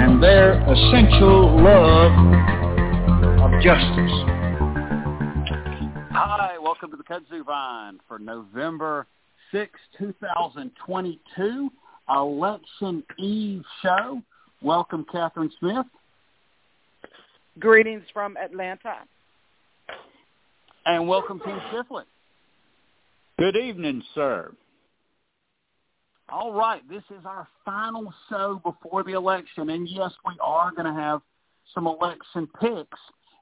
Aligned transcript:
and 0.00 0.22
their 0.22 0.52
essential 0.52 1.60
love 1.60 2.12
of 3.42 3.50
justice. 3.60 4.12
Hi, 6.12 6.56
welcome 6.62 6.92
to 6.92 6.96
the 6.96 7.02
Kudzu 7.02 7.44
Vine 7.44 7.98
for 8.06 8.20
November 8.20 9.08
6, 9.50 9.72
2022, 9.98 11.70
Election 12.10 13.02
Eve 13.18 13.64
show. 13.82 14.22
Welcome, 14.62 15.04
Catherine 15.10 15.50
Smith. 15.58 15.86
Greetings 17.58 18.04
from 18.12 18.36
Atlanta. 18.36 18.98
And 20.86 21.08
welcome, 21.08 21.40
Tim 21.44 21.58
Shiflett. 21.72 22.04
Good 23.36 23.56
evening, 23.56 24.04
sir. 24.14 24.52
All 26.30 26.52
right, 26.52 26.86
this 26.90 27.02
is 27.10 27.24
our 27.24 27.48
final 27.64 28.12
show 28.28 28.60
before 28.62 29.02
the 29.02 29.12
election, 29.12 29.70
and 29.70 29.88
yes, 29.88 30.12
we 30.26 30.34
are 30.42 30.70
going 30.72 30.84
to 30.84 30.92
have 30.92 31.22
some 31.74 31.86
election 31.86 32.46
picks. 32.60 32.98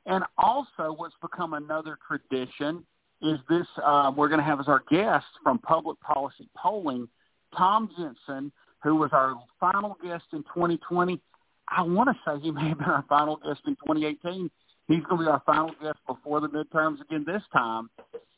And 0.06 0.22
also, 0.38 0.94
what's 0.96 1.16
become 1.20 1.54
another 1.54 1.98
tradition 2.06 2.84
is 3.22 3.40
this 3.48 3.66
uh, 3.82 4.12
we're 4.16 4.28
going 4.28 4.38
to 4.38 4.44
have 4.44 4.60
as 4.60 4.68
our 4.68 4.84
guest 4.88 5.26
from 5.42 5.58
Public 5.58 5.98
Policy 6.00 6.48
Polling, 6.56 7.08
Tom 7.56 7.90
Jensen, 7.98 8.52
who 8.84 8.94
was 8.94 9.10
our 9.12 9.34
final 9.58 9.96
guest 10.00 10.24
in 10.32 10.44
2020. 10.44 11.20
I 11.68 11.82
want 11.82 12.08
to 12.08 12.14
say 12.24 12.40
he 12.40 12.52
may 12.52 12.68
have 12.68 12.78
been 12.78 12.86
our 12.86 13.04
final 13.08 13.36
guest 13.38 13.62
in 13.66 13.74
2018. 13.84 14.48
He's 14.86 15.02
going 15.02 15.18
to 15.18 15.24
be 15.24 15.28
our 15.30 15.42
final 15.44 15.72
guest 15.82 15.98
before 16.06 16.40
the 16.40 16.48
midterms 16.48 17.00
again 17.00 17.24
this 17.26 17.42
time. 17.52 17.90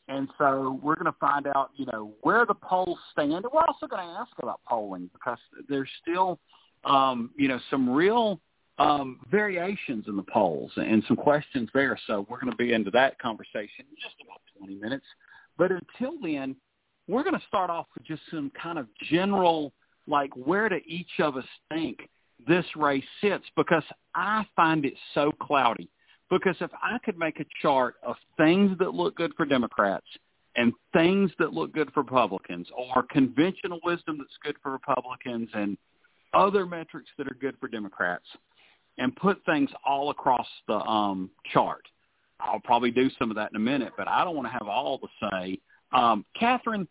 And 0.09 0.29
so 0.39 0.81
we're 0.83 0.95
going 0.95 1.13
to 1.13 1.19
find 1.21 1.47
out, 1.49 1.71
you 1.77 1.87
know, 1.87 2.13
where 2.23 2.47
the 2.47 2.55
polls 2.55 2.99
stand. 3.13 3.33
And 3.33 3.45
we're 3.53 3.61
also 3.61 3.87
going 3.87 4.05
to 4.05 4.13
ask 4.13 4.33
about 4.43 4.61
polling 4.67 5.11
because 5.13 5.39
there's 5.69 5.89
still, 6.01 6.39
um, 6.85 7.31
you 7.37 7.47
know, 7.47 7.61
some 7.71 7.91
real 7.91 8.41
um, 8.79 9.21
variations 9.31 10.07
in 10.09 10.17
the 10.17 10.23
polls 10.23 10.73
and 10.77 11.03
some 11.07 11.17
questions 11.17 11.69
there. 11.75 11.99
So 12.07 12.27
we're 12.29 12.41
going 12.41 12.51
to 12.51 12.57
be 12.57 12.73
into 12.73 12.91
that 12.93 13.19
conversation 13.19 13.85
in 13.91 13.97
just 14.03 14.17
about 14.25 14.41
20 14.59 14.77
minutes. 14.77 15.05
But 15.59 15.73
until 15.73 16.15
then, 16.23 16.57
we're 17.07 17.23
going 17.23 17.39
to 17.39 17.47
start 17.47 17.69
off 17.69 17.87
with 17.95 18.07
just 18.07 18.23
some 18.31 18.51
kind 18.61 18.79
of 18.79 18.87
general, 19.11 19.73
like 20.07 20.31
where 20.37 20.69
do 20.69 20.81
each 20.87 21.21
of 21.21 21.37
us 21.37 21.45
think 21.71 22.09
this 22.47 22.65
race 22.77 23.05
sits 23.21 23.45
because 23.57 23.83
I 24.15 24.47
find 24.55 24.85
it 24.85 24.95
so 25.15 25.33
cloudy. 25.33 25.91
Because 26.31 26.57
if 26.61 26.71
I 26.83 26.99
could 27.05 27.19
make 27.19 27.41
a 27.41 27.47
chart 27.63 27.97
of 28.03 28.17
things 28.37 28.77
that 28.79 28.95
look 28.95 29.17
good 29.17 29.33
for 29.37 29.47
Democrats 29.47 30.07
and 30.57 30.73
things 30.93 31.31
that 31.39 31.55
look 31.55 31.73
good 31.73 31.91
for 31.93 32.03
Republicans 32.03 32.67
or 32.77 33.05
conventional 33.11 33.81
wisdom 33.85 34.19
that's 34.19 34.37
good 34.45 34.57
for 34.63 34.73
Republicans 34.73 35.49
and 35.55 35.79
other 36.35 36.67
metrics 36.67 37.09
that 37.17 37.27
are 37.27 37.37
good 37.41 37.57
for 37.59 37.69
Democrats 37.69 38.27
and 38.99 39.15
put 39.17 39.43
things 39.47 39.71
all 39.87 40.11
across 40.11 40.47
the 40.67 40.75
um, 40.75 41.31
chart. 41.53 41.87
I'll 42.41 42.61
probably 42.61 42.91
do 42.91 43.11
some 43.19 43.31
of 43.31 43.37
that 43.37 43.51
in 43.53 43.57
a 43.57 43.61
minute, 43.61 43.93
but 43.97 44.09
I 44.09 44.25
don't 44.25 44.37
want 44.37 44.47
to 44.47 44.53
have 44.53 44.69
all 44.69 44.99
the 44.99 45.29
say. 45.31 45.59
Um, 45.93 46.25
Catherine, 46.39 46.87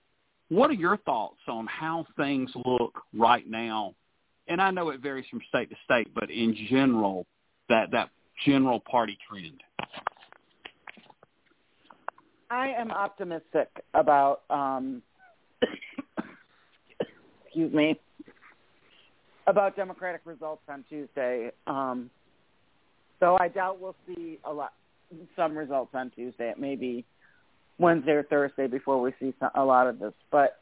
what 0.50 0.70
are 0.70 0.74
your 0.74 0.98
thoughts 0.98 1.40
on 1.48 1.68
how 1.68 2.06
things 2.18 2.50
look 2.66 3.02
right 3.14 3.48
now? 3.50 3.94
And 4.48 4.62
I 4.62 4.72
know 4.72 4.90
it 4.90 5.02
varies 5.02 5.26
from 5.30 5.42
state 5.50 5.70
to 5.70 5.76
state, 5.84 6.08
but 6.16 6.30
in 6.32 6.56
general, 6.70 7.26
that, 7.70 7.92
that 7.92 8.10
general 8.46 8.80
party 8.80 9.18
trend? 9.28 9.62
I 12.50 12.70
am 12.70 12.92
optimistic 12.92 13.70
about, 13.94 14.42
um, 14.50 15.02
excuse 17.46 17.74
me, 17.74 18.00
about 19.48 19.76
Democratic 19.76 20.22
results 20.26 20.62
on 20.70 20.86
Tuesday. 20.90 21.52
Um, 21.66 22.10
so 23.20 23.38
I 23.40 23.48
doubt 23.48 23.82
we'll 23.82 23.96
see 24.08 24.40
a 24.46 24.54
lot, 24.54 24.74
some 25.36 25.58
results 25.58 25.92
on 25.94 26.12
Tuesday. 26.12 26.50
It 26.50 26.60
may 26.60 26.76
be 26.76 27.06
Wednesday 27.80 28.12
or 28.12 28.24
Thursday 28.24 28.68
before 28.68 29.02
we 29.02 29.14
see 29.20 29.34
some, 29.40 29.50
a 29.56 29.64
lot 29.64 29.88
of 29.88 30.00
this. 30.00 30.14
But 30.32 30.60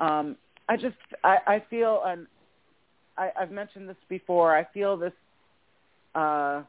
um, 0.00 0.36
I 0.68 0.76
just, 0.76 0.96
I, 1.22 1.36
I 1.46 1.64
feel, 1.70 2.02
and 2.04 2.26
I, 3.16 3.30
I've 3.38 3.50
mentioned 3.50 3.88
this 3.88 3.96
before. 4.08 4.56
I 4.56 4.66
feel 4.72 4.96
this 4.96 5.12
uh, 6.14 6.62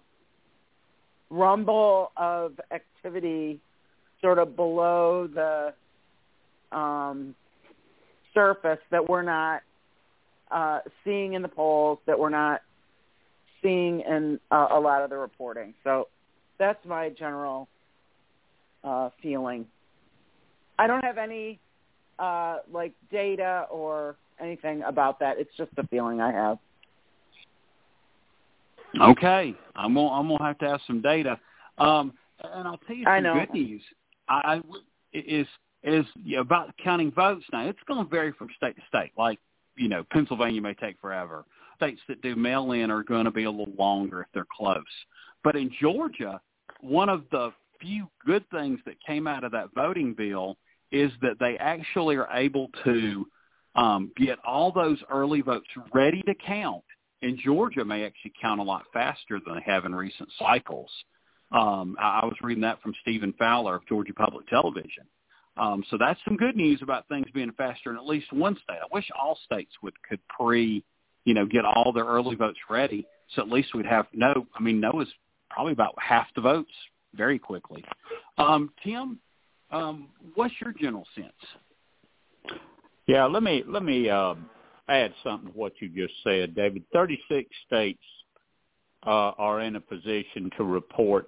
rumble 1.29 2.11
of 2.17 2.53
activity 2.71 3.59
sort 4.21 4.39
of 4.39 4.55
below 4.55 5.27
the 5.27 5.73
um, 6.75 7.35
surface 8.33 8.79
that 8.91 9.07
we're 9.07 9.21
not 9.21 9.61
uh, 10.51 10.79
seeing 11.03 11.33
in 11.33 11.41
the 11.41 11.47
polls, 11.47 11.99
that 12.07 12.17
we're 12.17 12.29
not 12.29 12.61
seeing 13.61 14.01
in 14.01 14.39
uh, 14.51 14.67
a 14.71 14.79
lot 14.79 15.03
of 15.03 15.09
the 15.09 15.17
reporting. 15.17 15.73
So 15.83 16.07
that's 16.57 16.83
my 16.85 17.09
general 17.09 17.67
uh, 18.83 19.09
feeling. 19.21 19.65
I 20.79 20.87
don't 20.87 21.03
have 21.03 21.17
any 21.17 21.59
uh, 22.19 22.57
like 22.71 22.93
data 23.11 23.65
or 23.69 24.15
anything 24.39 24.83
about 24.83 25.19
that. 25.19 25.37
It's 25.39 25.55
just 25.57 25.71
a 25.77 25.87
feeling 25.87 26.21
I 26.21 26.31
have. 26.31 26.57
Okay, 28.99 29.55
I'm 29.75 29.93
gonna 29.93 30.09
I'm 30.09 30.27
gonna 30.27 30.43
have 30.43 30.57
to 30.59 30.69
have 30.69 30.81
some 30.87 31.01
data. 31.01 31.39
Um, 31.77 32.13
and 32.43 32.67
I'll 32.67 32.79
tell 32.87 32.95
you 32.95 33.05
some 33.05 33.23
good 33.23 33.53
news. 33.53 33.81
I, 34.29 34.33
I 34.33 34.61
is 35.13 35.47
is 35.83 36.05
about 36.37 36.73
counting 36.83 37.11
votes. 37.11 37.45
Now 37.51 37.67
it's 37.67 37.79
going 37.87 38.03
to 38.03 38.09
vary 38.09 38.31
from 38.33 38.49
state 38.55 38.75
to 38.75 38.81
state. 38.87 39.11
Like 39.17 39.39
you 39.75 39.87
know, 39.87 40.03
Pennsylvania 40.11 40.61
may 40.61 40.73
take 40.73 40.99
forever. 40.99 41.45
States 41.75 42.01
that 42.07 42.21
do 42.21 42.35
mail 42.35 42.71
in 42.71 42.89
are 42.89 43.03
going 43.03 43.25
to 43.25 43.31
be 43.31 43.43
a 43.43 43.51
little 43.51 43.73
longer 43.77 44.21
if 44.21 44.27
they're 44.33 44.47
close. 44.51 44.83
But 45.43 45.55
in 45.55 45.71
Georgia, 45.79 46.41
one 46.81 47.09
of 47.09 47.23
the 47.31 47.53
few 47.79 48.09
good 48.25 48.43
things 48.49 48.79
that 48.85 48.95
came 49.05 49.27
out 49.27 49.43
of 49.43 49.51
that 49.51 49.69
voting 49.75 50.13
bill 50.13 50.57
is 50.91 51.11
that 51.21 51.37
they 51.39 51.57
actually 51.59 52.15
are 52.15 52.29
able 52.33 52.69
to 52.83 53.27
um, 53.75 54.11
get 54.17 54.39
all 54.45 54.71
those 54.71 54.97
early 55.11 55.41
votes 55.41 55.67
ready 55.93 56.23
to 56.23 56.33
count 56.33 56.83
in 57.21 57.37
Georgia 57.43 57.83
may 57.83 58.03
actually 58.05 58.33
count 58.39 58.59
a 58.59 58.63
lot 58.63 58.83
faster 58.93 59.39
than 59.45 59.55
they 59.55 59.71
have 59.71 59.85
in 59.85 59.95
recent 59.95 60.29
cycles. 60.37 60.89
Um, 61.51 61.95
I, 61.99 62.21
I 62.21 62.25
was 62.25 62.35
reading 62.41 62.61
that 62.61 62.81
from 62.81 62.93
Stephen 63.01 63.33
Fowler 63.39 63.75
of 63.75 63.87
Georgia 63.87 64.13
Public 64.13 64.47
Television. 64.47 65.05
Um, 65.57 65.83
so 65.89 65.97
that's 65.97 66.19
some 66.25 66.37
good 66.37 66.55
news 66.55 66.81
about 66.83 67.07
things 67.07 67.25
being 67.33 67.51
faster 67.53 67.89
in 67.89 67.97
at 67.97 68.05
least 68.05 68.31
one 68.31 68.55
state. 68.63 68.77
I 68.81 68.87
wish 68.93 69.07
all 69.19 69.39
states 69.45 69.71
would 69.81 69.93
could 70.07 70.19
pre, 70.27 70.83
you 71.25 71.33
know, 71.33 71.45
get 71.45 71.65
all 71.65 71.91
their 71.91 72.05
early 72.05 72.35
votes 72.35 72.59
ready, 72.69 73.07
so 73.33 73.41
at 73.41 73.49
least 73.49 73.73
we'd 73.73 73.85
have 73.85 74.05
no. 74.13 74.45
I 74.55 74.61
mean, 74.61 74.79
no 74.79 75.01
is 75.01 75.07
probably 75.49 75.73
about 75.73 75.95
half 75.97 76.27
the 76.35 76.41
votes 76.41 76.71
very 77.15 77.39
quickly. 77.39 77.83
Um, 78.37 78.71
Tim, 78.83 79.19
um, 79.71 80.09
what's 80.35 80.53
your 80.61 80.73
general 80.73 81.07
sense? 81.15 82.59
Yeah, 83.07 83.25
let 83.25 83.41
me 83.41 83.63
let 83.67 83.83
me 83.83 84.09
um, 84.09 84.49
add 84.89 85.13
something 85.23 85.51
to 85.51 85.57
what 85.57 85.73
you 85.79 85.89
just 85.89 86.13
said, 86.23 86.55
David. 86.55 86.83
36 86.93 87.49
states 87.65 88.03
uh, 89.05 89.31
are 89.37 89.61
in 89.61 89.75
a 89.75 89.81
position 89.81 90.49
to 90.57 90.63
report 90.63 91.27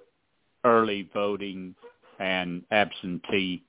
early 0.64 1.08
voting 1.14 1.74
and 2.18 2.62
absentee 2.70 3.62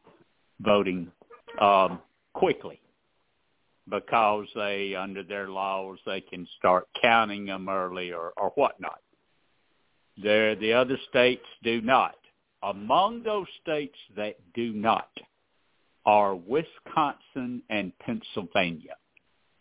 voting 0.60 1.12
um, 1.60 2.00
quickly 2.34 2.80
because 3.90 4.48
they, 4.56 4.96
under 4.96 5.24
their 5.24 5.50
laws, 5.50 5.98
they 6.06 6.22
can 6.22 6.48
start 6.58 6.88
counting 7.02 7.46
them 7.46 7.68
early 7.68 8.12
or, 8.12 8.32
or 8.38 8.50
whatnot. 8.56 9.00
There, 10.22 10.56
the 10.56 10.74
other 10.74 10.98
states 11.10 11.46
do 11.64 11.82
not. 11.82 12.16
Among 12.64 13.24
those 13.24 13.48
states 13.62 13.98
that 14.16 14.36
do 14.54 14.72
not 14.74 15.10
are 16.06 16.36
Wisconsin 16.36 17.64
and 17.70 17.92
Pennsylvania. 18.00 18.96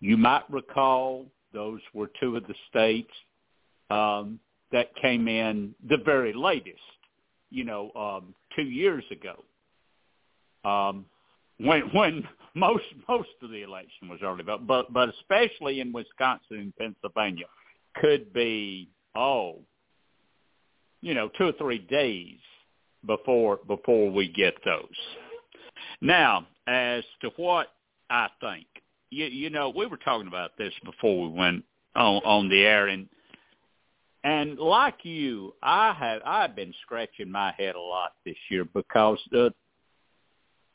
You 0.01 0.17
might 0.17 0.51
recall 0.51 1.27
those 1.53 1.81
were 1.93 2.11
two 2.21 2.37
of 2.37 2.47
the 2.47 2.55
states 2.69 3.13
um, 3.91 4.39
that 4.73 4.95
came 4.97 5.29
in 5.29 5.75
the 5.89 5.99
very 5.99 6.33
latest, 6.33 6.79
you 7.51 7.65
know, 7.65 7.91
um, 7.95 8.35
two 8.55 8.63
years 8.63 9.05
ago, 9.11 9.43
um, 10.69 11.05
when 11.59 11.83
when 11.93 12.27
most 12.55 12.85
most 13.09 13.29
of 13.43 13.51
the 13.51 13.63
election 13.63 14.09
was 14.09 14.21
early 14.23 14.45
vote, 14.45 14.67
but 14.67 14.93
but 14.93 15.09
especially 15.09 15.81
in 15.81 15.93
Wisconsin 15.93 16.59
and 16.59 16.77
Pennsylvania, 16.77 17.47
could 17.97 18.33
be 18.33 18.89
oh 19.17 19.59
you 21.01 21.15
know, 21.15 21.31
two 21.37 21.45
or 21.45 21.53
three 21.53 21.79
days 21.79 22.39
before 23.07 23.59
before 23.67 24.11
we 24.11 24.29
get 24.29 24.55
those. 24.65 24.85
Now, 26.01 26.47
as 26.67 27.05
to 27.23 27.31
what 27.37 27.69
I 28.11 28.29
think, 28.41 28.67
you, 29.11 29.27
you 29.27 29.51
know, 29.51 29.73
we 29.75 29.87
were 29.87 29.97
talking 29.97 30.29
about 30.29 30.57
this 30.57 30.73
before 30.85 31.29
we 31.29 31.39
went 31.39 31.65
on, 31.95 32.23
on 32.25 32.49
the 32.49 32.63
air, 32.63 32.89
and 32.89 33.09
and 34.23 34.59
like 34.59 35.05
you, 35.05 35.55
I 35.63 35.93
have 35.93 36.23
I've 36.25 36.57
been 36.57 36.75
scratching 36.83 37.31
my 37.31 37.53
head 37.57 37.75
a 37.75 37.81
lot 37.81 38.13
this 38.25 38.37
year 38.51 38.65
because 38.65 39.19
the 39.31 39.53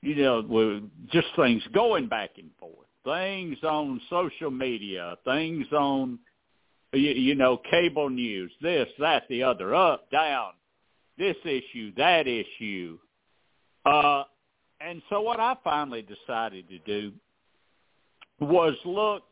you 0.02 0.16
know, 0.16 0.46
with 0.48 0.84
just 1.12 1.28
things 1.36 1.64
going 1.74 2.08
back 2.08 2.32
and 2.38 2.52
forth, 2.60 2.88
things 3.04 3.58
on 3.64 4.00
social 4.10 4.52
media, 4.52 5.16
things 5.26 5.66
on 5.72 6.20
you, 6.94 7.12
you 7.12 7.36
know, 7.36 7.58
cable 7.70 8.10
news, 8.10 8.52
this, 8.62 8.88
that, 9.00 9.24
the 9.30 9.44
other, 9.44 9.76
up, 9.76 10.10
down, 10.12 10.52
this 11.18 11.36
issue, 11.44 11.94
that 11.98 12.28
issue. 12.28 12.98
Uh, 13.86 14.24
and 14.80 15.02
so 15.10 15.22
what 15.22 15.40
I 15.40 15.56
finally 15.64 16.04
decided 16.04 16.68
to 16.70 16.80
do 16.80 17.12
was 18.40 18.76
look 18.86 19.24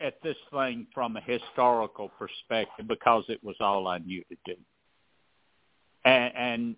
at 0.00 0.22
this 0.22 0.36
thing 0.52 0.86
from 0.92 1.16
a 1.16 1.20
historical 1.20 2.10
perspective 2.10 2.86
because 2.88 3.24
it 3.28 3.42
was 3.42 3.56
all 3.60 3.86
I 3.88 3.98
knew 3.98 4.22
to 4.24 4.36
do. 4.44 4.56
And, 6.04 6.32
and 6.36 6.76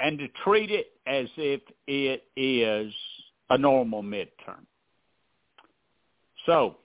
and 0.00 0.18
to 0.18 0.28
treat 0.44 0.70
it 0.70 0.92
as 1.06 1.26
if 1.36 1.60
it 1.88 2.22
is 2.36 2.92
a 3.50 3.58
normal 3.58 4.02
midterm. 4.02 4.64
So, 6.46 6.76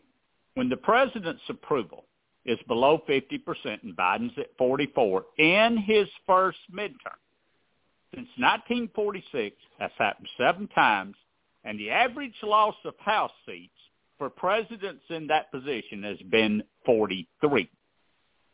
when 0.56 0.68
the 0.68 0.78
president's 0.78 1.44
approval 1.48 2.06
is 2.46 2.60
below 2.68 3.02
50% 3.08 3.40
and 3.84 3.96
Biden's 3.96 4.38
at 4.38 4.48
44 4.58 5.26
in 5.38 5.78
his 5.78 6.08
first 6.28 6.58
midterm. 6.74 7.20
Since 8.14 8.28
1946, 8.38 9.56
that's 9.80 9.94
happened 9.98 10.28
seven 10.38 10.68
times, 10.68 11.16
and 11.64 11.80
the 11.80 11.90
average 11.90 12.36
loss 12.44 12.76
of 12.86 12.94
House 13.00 13.32
seats 13.46 13.72
for 14.18 14.30
presidents 14.30 15.04
in 15.10 15.28
that 15.28 15.52
position 15.52 16.04
has 16.04 16.18
been 16.30 16.64
43. 16.86 17.70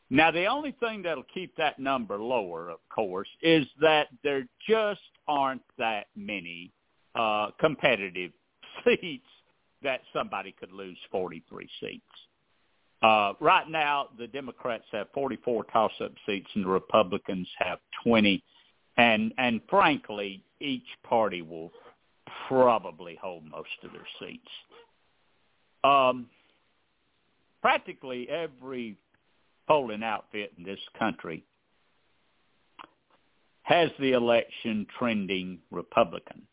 Now, 0.10 0.32
the 0.32 0.46
only 0.46 0.72
thing 0.80 1.04
that'll 1.04 1.24
keep 1.32 1.56
that 1.58 1.78
number 1.78 2.18
lower, 2.18 2.70
of 2.70 2.80
course, 2.90 3.28
is 3.42 3.66
that 3.80 4.08
there 4.24 4.48
just 4.68 5.02
aren't 5.28 5.62
that 5.78 6.08
many 6.16 6.72
uh, 7.14 7.50
competitive 7.60 8.32
seats 8.86 9.28
that 9.84 10.02
somebody 10.12 10.54
could 10.60 10.72
lose 10.72 10.98
43 11.12 11.70
seats. 11.80 12.04
Uh, 13.02 13.34
right 13.40 13.70
now, 13.70 14.08
the 14.18 14.28
Democrats 14.28 14.84
have 14.92 15.08
44 15.14 15.64
toss-up 15.66 16.12
seats, 16.26 16.50
and 16.56 16.66
the 16.66 16.70
Republicans 16.70 17.48
have 17.58 17.80
20. 18.04 18.44
And 18.98 19.34
and 19.38 19.62
frankly, 19.70 20.44
each 20.60 20.88
party 21.08 21.42
will 21.42 21.72
probably 22.48 23.18
hold 23.22 23.46
most 23.46 23.70
of 23.84 23.92
their 23.92 24.08
seats. 24.20 24.50
Um, 25.84 26.28
practically 27.62 28.28
every 28.30 28.98
polling 29.68 30.04
outfit 30.04 30.52
in 30.58 30.64
this 30.64 30.80
country 30.98 31.44
has 33.64 33.90
the 34.00 34.14
election 34.14 34.88
trending 34.98 35.60
Republican 35.72 36.48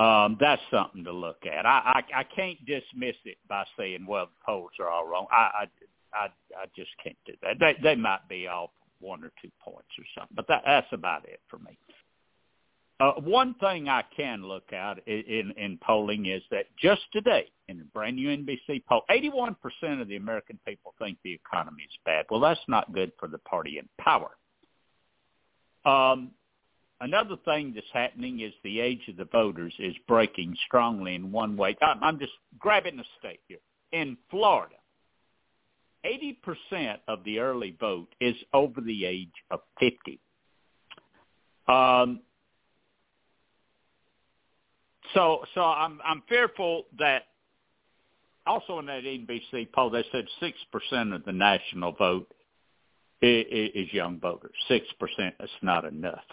um, 0.00 0.38
that's 0.40 0.62
something 0.70 1.04
to 1.04 1.12
look 1.12 1.44
at. 1.44 1.66
I, 1.66 2.02
I 2.14 2.20
I 2.20 2.24
can't 2.24 2.58
dismiss 2.64 3.16
it 3.26 3.36
by 3.48 3.64
saying, 3.78 4.06
well, 4.08 4.26
the 4.26 4.44
polls 4.46 4.70
are 4.80 4.88
all 4.88 5.06
wrong. 5.06 5.26
I 5.30 5.66
I 6.14 6.18
I, 6.18 6.24
I 6.56 6.64
just 6.74 6.90
can't 7.04 7.16
do 7.26 7.34
that. 7.42 7.58
They 7.60 7.76
they 7.82 7.96
might 7.96 8.26
be 8.26 8.48
off 8.48 8.70
one 9.00 9.22
or 9.22 9.30
two 9.42 9.50
points 9.62 9.90
or 9.98 10.04
something, 10.16 10.34
but 10.34 10.48
that 10.48 10.62
that's 10.64 10.86
about 10.92 11.28
it 11.28 11.40
for 11.48 11.58
me. 11.58 11.76
Uh, 13.00 13.12
one 13.22 13.54
thing 13.54 13.88
I 13.88 14.04
can 14.14 14.42
look 14.42 14.72
at 14.72 14.98
in, 15.06 15.22
in, 15.26 15.52
in 15.56 15.78
polling 15.82 16.26
is 16.26 16.42
that 16.50 16.66
just 16.76 17.00
today, 17.12 17.46
in 17.68 17.80
a 17.80 17.84
brand 17.84 18.16
new 18.16 18.28
NBC 18.28 18.84
poll, 18.86 19.02
81% 19.10 19.56
of 20.00 20.08
the 20.08 20.16
American 20.16 20.58
people 20.66 20.94
think 20.98 21.16
the 21.24 21.32
economy 21.32 21.84
is 21.84 21.98
bad. 22.04 22.26
Well, 22.30 22.40
that's 22.40 22.60
not 22.68 22.92
good 22.92 23.12
for 23.18 23.26
the 23.26 23.38
party 23.38 23.78
in 23.78 23.88
power. 23.98 24.36
Um, 25.86 26.32
Another 27.02 27.36
thing 27.46 27.72
that's 27.74 27.86
happening 27.94 28.40
is 28.40 28.52
the 28.62 28.78
age 28.78 29.00
of 29.08 29.16
the 29.16 29.24
voters 29.24 29.72
is 29.78 29.94
breaking 30.06 30.54
strongly 30.66 31.14
in 31.14 31.32
one 31.32 31.56
way. 31.56 31.74
I'm 31.80 32.18
just 32.18 32.32
grabbing 32.58 32.98
a 32.98 33.04
state 33.18 33.40
here. 33.48 33.58
In 33.92 34.18
Florida, 34.30 34.74
80% 36.04 36.98
of 37.08 37.24
the 37.24 37.38
early 37.38 37.74
vote 37.80 38.08
is 38.20 38.36
over 38.52 38.82
the 38.82 39.06
age 39.06 39.32
of 39.50 39.60
50. 39.78 40.20
Um, 41.68 42.20
so, 45.14 45.44
so 45.54 45.62
I'm 45.62 46.00
I'm 46.04 46.22
fearful 46.28 46.84
that 46.98 47.24
also 48.46 48.78
in 48.78 48.86
that 48.86 49.04
NBC 49.04 49.70
poll 49.72 49.90
they 49.90 50.04
said 50.12 50.26
six 50.40 50.58
percent 50.72 51.12
of 51.12 51.24
the 51.24 51.32
national 51.32 51.92
vote 51.92 52.32
is, 53.22 53.70
is 53.74 53.92
young 53.92 54.18
voters. 54.18 54.54
Six 54.68 54.86
percent 54.98 55.34
is 55.40 55.50
not 55.62 55.84
enough. 55.84 56.24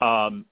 Um, 0.00 0.46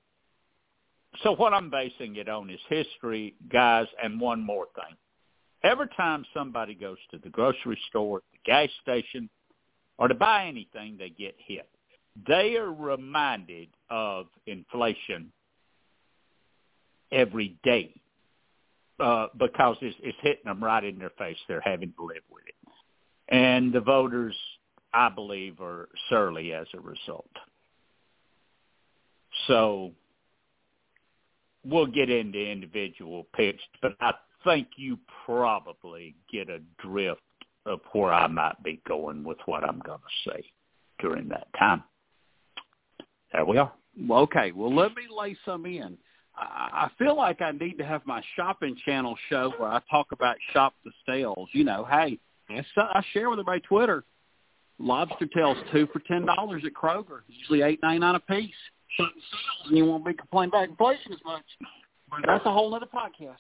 so 1.22 1.32
what 1.32 1.52
I'm 1.52 1.70
basing 1.70 2.16
it 2.16 2.28
on 2.28 2.48
is 2.48 2.60
history, 2.68 3.34
guys, 3.50 3.86
and 4.02 4.18
one 4.20 4.40
more 4.40 4.66
thing. 4.74 4.96
Every 5.62 5.88
time 5.96 6.24
somebody 6.34 6.74
goes 6.74 6.96
to 7.10 7.18
the 7.18 7.28
grocery 7.28 7.78
store, 7.88 8.22
the 8.32 8.38
gas 8.44 8.68
station, 8.82 9.28
or 9.98 10.08
to 10.08 10.14
buy 10.14 10.46
anything, 10.46 10.96
they 10.98 11.10
get 11.10 11.34
hit. 11.38 11.68
They 12.26 12.56
are 12.56 12.72
reminded 12.72 13.68
of 13.90 14.26
inflation 14.46 15.32
every 17.12 17.56
day 17.62 17.94
uh, 19.00 19.26
because 19.38 19.76
it's, 19.80 19.96
it's 20.02 20.18
hitting 20.22 20.44
them 20.46 20.62
right 20.62 20.84
in 20.84 20.98
their 20.98 21.12
face. 21.18 21.36
They're 21.48 21.60
having 21.60 21.92
to 21.98 22.04
live 22.04 22.22
with 22.30 22.44
it. 22.46 22.54
And 23.28 23.72
the 23.72 23.80
voters, 23.80 24.34
I 24.92 25.08
believe, 25.08 25.60
are 25.60 25.88
surly 26.08 26.52
as 26.52 26.66
a 26.74 26.80
result. 26.80 27.30
So 29.46 29.92
we'll 31.64 31.86
get 31.86 32.10
into 32.10 32.38
individual 32.38 33.26
picks, 33.34 33.62
but 33.80 33.96
I 34.00 34.12
think 34.44 34.68
you 34.76 34.98
probably 35.24 36.14
get 36.30 36.48
a 36.48 36.58
drift 36.86 37.20
of 37.64 37.80
where 37.92 38.12
I 38.12 38.26
might 38.26 38.62
be 38.62 38.80
going 38.86 39.24
with 39.24 39.38
what 39.46 39.64
I'm 39.64 39.80
going 39.80 40.00
to 40.00 40.30
say 40.30 40.44
during 40.98 41.28
that 41.28 41.46
time. 41.58 41.82
There 43.32 43.44
we 43.44 43.58
are. 43.58 43.72
Okay. 44.10 44.52
Well, 44.52 44.74
let 44.74 44.94
me 44.94 45.04
lay 45.10 45.36
some 45.44 45.64
in. 45.64 45.96
I 46.34 46.88
feel 46.98 47.16
like 47.16 47.42
I 47.42 47.52
need 47.52 47.78
to 47.78 47.84
have 47.84 48.06
my 48.06 48.22
shopping 48.36 48.76
channel 48.84 49.16
show 49.28 49.52
where 49.58 49.68
I 49.68 49.80
talk 49.90 50.12
about 50.12 50.36
shop 50.52 50.74
the 50.84 50.90
sales. 51.06 51.48
You 51.52 51.64
know, 51.64 51.86
hey, 51.90 52.18
I 52.48 53.02
share 53.12 53.28
with 53.30 53.38
everybody 53.38 53.60
Twitter. 53.60 54.04
Lobster 54.78 55.26
tails 55.26 55.58
two 55.72 55.86
for 55.92 56.00
ten 56.00 56.24
dollars 56.24 56.62
at 56.66 56.72
Kroger, 56.72 57.20
usually 57.28 57.62
eight 57.62 57.80
ninety 57.82 58.00
nine 58.00 58.14
a 58.14 58.20
piece 58.20 58.50
Shop 58.96 59.10
the 59.14 59.20
sales 59.20 59.68
and 59.68 59.78
you 59.78 59.86
won't 59.86 60.04
be 60.04 60.12
complaining 60.12 60.50
about 60.50 60.68
inflation 60.68 61.12
as 61.12 61.18
much. 61.24 61.44
But 62.10 62.20
that's 62.26 62.44
a 62.44 62.52
whole 62.52 62.74
other 62.74 62.86
podcast. 62.86 63.36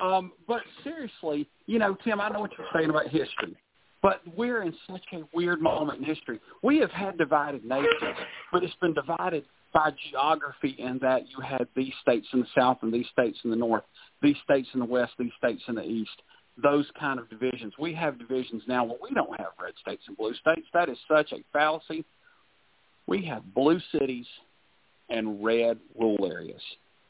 Um, 0.00 0.32
but 0.46 0.62
seriously, 0.82 1.48
you 1.66 1.78
know, 1.78 1.96
Tim, 2.04 2.20
I 2.20 2.28
know 2.28 2.40
what 2.40 2.50
you're 2.58 2.66
saying 2.74 2.90
about 2.90 3.08
history, 3.08 3.56
but 4.02 4.20
we're 4.36 4.62
in 4.62 4.74
such 4.90 5.04
a 5.12 5.22
weird 5.32 5.62
moment 5.62 6.00
in 6.00 6.04
history. 6.04 6.40
We 6.62 6.78
have 6.78 6.90
had 6.90 7.16
divided 7.16 7.64
nations, 7.64 8.16
but 8.52 8.64
it's 8.64 8.74
been 8.80 8.92
divided 8.92 9.44
by 9.74 9.90
geography 10.10 10.76
in 10.78 10.98
that 11.02 11.28
you 11.28 11.40
had 11.40 11.66
these 11.76 11.92
states 12.00 12.26
in 12.32 12.40
the 12.40 12.46
south 12.56 12.78
and 12.82 12.94
these 12.94 13.08
states 13.12 13.38
in 13.44 13.50
the 13.50 13.56
north, 13.56 13.82
these 14.22 14.36
states 14.44 14.68
in 14.72 14.80
the 14.80 14.86
west, 14.86 15.12
these 15.18 15.32
states 15.36 15.62
in 15.68 15.74
the 15.74 15.82
east, 15.82 16.22
those 16.62 16.86
kind 16.98 17.18
of 17.18 17.28
divisions. 17.28 17.74
We 17.78 17.92
have 17.94 18.18
divisions 18.18 18.62
now 18.68 18.84
where 18.84 18.98
we 19.02 19.10
don't 19.12 19.38
have 19.38 19.48
red 19.60 19.74
states 19.82 20.04
and 20.06 20.16
blue 20.16 20.32
states. 20.34 20.66
That 20.72 20.88
is 20.88 20.96
such 21.08 21.32
a 21.32 21.42
fallacy. 21.52 22.04
We 23.08 23.24
have 23.26 23.52
blue 23.52 23.80
cities 23.92 24.26
and 25.10 25.44
red 25.44 25.78
rural 25.98 26.24
areas. 26.24 26.62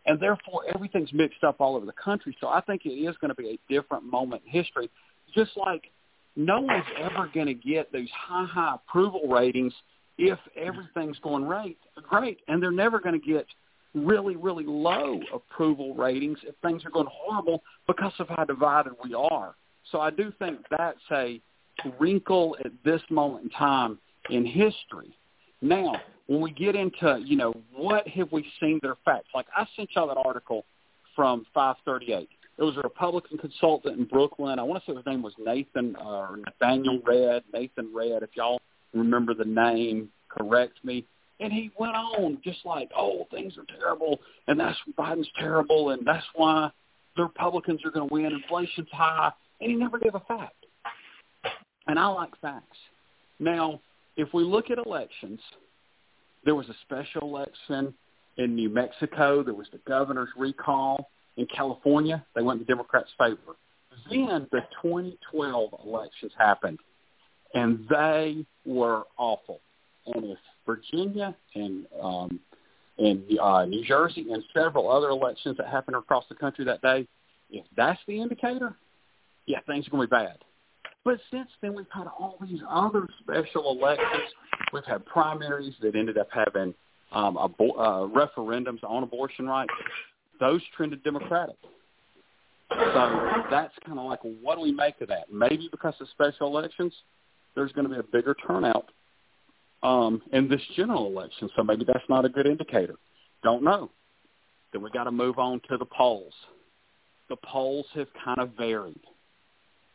And 0.06 0.18
therefore, 0.18 0.62
everything's 0.74 1.12
mixed 1.12 1.44
up 1.44 1.56
all 1.60 1.76
over 1.76 1.86
the 1.86 1.92
country. 1.92 2.36
So 2.40 2.48
I 2.48 2.62
think 2.62 2.86
it 2.86 2.90
is 2.90 3.14
going 3.20 3.28
to 3.28 3.34
be 3.34 3.50
a 3.50 3.72
different 3.72 4.04
moment 4.04 4.42
in 4.46 4.52
history. 4.52 4.90
Just 5.34 5.52
like 5.56 5.90
no 6.36 6.60
one's 6.60 6.84
ever 6.98 7.30
going 7.32 7.46
to 7.46 7.54
get 7.54 7.92
those 7.92 8.08
high, 8.10 8.46
high 8.46 8.74
approval 8.74 9.28
ratings 9.28 9.72
if 10.18 10.38
everything's 10.56 11.18
going 11.20 11.44
right, 11.44 11.76
great. 12.08 12.40
And 12.48 12.62
they're 12.62 12.70
never 12.70 13.00
going 13.00 13.20
to 13.20 13.26
get 13.26 13.46
really, 13.94 14.36
really 14.36 14.64
low 14.66 15.20
approval 15.32 15.94
ratings 15.94 16.38
if 16.42 16.54
things 16.62 16.84
are 16.84 16.90
going 16.90 17.08
horrible 17.10 17.62
because 17.86 18.12
of 18.18 18.28
how 18.28 18.44
divided 18.44 18.92
we 19.02 19.14
are. 19.14 19.54
So 19.90 20.00
I 20.00 20.10
do 20.10 20.32
think 20.38 20.58
that's 20.70 20.98
a 21.12 21.40
wrinkle 21.98 22.56
at 22.64 22.72
this 22.84 23.02
moment 23.10 23.44
in 23.44 23.50
time 23.50 23.98
in 24.30 24.44
history. 24.44 25.16
Now, 25.60 25.94
when 26.26 26.40
we 26.40 26.50
get 26.52 26.74
into, 26.74 27.20
you 27.24 27.36
know, 27.36 27.52
what 27.74 28.06
have 28.08 28.32
we 28.32 28.46
seen 28.60 28.80
that 28.82 28.88
are 28.88 28.96
facts? 29.04 29.28
Like 29.34 29.46
I 29.56 29.66
sent 29.76 29.90
y'all 29.94 30.08
that 30.08 30.16
article 30.16 30.64
from 31.14 31.46
538. 31.54 32.28
It 32.56 32.62
was 32.62 32.76
a 32.76 32.80
Republican 32.80 33.38
consultant 33.38 33.98
in 33.98 34.04
Brooklyn. 34.04 34.58
I 34.58 34.62
want 34.62 34.82
to 34.84 34.90
say 34.90 34.96
his 34.96 35.06
name 35.06 35.22
was 35.22 35.34
Nathan 35.38 35.96
uh, 35.96 36.04
or 36.04 36.38
Nathaniel 36.38 37.00
Red, 37.04 37.42
Nathan 37.52 37.90
Red. 37.92 38.22
If 38.22 38.30
y'all 38.34 38.60
remember 38.94 39.34
the 39.34 39.44
name, 39.44 40.10
correct 40.28 40.84
me. 40.84 41.06
And 41.40 41.52
he 41.52 41.70
went 41.78 41.96
on 41.96 42.38
just 42.44 42.64
like, 42.64 42.90
oh, 42.96 43.26
things 43.30 43.54
are 43.58 43.78
terrible, 43.78 44.20
and 44.46 44.58
that's 44.58 44.78
Biden's 44.96 45.28
terrible, 45.38 45.90
and 45.90 46.06
that's 46.06 46.24
why 46.34 46.70
the 47.16 47.22
Republicans 47.24 47.80
are 47.84 47.90
going 47.90 48.08
to 48.08 48.14
win. 48.14 48.26
Inflation's 48.26 48.88
high, 48.92 49.32
and 49.60 49.70
he 49.70 49.76
never 49.76 49.98
gave 49.98 50.14
a 50.14 50.20
fact. 50.20 50.54
And 51.86 51.98
I 51.98 52.06
like 52.06 52.30
facts. 52.40 52.78
Now, 53.38 53.80
if 54.16 54.32
we 54.32 54.44
look 54.44 54.70
at 54.70 54.78
elections, 54.78 55.40
there 56.44 56.54
was 56.54 56.68
a 56.68 56.74
special 56.82 57.22
election 57.22 57.94
in 58.36 58.54
New 58.54 58.70
Mexico. 58.70 59.42
There 59.42 59.54
was 59.54 59.66
the 59.72 59.80
governor's 59.86 60.30
recall 60.36 61.10
in 61.36 61.46
California. 61.46 62.24
They 62.34 62.42
went 62.42 62.60
in 62.60 62.66
the 62.66 62.72
Democrats' 62.72 63.10
favor. 63.18 63.56
Then 64.10 64.46
the 64.50 64.60
2012 64.82 65.74
elections 65.84 66.32
happened, 66.38 66.78
and 67.54 67.86
they 67.88 68.44
were 68.64 69.04
awful. 69.16 69.60
And 70.06 70.24
if 70.24 70.38
Virginia 70.66 71.34
and 71.54 71.86
um, 72.02 72.40
and 72.98 73.22
uh, 73.40 73.64
New 73.64 73.84
Jersey 73.84 74.26
and 74.30 74.42
several 74.54 74.90
other 74.90 75.08
elections 75.08 75.56
that 75.56 75.66
happened 75.66 75.96
across 75.96 76.24
the 76.28 76.34
country 76.34 76.64
that 76.66 76.80
day, 76.82 77.08
if 77.50 77.64
that's 77.76 77.98
the 78.06 78.20
indicator, 78.20 78.76
yeah, 79.46 79.58
things 79.66 79.86
are 79.86 79.90
going 79.90 80.02
to 80.02 80.08
be 80.08 80.10
bad. 80.10 80.38
But 81.04 81.18
since 81.30 81.48
then, 81.60 81.74
we've 81.74 81.86
had 81.92 82.06
all 82.06 82.38
these 82.40 82.60
other 82.68 83.06
special 83.22 83.70
elections. 83.78 84.30
We've 84.72 84.84
had 84.84 85.04
primaries 85.06 85.74
that 85.82 85.94
ended 85.96 86.18
up 86.18 86.28
having 86.32 86.72
um, 87.12 87.36
abo- 87.36 87.78
uh, 87.78 88.08
referendums 88.08 88.82
on 88.84 89.02
abortion 89.02 89.46
rights. 89.46 89.72
Those 90.40 90.62
trended 90.76 91.02
Democratic. 91.04 91.56
So 92.70 93.44
that's 93.50 93.74
kind 93.86 93.98
of 93.98 94.06
like, 94.06 94.20
what 94.40 94.56
do 94.56 94.62
we 94.62 94.72
make 94.72 95.00
of 95.00 95.08
that? 95.08 95.32
Maybe 95.32 95.68
because 95.70 95.94
of 96.00 96.08
special 96.08 96.46
elections, 96.46 96.92
there's 97.54 97.72
going 97.72 97.88
to 97.88 97.92
be 97.92 98.00
a 98.00 98.02
bigger 98.02 98.34
turnout 98.46 98.90
um, 99.82 100.22
in 100.32 100.48
this 100.48 100.62
general 100.76 101.06
election. 101.06 101.48
So 101.56 101.62
maybe 101.62 101.84
that's 101.84 102.08
not 102.08 102.24
a 102.24 102.28
good 102.28 102.46
indicator. 102.46 102.96
Don't 103.42 103.62
know. 103.62 103.90
Then 104.72 104.82
we 104.82 104.90
got 104.90 105.04
to 105.04 105.12
move 105.12 105.38
on 105.38 105.60
to 105.68 105.76
the 105.76 105.84
polls. 105.84 106.32
The 107.28 107.36
polls 107.36 107.86
have 107.94 108.08
kind 108.24 108.38
of 108.38 108.50
varied. 108.56 109.00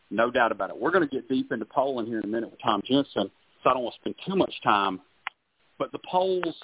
No 0.10 0.32
doubt 0.32 0.52
about 0.52 0.70
it. 0.70 0.80
We're 0.80 0.92
going 0.92 1.08
to 1.08 1.14
get 1.14 1.30
deep 1.30 1.52
into 1.52 1.66
polling 1.66 2.08
here 2.08 2.20
in 2.20 2.24
a 2.24 2.28
minute 2.28 2.50
with 2.50 2.62
Tom 2.62 2.82
Jensen, 2.86 3.30
so 3.64 3.70
I 3.70 3.74
don't 3.74 3.84
want 3.84 3.96
to 3.96 4.02
spend 4.02 4.16
too 4.28 4.36
much 4.36 4.54
time. 4.64 5.02
But 5.78 5.92
the 5.92 6.00
polls, 6.10 6.56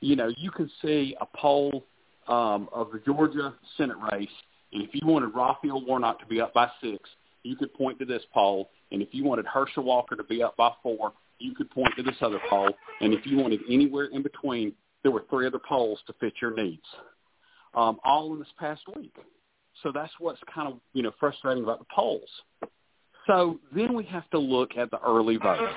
you 0.00 0.14
know, 0.14 0.30
you 0.36 0.50
can 0.50 0.70
see 0.80 1.16
a 1.20 1.26
poll 1.36 1.84
um, 2.28 2.68
of 2.72 2.92
the 2.92 3.00
Georgia 3.04 3.54
Senate 3.76 3.96
race, 4.12 4.28
and 4.72 4.82
if 4.82 4.90
you 4.92 5.06
wanted 5.06 5.34
Raphael 5.34 5.84
Warnock 5.84 6.20
to 6.20 6.26
be 6.26 6.40
up 6.40 6.54
by 6.54 6.68
six, 6.80 7.08
you 7.42 7.56
could 7.56 7.72
point 7.74 7.98
to 7.98 8.04
this 8.04 8.22
poll. 8.32 8.70
And 8.94 9.02
if 9.02 9.08
you 9.10 9.24
wanted 9.24 9.44
Herschel 9.44 9.82
Walker 9.82 10.14
to 10.14 10.22
be 10.22 10.40
up 10.40 10.56
by 10.56 10.70
four, 10.80 11.12
you 11.40 11.52
could 11.52 11.68
point 11.68 11.92
to 11.96 12.02
this 12.04 12.14
other 12.20 12.38
poll. 12.48 12.70
And 13.00 13.12
if 13.12 13.26
you 13.26 13.36
wanted 13.36 13.60
anywhere 13.68 14.04
in 14.04 14.22
between, 14.22 14.72
there 15.02 15.10
were 15.10 15.24
three 15.28 15.48
other 15.48 15.58
polls 15.58 15.98
to 16.06 16.12
fit 16.20 16.34
your 16.40 16.54
needs, 16.54 16.84
um, 17.74 17.98
all 18.04 18.32
in 18.32 18.38
this 18.38 18.48
past 18.56 18.82
week. 18.94 19.14
So 19.82 19.90
that's 19.92 20.12
what's 20.20 20.38
kind 20.54 20.68
of 20.68 20.78
you 20.92 21.02
know 21.02 21.10
frustrating 21.18 21.64
about 21.64 21.80
the 21.80 21.86
polls. 21.92 22.28
So 23.26 23.58
then 23.74 23.94
we 23.94 24.04
have 24.04 24.30
to 24.30 24.38
look 24.38 24.76
at 24.76 24.92
the 24.92 25.00
early 25.04 25.38
vote, 25.38 25.68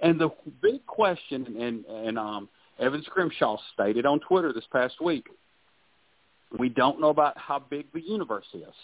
and 0.00 0.18
the 0.18 0.30
big 0.62 0.84
question, 0.86 1.46
and 1.60 1.84
and 1.84 2.18
um, 2.18 2.48
Evan 2.78 3.02
Scrimshaw 3.04 3.58
stated 3.74 4.06
on 4.06 4.20
Twitter 4.20 4.54
this 4.54 4.64
past 4.72 4.94
week, 5.02 5.26
we 6.58 6.70
don't 6.70 6.98
know 6.98 7.10
about 7.10 7.36
how 7.36 7.58
big 7.58 7.92
the 7.92 8.00
universe 8.00 8.46
is, 8.54 8.74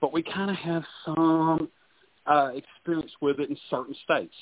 but 0.00 0.12
we 0.12 0.24
kind 0.24 0.50
of 0.50 0.56
have 0.56 0.82
some 1.04 1.70
uh, 2.26 2.50
experience 2.54 3.12
with 3.20 3.40
it 3.40 3.50
in 3.50 3.56
certain 3.68 3.94
states 4.04 4.34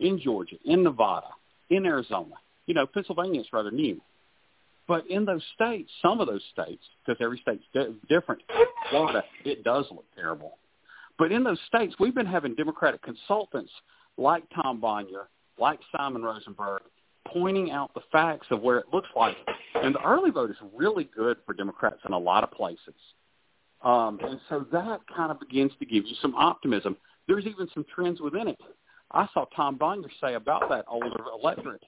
in 0.00 0.20
Georgia, 0.20 0.56
in 0.64 0.82
Nevada, 0.82 1.28
in 1.70 1.86
Arizona. 1.86 2.34
You 2.66 2.74
know, 2.74 2.86
Pennsylvania 2.86 3.40
is 3.40 3.46
rather 3.52 3.70
new. 3.70 4.00
But 4.86 5.06
in 5.08 5.24
those 5.24 5.42
states, 5.54 5.90
some 6.02 6.20
of 6.20 6.26
those 6.26 6.42
states, 6.52 6.82
because 7.04 7.20
every 7.22 7.38
state's 7.38 7.64
di- 7.72 7.94
different, 8.08 8.42
Florida, 8.90 9.22
it 9.44 9.64
does 9.64 9.86
look 9.90 10.04
terrible. 10.14 10.58
But 11.18 11.32
in 11.32 11.44
those 11.44 11.60
states, 11.68 11.94
we've 11.98 12.14
been 12.14 12.26
having 12.26 12.54
Democratic 12.54 13.02
consultants 13.02 13.70
like 14.18 14.42
Tom 14.54 14.80
Bonier, 14.80 15.28
like 15.58 15.78
Simon 15.96 16.22
Rosenberg, 16.22 16.82
pointing 17.26 17.70
out 17.70 17.94
the 17.94 18.02
facts 18.12 18.48
of 18.50 18.60
where 18.60 18.78
it 18.78 18.86
looks 18.92 19.08
like. 19.16 19.36
And 19.74 19.94
the 19.94 20.02
early 20.04 20.30
vote 20.30 20.50
is 20.50 20.56
really 20.74 21.08
good 21.16 21.38
for 21.46 21.54
Democrats 21.54 22.00
in 22.06 22.12
a 22.12 22.18
lot 22.18 22.44
of 22.44 22.50
places. 22.50 22.94
Um, 23.84 24.18
and 24.22 24.40
so 24.48 24.66
that 24.72 25.00
kind 25.14 25.30
of 25.30 25.38
begins 25.38 25.72
to 25.78 25.86
give 25.86 26.06
you 26.06 26.14
some 26.20 26.34
optimism. 26.34 26.96
There's 27.28 27.46
even 27.46 27.68
some 27.74 27.84
trends 27.94 28.20
within 28.20 28.48
it. 28.48 28.58
I 29.10 29.28
saw 29.32 29.44
Tom 29.54 29.76
Bonier 29.76 30.10
say 30.20 30.34
about 30.34 30.68
that 30.70 30.86
older 30.88 31.22
electorate. 31.38 31.84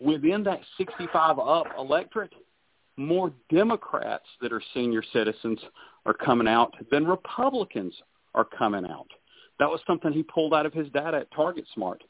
Within 0.00 0.42
that 0.44 0.60
65 0.78 1.38
up 1.38 1.66
electorate, 1.78 2.32
more 2.96 3.32
Democrats 3.50 4.24
that 4.40 4.52
are 4.52 4.62
senior 4.74 5.02
citizens 5.12 5.60
are 6.06 6.14
coming 6.14 6.48
out 6.48 6.74
than 6.90 7.06
Republicans 7.06 7.94
are 8.34 8.44
coming 8.44 8.86
out. 8.86 9.08
That 9.58 9.68
was 9.68 9.80
something 9.86 10.12
he 10.12 10.22
pulled 10.22 10.54
out 10.54 10.66
of 10.66 10.72
his 10.72 10.88
data 10.88 11.18
at 11.18 11.30
Target 11.32 11.64
Smart. 11.74 12.02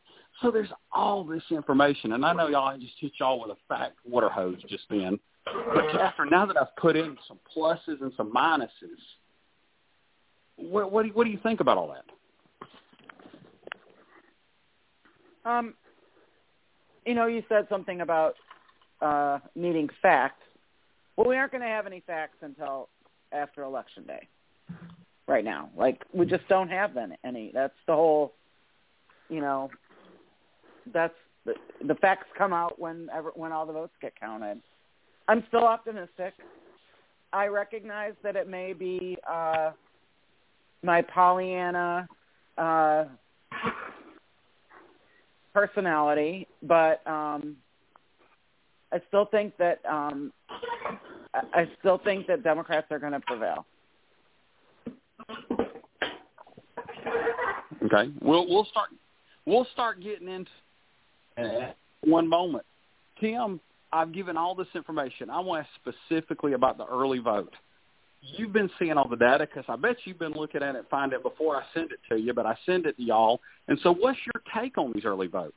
So 0.43 0.51
there's 0.51 0.69
all 0.93 1.25
this 1.25 1.43
information, 1.51 2.13
and 2.13 2.25
I 2.25 2.33
know 2.33 2.49
y'all 2.49 2.69
I 2.69 2.77
just 2.77 2.95
hit 2.99 3.13
y'all 3.19 3.41
with 3.41 3.51
a 3.51 3.57
fact 3.69 3.99
water 4.05 4.29
hose 4.29 4.59
just 4.69 4.85
then. 4.91 5.19
But 5.47 5.91
Catherine, 5.93 6.31
now 6.31 6.45
that 6.47 6.57
I've 6.57 6.75
put 6.77 6.97
in 6.97 7.17
some 7.29 7.39
pluses 7.57 8.01
and 8.01 8.13
some 8.17 8.33
minuses, 8.33 8.69
what, 10.57 10.91
what, 10.91 11.03
do, 11.03 11.09
you, 11.09 11.15
what 11.15 11.25
do 11.25 11.31
you 11.31 11.39
think 11.43 11.61
about 11.61 11.79
all 11.79 11.95
that? 11.95 12.05
Um, 15.49 15.75
you 17.05 17.15
know, 17.15 17.27
you 17.27 17.45
said 17.49 17.67
something 17.69 18.01
about 18.01 18.35
uh, 19.01 19.39
needing 19.55 19.89
facts. 20.03 20.43
Well, 21.17 21.29
we 21.29 21.37
aren't 21.37 21.53
going 21.53 21.63
to 21.63 21.69
have 21.69 21.87
any 21.87 22.03
facts 22.07 22.39
until 22.43 22.89
after 23.33 23.63
election 23.63 24.05
day. 24.05 24.29
Right 25.29 25.45
now, 25.45 25.71
like 25.77 26.05
we 26.13 26.25
just 26.25 26.47
don't 26.49 26.69
have 26.69 26.97
any. 27.25 27.51
That's 27.53 27.75
the 27.89 27.95
whole. 27.95 28.33
You 29.29 29.41
know, 29.41 29.71
that's 30.93 31.17
the, 31.45 31.55
the 31.85 31.97
facts 31.97 32.29
come 32.39 32.53
out 32.53 32.79
when 32.79 33.09
ever, 33.13 33.33
when 33.35 33.51
all 33.51 33.67
the 33.67 33.73
votes 33.73 33.93
get 34.01 34.15
counted. 34.21 34.63
I'm 35.29 35.45
still 35.49 35.65
optimistic. 35.65 36.35
I 37.33 37.47
recognize 37.47 38.15
that 38.23 38.37
it 38.37 38.49
may 38.49 38.73
be 38.73 39.19
uh, 39.29 39.73
my 40.83 41.03
Pollyanna 41.03 42.09
uh, 42.57 43.05
personality, 45.53 46.47
but 46.63 47.07
um, 47.07 47.57
I 48.93 49.01
still 49.09 49.27
think 49.27 49.57
that 49.59 49.85
um, 49.85 50.33
I 51.35 51.69
still 51.81 51.99
think 51.99 52.27
that 52.29 52.43
Democrats 52.43 52.87
are 52.91 52.99
going 52.99 53.13
to 53.13 53.21
prevail. 53.21 53.67
Okay, 57.85 58.13
we'll 58.21 58.49
we'll 58.49 58.65
start 58.67 58.89
we'll 59.45 59.67
start 59.73 60.03
getting 60.03 60.29
into 60.29 60.51
one 62.03 62.27
moment. 62.29 62.65
Tim, 63.21 63.61
I've 63.97 64.13
given 64.13 64.37
all 64.37 64.55
this 64.55 64.69
information. 64.75 65.31
I 65.31 65.41
want 65.41 65.65
to 65.65 65.91
ask 65.91 65.97
specifically 66.05 66.53
about 66.53 66.77
the 66.77 66.85
early 66.85 67.19
vote. 67.19 67.55
You've 68.21 68.53
been 68.53 68.69
seeing 68.79 68.93
all 68.93 69.09
the 69.09 69.17
data 69.17 69.47
because 69.47 69.65
I 69.69 69.77
bet 69.77 69.97
you've 70.05 70.19
been 70.19 70.35
looking 70.35 70.63
at 70.63 70.75
it, 70.75 70.85
find 70.91 71.15
it 71.15 71.23
before 71.23 71.57
I 71.57 71.63
send 71.73 71.93
it 71.93 72.01
to 72.11 72.21
you, 72.21 72.35
but 72.35 72.45
I 72.45 72.59
send 72.67 72.85
it 72.85 72.97
to 72.99 73.03
y'all. 73.03 73.41
And 73.69 73.79
so, 73.83 73.95
what's 73.95 74.19
your 74.27 74.43
take 74.55 74.77
on 74.77 74.93
these 74.93 75.07
early 75.07 75.29
votes? 75.29 75.55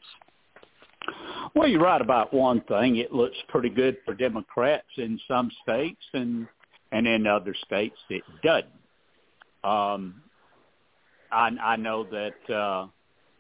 Well, 1.54 1.68
you're 1.68 1.82
right 1.82 2.00
about 2.00 2.34
one 2.34 2.62
thing. 2.62 2.98
It 2.98 3.12
looks 3.12 3.36
pretty 3.50 3.70
good 3.70 3.98
for 4.06 4.14
Democrats 4.14 4.88
in 4.96 5.20
some 5.28 5.52
states, 5.64 6.02
and 6.14 6.48
and 6.94 7.08
in 7.08 7.28
other 7.28 7.56
states 7.66 7.98
it 8.10 8.24
doesn't. 8.42 8.68
Um, 9.66 10.22
I, 11.32 11.50
I 11.62 11.76
know 11.76 12.06
that 12.06 12.54
uh, 12.54 12.88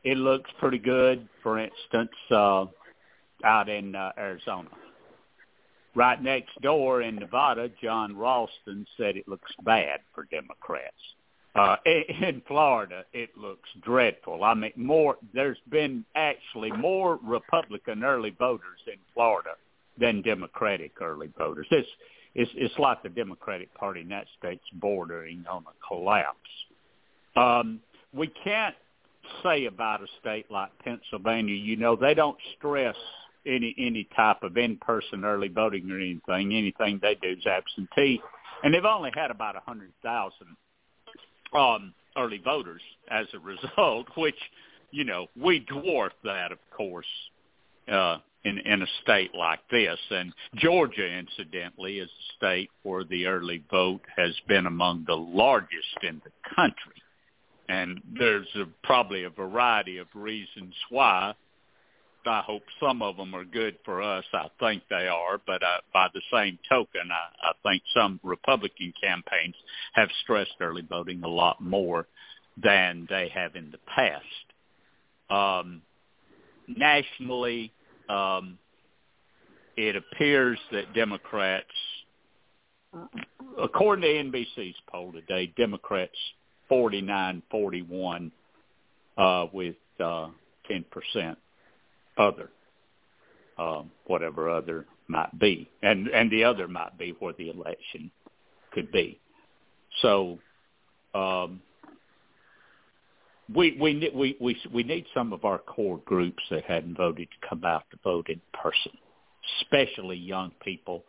it 0.03 0.17
looks 0.17 0.49
pretty 0.59 0.79
good. 0.79 1.27
For 1.41 1.57
instance, 1.57 2.11
uh, 2.31 2.65
out 3.45 3.69
in 3.69 3.95
uh, 3.95 4.11
Arizona, 4.17 4.69
right 5.95 6.21
next 6.21 6.59
door 6.61 7.01
in 7.01 7.15
Nevada, 7.15 7.69
Jon 7.81 8.15
Ralston 8.15 8.85
said 8.97 9.17
it 9.17 9.27
looks 9.27 9.51
bad 9.63 9.99
for 10.13 10.25
Democrats. 10.31 10.95
Uh, 11.55 11.75
in 11.85 12.41
Florida, 12.47 13.03
it 13.11 13.35
looks 13.35 13.69
dreadful. 13.81 14.43
I 14.43 14.53
mean, 14.53 14.71
more. 14.75 15.17
There's 15.33 15.57
been 15.69 16.05
actually 16.15 16.71
more 16.71 17.19
Republican 17.23 18.03
early 18.03 18.29
voters 18.37 18.79
in 18.87 18.99
Florida 19.13 19.51
than 19.97 20.21
Democratic 20.21 21.01
early 21.01 21.29
voters. 21.37 21.67
It's 21.71 21.89
it's, 22.35 22.51
it's 22.55 22.77
like 22.77 23.01
the 23.01 23.09
Democratic 23.09 23.73
Party 23.73 24.01
in 24.01 24.09
that 24.09 24.27
state's 24.37 24.63
bordering 24.73 25.43
on 25.49 25.63
a 25.63 25.87
collapse. 25.87 26.37
Um, 27.35 27.79
we 28.13 28.27
can't 28.43 28.75
say 29.43 29.65
about 29.65 30.01
a 30.01 30.07
state 30.21 30.45
like 30.51 30.69
Pennsylvania. 30.79 31.55
You 31.55 31.75
know, 31.75 31.95
they 31.95 32.13
don't 32.13 32.37
stress 32.57 32.95
any 33.49 33.75
any 33.77 34.07
type 34.15 34.43
of 34.43 34.57
in-person 34.57 35.25
early 35.25 35.49
voting 35.49 35.89
or 35.91 35.97
anything. 35.97 36.55
Anything 36.55 36.99
they 37.01 37.15
do 37.15 37.31
is 37.31 37.45
absentee, 37.45 38.21
and 38.63 38.73
they've 38.73 38.85
only 38.85 39.11
had 39.13 39.31
about 39.31 39.55
a 39.55 39.61
hundred 39.61 39.91
thousand 40.03 40.55
um, 41.53 41.93
early 42.17 42.41
voters 42.43 42.81
as 43.09 43.27
a 43.33 43.39
result, 43.75 44.07
which 44.15 44.35
you 44.91 45.03
know, 45.03 45.27
we 45.39 45.65
dwarf 45.65 46.11
that, 46.23 46.51
of 46.51 46.57
course, 46.75 47.05
uh, 47.91 48.17
in 48.43 48.57
in 48.59 48.81
a 48.81 48.87
state 49.01 49.31
like 49.35 49.59
this. 49.69 49.99
And 50.09 50.33
Georgia, 50.55 51.07
incidentally, 51.07 51.99
is 51.99 52.09
a 52.09 52.37
state 52.37 52.69
where 52.83 53.03
the 53.03 53.25
early 53.27 53.63
vote 53.69 54.01
has 54.15 54.33
been 54.47 54.65
among 54.65 55.05
the 55.07 55.15
largest 55.15 55.97
in 56.03 56.21
the 56.23 56.31
country. 56.55 57.01
And 57.67 58.01
there's 58.17 58.47
a, 58.55 58.65
probably 58.83 59.25
a 59.25 59.29
variety 59.29 59.97
of 59.97 60.07
reasons 60.15 60.73
why. 60.89 61.33
I 62.29 62.41
hope 62.41 62.63
some 62.79 63.01
of 63.01 63.17
them 63.17 63.33
are 63.33 63.43
good 63.43 63.77
for 63.83 64.01
us. 64.03 64.23
I 64.33 64.47
think 64.59 64.83
they 64.89 65.07
are, 65.07 65.41
but 65.45 65.63
uh, 65.63 65.79
by 65.93 66.07
the 66.13 66.21
same 66.31 66.59
token, 66.69 67.09
I, 67.11 67.49
I 67.49 67.51
think 67.63 67.81
some 67.93 68.19
Republican 68.23 68.93
campaigns 69.01 69.55
have 69.93 70.09
stressed 70.23 70.55
early 70.61 70.83
voting 70.87 71.23
a 71.23 71.27
lot 71.27 71.59
more 71.59 72.07
than 72.61 73.07
they 73.09 73.31
have 73.33 73.55
in 73.55 73.71
the 73.71 73.79
past. 73.95 74.25
Um, 75.29 75.81
nationally, 76.67 77.73
um, 78.09 78.59
it 79.75 79.95
appears 79.95 80.59
that 80.71 80.93
Democrats, 80.93 81.65
according 83.61 84.03
to 84.03 84.39
NBC's 84.39 84.75
poll 84.91 85.11
today, 85.11 85.51
Democrats 85.57 86.17
49-41 86.69 88.31
uh, 89.17 89.47
with 89.51 89.75
uh, 89.99 90.27
10% 90.69 91.35
other, 92.19 92.49
uh, 93.57 93.83
whatever 94.05 94.49
other 94.49 94.85
might 95.07 95.37
be, 95.39 95.69
and 95.81 96.07
and 96.09 96.29
the 96.29 96.43
other 96.43 96.67
might 96.67 96.97
be 96.97 97.15
where 97.19 97.33
the 97.33 97.49
election 97.49 98.11
could 98.71 98.91
be. 98.91 99.19
So 100.01 100.37
um, 101.15 101.61
we 103.53 103.77
we 103.79 104.11
we 104.13 104.37
we 104.39 104.57
we 104.71 104.83
need 104.83 105.05
some 105.13 105.33
of 105.33 105.45
our 105.45 105.57
core 105.57 106.01
groups 106.05 106.43
that 106.51 106.63
hadn't 106.65 106.97
voted 106.97 107.27
to 107.31 107.47
come 107.47 107.63
out 107.63 107.83
to 107.91 107.97
vote 108.03 108.29
in 108.29 108.41
person, 108.53 108.91
especially 109.61 110.17
young 110.17 110.51
people. 110.63 111.03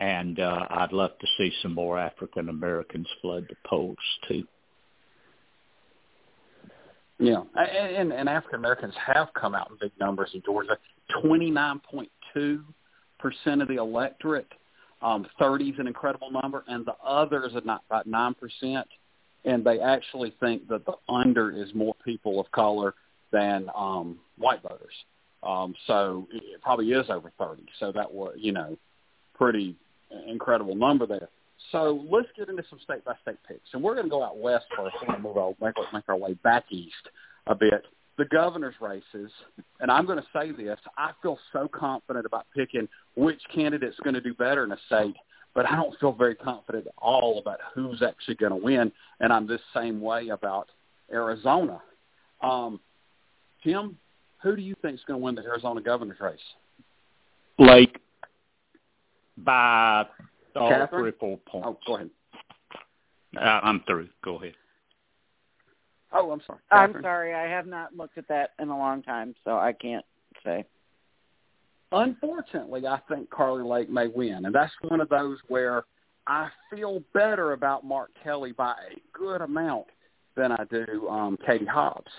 And 0.00 0.40
uh, 0.40 0.66
I'd 0.68 0.92
love 0.92 1.16
to 1.20 1.26
see 1.38 1.52
some 1.62 1.74
more 1.74 1.98
African 1.98 2.48
Americans 2.48 3.06
flood 3.20 3.46
the 3.48 3.56
polls 3.64 3.96
too. 4.26 4.44
Yeah, 7.24 7.42
and, 7.54 8.12
and 8.12 8.28
African 8.28 8.58
Americans 8.58 8.94
have 9.06 9.28
come 9.34 9.54
out 9.54 9.70
in 9.70 9.76
big 9.80 9.92
numbers 10.00 10.30
in 10.34 10.42
Georgia. 10.44 10.76
Twenty 11.22 11.50
nine 11.50 11.80
point 11.80 12.10
two 12.34 12.64
percent 13.18 13.62
of 13.62 13.68
the 13.68 13.76
electorate. 13.76 14.50
Um, 15.00 15.26
Thirty 15.38 15.70
is 15.70 15.78
an 15.78 15.86
incredible 15.86 16.30
number, 16.30 16.64
and 16.66 16.84
the 16.84 16.94
others 17.04 17.52
are 17.54 17.58
about 17.58 18.06
nine 18.06 18.34
percent 18.34 18.86
and 19.44 19.64
they 19.64 19.80
actually 19.80 20.34
think 20.40 20.68
that 20.68 20.84
the 20.86 20.94
under 21.08 21.50
is 21.50 21.74
more 21.74 21.94
people 22.04 22.40
of 22.40 22.50
color 22.52 22.94
than 23.32 23.68
um, 23.76 24.18
white 24.38 24.62
voters. 24.62 24.94
Um, 25.42 25.74
so 25.86 26.28
it 26.32 26.62
probably 26.62 26.92
is 26.92 27.06
over 27.10 27.32
30. 27.38 27.64
So 27.80 27.90
that 27.92 28.12
was, 28.12 28.34
you 28.38 28.52
know, 28.52 28.76
pretty 29.34 29.74
incredible 30.28 30.76
number 30.76 31.06
there. 31.06 31.28
So 31.70 32.04
let's 32.10 32.28
get 32.36 32.48
into 32.48 32.64
some 32.68 32.78
state-by-state 32.82 33.38
picks. 33.46 33.68
And 33.72 33.82
we're 33.82 33.94
going 33.94 34.06
to 34.06 34.10
go 34.10 34.22
out 34.22 34.38
west 34.38 34.66
first 34.76 34.96
and 35.06 35.22
move 35.22 35.36
our, 35.36 35.54
make, 35.60 35.74
make 35.92 36.08
our 36.08 36.16
way 36.16 36.34
back 36.34 36.64
east 36.70 37.08
a 37.46 37.54
bit. 37.54 37.84
The 38.18 38.26
governor's 38.26 38.74
races, 38.80 39.30
and 39.80 39.90
I'm 39.90 40.04
going 40.04 40.18
to 40.18 40.26
say 40.34 40.52
this, 40.52 40.78
I 40.98 41.12
feel 41.22 41.38
so 41.52 41.68
confident 41.68 42.26
about 42.26 42.46
picking 42.54 42.88
which 43.16 43.40
candidate's 43.54 43.96
going 44.04 44.14
to 44.14 44.20
do 44.20 44.34
better 44.34 44.64
in 44.64 44.72
a 44.72 44.78
state– 44.86 45.14
but 45.54 45.66
I 45.70 45.76
don't 45.76 45.98
feel 45.98 46.12
very 46.12 46.34
confident 46.34 46.86
at 46.86 46.94
all 46.98 47.38
about 47.38 47.58
who's 47.74 48.02
actually 48.02 48.36
going 48.36 48.50
to 48.50 48.56
win. 48.56 48.90
And 49.20 49.32
I'm 49.32 49.46
this 49.46 49.60
same 49.74 50.00
way 50.00 50.28
about 50.28 50.68
Arizona. 51.12 51.80
Um, 52.42 52.80
Tim, 53.62 53.98
who 54.42 54.56
do 54.56 54.62
you 54.62 54.74
think 54.82 54.94
is 54.94 55.04
going 55.06 55.20
to 55.20 55.24
win 55.24 55.34
the 55.34 55.42
Arizona 55.42 55.80
governor's 55.80 56.20
race? 56.20 56.40
Like 57.58 58.00
by 59.36 60.06
oh, 60.56 60.68
Catherine? 60.68 61.02
three 61.02 61.10
or 61.10 61.14
four 61.18 61.38
points. 61.46 61.68
Oh, 61.68 61.78
go 61.86 61.96
ahead. 61.96 62.10
Uh, 63.36 63.60
I'm 63.62 63.82
through. 63.86 64.08
Go 64.22 64.36
ahead. 64.36 64.54
Oh, 66.12 66.30
I'm 66.30 66.42
sorry. 66.46 66.58
I'm 66.70 66.94
sorry. 67.00 67.34
I 67.34 67.48
have 67.48 67.66
not 67.66 67.96
looked 67.96 68.18
at 68.18 68.28
that 68.28 68.50
in 68.58 68.68
a 68.68 68.76
long 68.76 69.02
time, 69.02 69.34
so 69.44 69.56
I 69.56 69.72
can't 69.72 70.04
say. 70.44 70.64
Unfortunately, 71.90 72.86
I 72.86 73.00
think 73.08 73.30
Kari 73.34 73.64
Lake 73.64 73.90
may 73.90 74.08
win, 74.08 74.44
and 74.44 74.54
that's 74.54 74.72
one 74.82 75.00
of 75.00 75.08
those 75.08 75.38
where 75.48 75.84
I 76.26 76.48
feel 76.70 77.02
better 77.14 77.52
about 77.52 77.84
Mark 77.84 78.10
Kelly 78.22 78.52
by 78.52 78.72
a 78.72 79.18
good 79.18 79.40
amount 79.40 79.86
than 80.36 80.52
I 80.52 80.64
do 80.70 81.08
um, 81.08 81.38
Katie 81.46 81.66
Hobbs. 81.66 82.10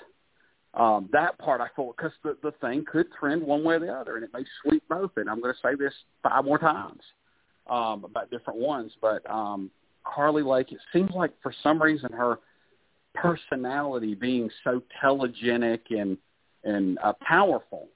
Um, 0.76 1.08
that 1.12 1.38
part 1.38 1.62
I 1.62 1.68
thought 1.76 1.98
because 1.98 2.14
the 2.24 2.36
the 2.42 2.52
thing 2.60 2.84
could 2.92 3.08
trend 3.20 3.44
one 3.44 3.64
way 3.64 3.76
or 3.76 3.80
the 3.80 3.94
other, 3.94 4.16
and 4.16 4.24
it 4.24 4.32
may 4.34 4.44
sweep 4.64 4.84
both. 4.90 5.12
And 5.18 5.30
I'm 5.30 5.40
going 5.40 5.54
to 5.54 5.60
say 5.62 5.76
this 5.76 5.94
five 6.24 6.46
more 6.46 6.58
times 6.58 7.02
um, 7.70 8.04
about 8.04 8.30
different 8.30 8.60
ones, 8.60 8.92
but 9.02 9.28
um, 9.30 9.72
Kari 10.14 10.44
Lake, 10.44 10.72
it 10.72 10.80
seems 10.92 11.12
like 11.16 11.32
for 11.42 11.54
some 11.64 11.82
reason 11.82 12.12
her 12.12 12.40
personality 13.14 14.16
being 14.16 14.50
so 14.64 14.82
telegenic 15.02 15.82
and 15.90 16.18
and 16.64 16.98
uh, 17.04 17.14
powerful 17.22 17.90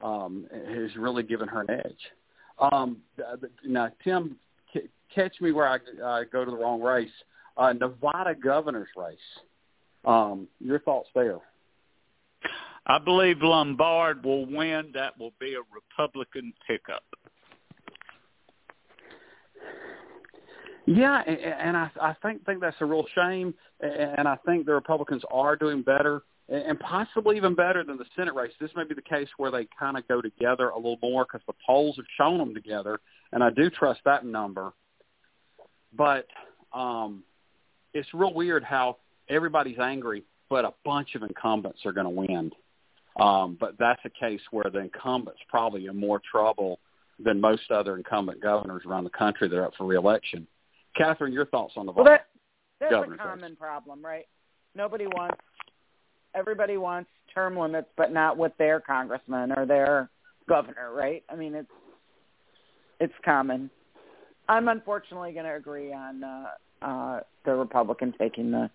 um, 0.00 0.46
has 0.52 0.94
really 0.96 1.22
given 1.22 1.48
her 1.48 1.62
an 1.62 1.70
edge. 1.70 2.70
Um, 2.72 2.98
now, 3.64 3.90
Tim, 4.04 4.36
c- 4.72 4.88
catch 5.12 5.40
me 5.40 5.50
where 5.50 5.66
I 5.66 5.76
uh, 6.02 6.24
go 6.32 6.44
to 6.44 6.50
the 6.50 6.56
wrong 6.56 6.80
race. 6.80 7.10
Uh, 7.56 7.72
Nevada 7.72 8.34
governor's 8.34 8.88
race. 8.96 9.18
Um, 10.04 10.46
your 10.60 10.78
thoughts 10.80 11.08
there? 11.14 11.38
I 12.86 12.98
believe 12.98 13.38
Lombardo 13.40 14.28
will 14.28 14.46
win. 14.46 14.90
That 14.94 15.18
will 15.18 15.32
be 15.40 15.54
a 15.54 15.62
Republican 15.72 16.52
pickup. 16.66 17.04
Yeah, 20.86 21.22
and 21.22 21.76
I, 21.76 21.90
I 22.00 22.14
think 22.22 22.44
think 22.44 22.60
that's 22.60 22.76
a 22.80 22.84
real 22.84 23.06
shame. 23.14 23.54
And 23.80 24.26
I 24.26 24.36
think 24.44 24.66
the 24.66 24.74
Republicans 24.74 25.22
are 25.30 25.54
doing 25.56 25.82
better 25.82 26.22
and 26.48 26.78
possibly 26.80 27.36
even 27.36 27.54
better 27.54 27.84
than 27.84 27.96
the 27.96 28.04
Senate 28.16 28.34
race. 28.34 28.52
This 28.60 28.70
may 28.76 28.84
be 28.84 28.94
the 28.94 29.02
case 29.02 29.28
where 29.36 29.50
they 29.50 29.66
kind 29.78 29.96
of 29.96 30.06
go 30.08 30.20
together 30.20 30.70
a 30.70 30.76
little 30.76 30.98
more 31.00 31.24
because 31.24 31.44
the 31.46 31.54
polls 31.64 31.96
have 31.96 32.04
shown 32.18 32.38
them 32.38 32.52
together, 32.52 33.00
and 33.32 33.42
I 33.42 33.50
do 33.50 33.70
trust 33.70 34.00
that 34.04 34.26
number. 34.26 34.72
But 35.96 36.26
um, 36.72 37.22
it's 37.94 38.08
real 38.12 38.34
weird 38.34 38.64
how 38.64 38.98
everybody's 39.28 39.78
angry, 39.78 40.24
but 40.50 40.64
a 40.64 40.74
bunch 40.84 41.14
of 41.14 41.22
incumbents 41.22 41.80
are 41.86 41.92
going 41.92 42.06
to 42.06 42.10
win. 42.10 42.50
Um, 43.20 43.56
but 43.60 43.76
that's 43.78 44.00
a 44.04 44.10
case 44.10 44.40
where 44.50 44.70
the 44.72 44.80
incumbent's 44.80 45.40
probably 45.48 45.86
in 45.86 45.96
more 45.96 46.20
trouble 46.30 46.80
than 47.18 47.40
most 47.40 47.70
other 47.70 47.96
incumbent 47.96 48.42
governors 48.42 48.82
around 48.86 49.04
the 49.04 49.10
country 49.10 49.48
that 49.48 49.56
are 49.56 49.66
up 49.66 49.74
for 49.76 49.86
reelection. 49.86 50.46
Catherine, 50.96 51.32
your 51.32 51.46
thoughts 51.46 51.74
on 51.76 51.86
the 51.86 51.92
vote? 51.92 52.04
well, 52.04 52.12
that, 52.12 52.26
that's 52.80 52.92
governor's 52.92 53.18
a 53.20 53.22
common 53.22 53.56
problem, 53.56 54.04
right? 54.04 54.26
Nobody 54.74 55.06
wants 55.06 55.38
everybody 56.34 56.76
wants 56.76 57.10
term 57.34 57.58
limits, 57.58 57.88
but 57.96 58.12
not 58.12 58.36
with 58.36 58.52
their 58.58 58.80
congressman 58.80 59.52
or 59.52 59.66
their 59.66 60.10
governor, 60.48 60.92
right? 60.92 61.22
I 61.28 61.36
mean, 61.36 61.54
it's 61.54 61.68
it's 63.00 63.14
common. 63.24 63.70
I'm 64.48 64.68
unfortunately 64.68 65.32
going 65.32 65.46
to 65.46 65.54
agree 65.54 65.92
on 65.92 66.24
uh, 66.24 66.46
uh, 66.82 67.20
the 67.44 67.54
Republican 67.54 68.14
taking 68.18 68.50
the 68.50 68.70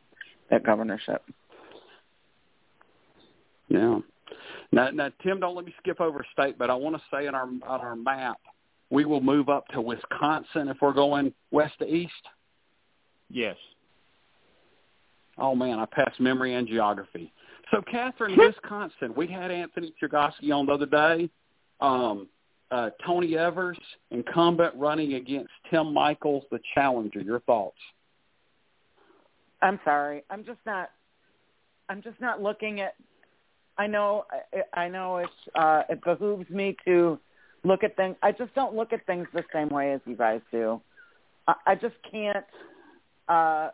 that 0.49 0.63
governorship. 0.63 1.23
Yeah. 3.67 3.99
Now, 4.71 4.89
now, 4.91 5.09
Tim, 5.23 5.39
don't 5.39 5.55
let 5.55 5.65
me 5.65 5.73
skip 5.79 5.99
over 5.99 6.25
state, 6.33 6.57
but 6.57 6.69
I 6.69 6.73
want 6.73 6.95
to 6.95 7.01
say 7.11 7.27
on 7.27 7.35
our 7.35 7.45
on 7.45 7.81
our 7.81 7.95
map, 7.95 8.37
we 8.89 9.05
will 9.05 9.21
move 9.21 9.49
up 9.49 9.67
to 9.69 9.81
Wisconsin 9.81 10.69
if 10.69 10.77
we're 10.81 10.93
going 10.93 11.33
west 11.51 11.73
to 11.79 11.85
east. 11.85 12.13
Yes. 13.29 13.57
Oh 15.37 15.55
man, 15.55 15.79
I 15.79 15.85
passed 15.85 16.19
memory 16.19 16.55
and 16.55 16.67
geography. 16.67 17.31
So, 17.71 17.81
Catherine, 17.81 18.37
Wisconsin, 18.37 19.13
we 19.15 19.27
had 19.27 19.51
Anthony 19.51 19.93
Chergosky 20.01 20.51
on 20.53 20.67
the 20.67 20.71
other 20.71 20.85
day. 20.85 21.29
Um, 21.81 22.27
uh, 22.71 22.89
Tony 23.05 23.37
Evers, 23.37 23.77
incumbent, 24.11 24.73
running 24.75 25.13
against 25.13 25.51
Tim 25.69 25.93
Michels, 25.93 26.43
the 26.51 26.59
challenger. 26.73 27.21
Your 27.21 27.41
thoughts? 27.41 27.77
I'm 29.61 29.79
sorry. 29.83 30.23
I'm 30.29 30.43
just 30.45 30.59
not. 30.65 30.91
I'm 31.89 32.01
just 32.01 32.19
not 32.21 32.41
looking 32.41 32.81
at. 32.81 32.95
I 33.77 33.87
know. 33.87 34.25
I, 34.53 34.81
I 34.81 34.89
know 34.89 35.17
it's. 35.17 35.31
Uh, 35.55 35.83
it 35.89 36.03
behooves 36.03 36.49
me 36.49 36.75
to 36.85 37.19
look 37.63 37.83
at 37.83 37.95
things. 37.95 38.15
I 38.21 38.31
just 38.31 38.53
don't 38.55 38.75
look 38.75 38.93
at 38.93 39.05
things 39.05 39.27
the 39.33 39.43
same 39.53 39.69
way 39.69 39.93
as 39.93 40.01
you 40.05 40.15
guys 40.15 40.41
do. 40.51 40.81
I, 41.47 41.53
I 41.67 41.75
just 41.75 41.95
can't. 42.09 42.45
Uh, 43.27 43.69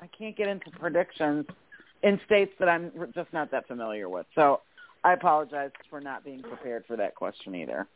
I 0.00 0.08
can't 0.16 0.36
get 0.36 0.48
into 0.48 0.70
predictions 0.70 1.46
in 2.02 2.20
states 2.26 2.52
that 2.58 2.68
I'm 2.68 2.92
just 3.14 3.32
not 3.32 3.50
that 3.50 3.66
familiar 3.66 4.08
with. 4.08 4.26
So 4.34 4.60
I 5.02 5.14
apologize 5.14 5.70
for 5.88 6.00
not 6.00 6.24
being 6.24 6.42
prepared 6.42 6.84
for 6.86 6.96
that 6.96 7.14
question 7.14 7.54
either. 7.54 7.86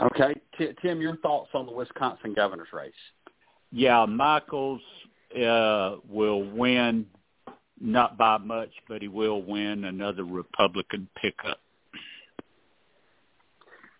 Okay, 0.00 0.34
T- 0.56 0.72
Tim, 0.80 1.00
your 1.00 1.16
thoughts 1.16 1.50
on 1.52 1.66
the 1.66 1.72
Wisconsin 1.72 2.32
governor's 2.32 2.72
race? 2.72 2.92
Yeah, 3.72 4.06
Michels 4.06 4.80
uh, 5.36 5.96
will 6.08 6.44
win 6.50 7.06
not 7.80 8.16
by 8.16 8.38
much, 8.38 8.70
but 8.88 9.02
he 9.02 9.08
will 9.08 9.42
win 9.42 9.84
another 9.84 10.24
Republican 10.24 11.08
pickup. 11.20 11.58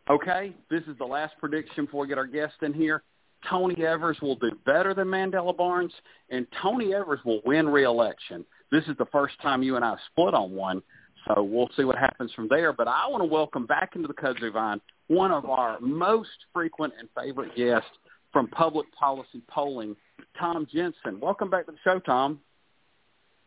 Okay, 0.08 0.54
this 0.70 0.82
is 0.84 0.96
the 0.98 1.04
last 1.04 1.34
prediction 1.38 1.84
before 1.84 2.02
we 2.02 2.08
get 2.08 2.18
our 2.18 2.26
guest 2.26 2.54
in 2.62 2.72
here. 2.72 3.02
Tony 3.48 3.84
Evers 3.84 4.18
will 4.20 4.36
do 4.36 4.50
better 4.66 4.92
than 4.92 5.08
Mandela 5.08 5.56
Barnes, 5.56 5.92
and 6.30 6.46
Tony 6.62 6.94
Evers 6.94 7.20
will 7.24 7.40
win 7.44 7.68
re-election. 7.68 8.44
This 8.70 8.84
is 8.84 8.96
the 8.98 9.06
first 9.06 9.34
time 9.40 9.62
you 9.62 9.76
and 9.76 9.84
I 9.84 9.96
split 10.10 10.34
on 10.34 10.52
one, 10.52 10.82
so 11.26 11.42
we'll 11.42 11.70
see 11.76 11.84
what 11.84 11.96
happens 11.96 12.32
from 12.32 12.48
there. 12.48 12.72
But 12.72 12.88
I 12.88 13.06
want 13.08 13.22
to 13.22 13.26
welcome 13.26 13.66
back 13.66 13.94
into 13.94 14.08
the 14.08 14.14
Kudzu 14.14 14.52
Vine 14.52 14.80
one 15.10 15.32
of 15.32 15.44
our 15.44 15.80
most 15.80 16.30
frequent 16.52 16.92
and 16.98 17.08
favorite 17.18 17.56
guests 17.56 17.90
from 18.32 18.46
public 18.48 18.86
policy 18.94 19.42
polling, 19.48 19.96
Tom 20.38 20.68
Jensen. 20.72 21.18
Welcome 21.20 21.50
back 21.50 21.66
to 21.66 21.72
the 21.72 21.78
show, 21.82 21.98
Tom. 21.98 22.38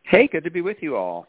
Hey, 0.02 0.28
good 0.30 0.44
to 0.44 0.50
be 0.50 0.60
with 0.60 0.76
you 0.82 0.96
all. 0.96 1.26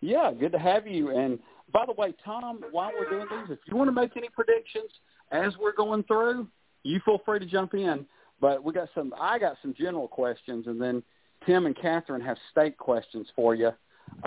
Yeah, 0.00 0.32
good 0.32 0.50
to 0.50 0.58
have 0.58 0.88
you. 0.88 1.16
And 1.16 1.38
by 1.74 1.84
the 1.84 1.92
way, 1.92 2.14
Tom, 2.24 2.60
while 2.70 2.92
we're 2.96 3.10
doing 3.10 3.26
these, 3.28 3.50
if 3.50 3.58
you 3.66 3.76
want 3.76 3.88
to 3.88 3.92
make 3.92 4.16
any 4.16 4.28
predictions 4.28 4.90
as 5.32 5.52
we're 5.60 5.74
going 5.74 6.04
through, 6.04 6.46
you 6.84 7.00
feel 7.04 7.20
free 7.26 7.40
to 7.40 7.46
jump 7.46 7.74
in. 7.74 8.06
But 8.40 8.62
we 8.62 8.72
got 8.72 8.88
some. 8.94 9.12
I 9.20 9.38
got 9.38 9.56
some 9.60 9.74
general 9.76 10.06
questions, 10.06 10.66
and 10.68 10.80
then 10.80 11.02
Tim 11.44 11.66
and 11.66 11.76
Catherine 11.76 12.20
have 12.20 12.36
state 12.52 12.78
questions 12.78 13.26
for 13.34 13.54
you. 13.54 13.70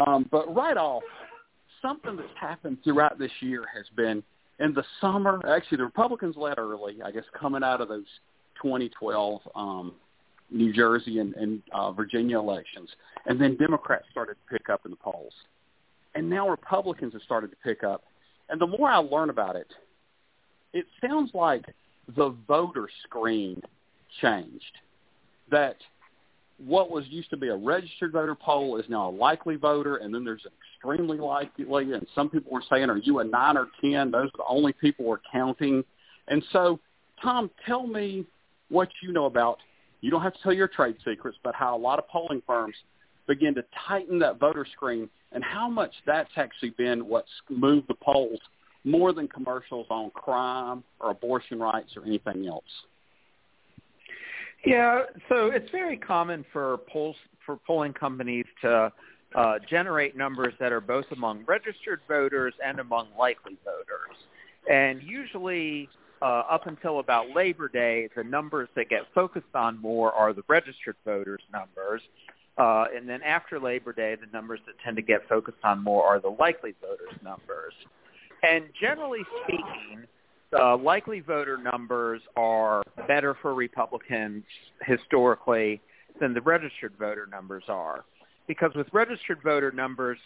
Um, 0.06 0.28
but 0.30 0.54
right 0.54 0.78
off, 0.78 1.04
something 1.82 2.18
that's 2.18 2.28
happened 2.40 2.80
throughout 2.84 3.18
this 3.18 3.32
year 3.40 3.64
has 3.74 3.86
been 3.96 4.24
in 4.60 4.74
the 4.74 4.84
summer. 5.00 5.40
Actually, 5.48 5.78
the 5.78 5.86
Republicans 5.86 6.36
led 6.36 6.58
early, 6.58 6.98
I 7.04 7.12
guess, 7.12 7.26
coming 7.40 7.64
out 7.64 7.80
of 7.80 7.88
those 7.88 8.06
2012 8.62 9.42
um, 9.56 9.94
New 10.50 10.74
Jersey 10.74 11.20
and, 11.20 11.34
and 11.36 11.62
uh, 11.74 11.92
Virginia 11.92 12.40
elections, 12.40 12.90
and 13.26 13.40
then 13.40 13.56
Democrats 13.58 14.06
started 14.12 14.36
to 14.36 14.58
pick 14.58 14.70
up 14.70 14.82
in 14.86 14.92
the 14.92 14.98
polls, 14.98 15.34
and 16.17 16.27
now 16.27 16.49
Republicans 16.49 17.13
have 17.13 17.21
started 17.21 17.51
to 17.51 17.58
pick 17.63 17.84
up. 17.84 18.03
And 18.49 18.60
the 18.60 18.65
more 18.65 18.89
I 18.89 18.97
learn 18.97 19.30
about 19.30 19.56
it, 19.56 19.67
it 20.73 20.88
sounds 20.99 21.30
like 21.36 21.63
the 22.15 22.36
voter 22.47 22.89
screen 23.03 23.62
changed. 24.19 24.63
That 25.51 25.75
what 26.58 26.89
was 26.89 27.06
used 27.08 27.30
to 27.30 27.38
be 27.38 27.49
a 27.49 27.56
registered 27.56 28.13
voter 28.13 28.34
poll 28.34 28.77
is 28.77 28.86
now 28.89 29.10
a 29.10 29.12
likely 29.12 29.58
voter, 29.58 29.97
and 29.97 30.12
then 30.12 30.25
there's 30.25 30.43
an 30.45 30.51
extremely 30.73 31.19
likely, 31.19 31.93
and 31.93 32.08
some 32.15 32.30
people 32.30 32.51
were 32.51 32.63
saying, 32.67 32.89
are 32.89 32.97
you 32.97 33.19
a 33.19 33.23
9 33.23 33.56
or 33.56 33.67
10? 33.80 34.10
Those 34.10 34.25
are 34.25 34.38
the 34.38 34.43
only 34.49 34.73
people 34.73 35.06
we're 35.06 35.19
counting. 35.32 35.84
And 36.30 36.43
so, 36.51 36.80
Tom, 37.21 37.51
tell 37.63 37.86
me 37.86 38.25
what 38.69 38.89
you 39.03 39.13
know 39.13 39.25
about, 39.25 39.60
you 40.01 40.10
don't 40.10 40.23
have 40.23 40.34
to 40.34 40.41
tell 40.41 40.53
your 40.53 40.67
trade 40.67 40.95
secrets, 41.06 41.38
but 41.43 41.53
how 41.53 41.77
a 41.77 41.80
lot 41.80 41.99
of 41.99 42.08
polling 42.08 42.41
firms 42.47 42.75
begin 43.27 43.53
to 43.53 43.63
tighten 43.88 44.17
that 44.19 44.39
voter 44.39 44.65
screen 44.73 45.08
and 45.32 45.44
how 45.44 45.70
much 45.70 45.94
that's 46.06 46.32
actually 46.36 46.72
been 46.72 47.08
what's 47.08 47.30
moved 47.50 47.88
the 47.88 47.96
polls 47.96 48.40
more 48.84 49.12
than 49.12 49.28
commercials 49.28 49.88
on 49.90 50.10
crime 50.12 50.84
or 51.00 51.12
abortion 51.12 51.60
rights 51.60 51.96
or 51.98 52.06
anything 52.06 52.48
else. 52.48 52.63
Yeah, 54.66 55.04
so 55.30 55.48
it's 55.48 55.70
very 55.72 55.98
common 55.98 56.46
for 56.52 56.78
polls 56.92 57.16
for 57.46 57.58
polling 57.66 57.94
companies 57.94 58.46
to 58.62 58.92
uh, 59.36 59.60
generate 59.70 60.18
numbers 60.18 60.54
that 60.60 60.72
are 60.72 60.82
both 60.82 61.06
among 61.12 61.44
registered 61.46 62.02
voters 62.08 62.54
and 62.66 62.80
among 62.80 63.08
likely 63.18 63.58
voters. 63.63 64.18
And 64.70 65.02
usually, 65.04 65.88
uh, 66.22 66.44
up 66.50 66.68
until 66.68 67.00
about 67.00 67.30
Labor 67.36 67.70
Day, 67.70 68.10
the 68.16 68.24
numbers 68.24 68.68
that 68.76 68.90
get 68.90 69.04
focused 69.13 69.54
on 69.54 69.80
more 69.80 70.12
are 70.12 70.34
the 70.34 70.44
registered 70.48 70.96
voters 71.06 71.42
numbers. 71.52 72.02
Uh, 72.58 72.86
and 72.96 73.08
then 73.08 73.22
after 73.22 73.60
Labor 73.60 73.93
Day, 73.93 74.15
the 74.15 74.28
numbers 74.34 74.60
that 74.65 74.76
tend 74.84 74.96
to 74.98 75.04
get 75.04 75.28
focused 75.30 75.60
on 75.63 75.84
more 75.84 76.04
are 76.04 76.20
the 76.20 76.30
likely 76.30 76.74
voters 76.82 77.20
numbers. 77.24 77.74
And 78.43 78.65
generally 78.80 79.22
speaking, 79.43 80.06
the 80.52 80.80
likely 80.82 81.20
voter 81.20 81.58
numbers 81.58 82.22
are 82.36 82.82
better 83.08 83.36
for 83.41 83.54
Republicans 83.54 84.43
historically 84.82 85.82
than 86.20 86.34
the 86.34 86.41
registered 86.41 86.93
voter 86.98 87.28
numbers 87.30 87.63
are. 87.67 88.06
Because 88.48 88.72
with 88.76 88.88
registered 88.93 89.39
voter 89.43 89.72
numbers, 89.72 90.17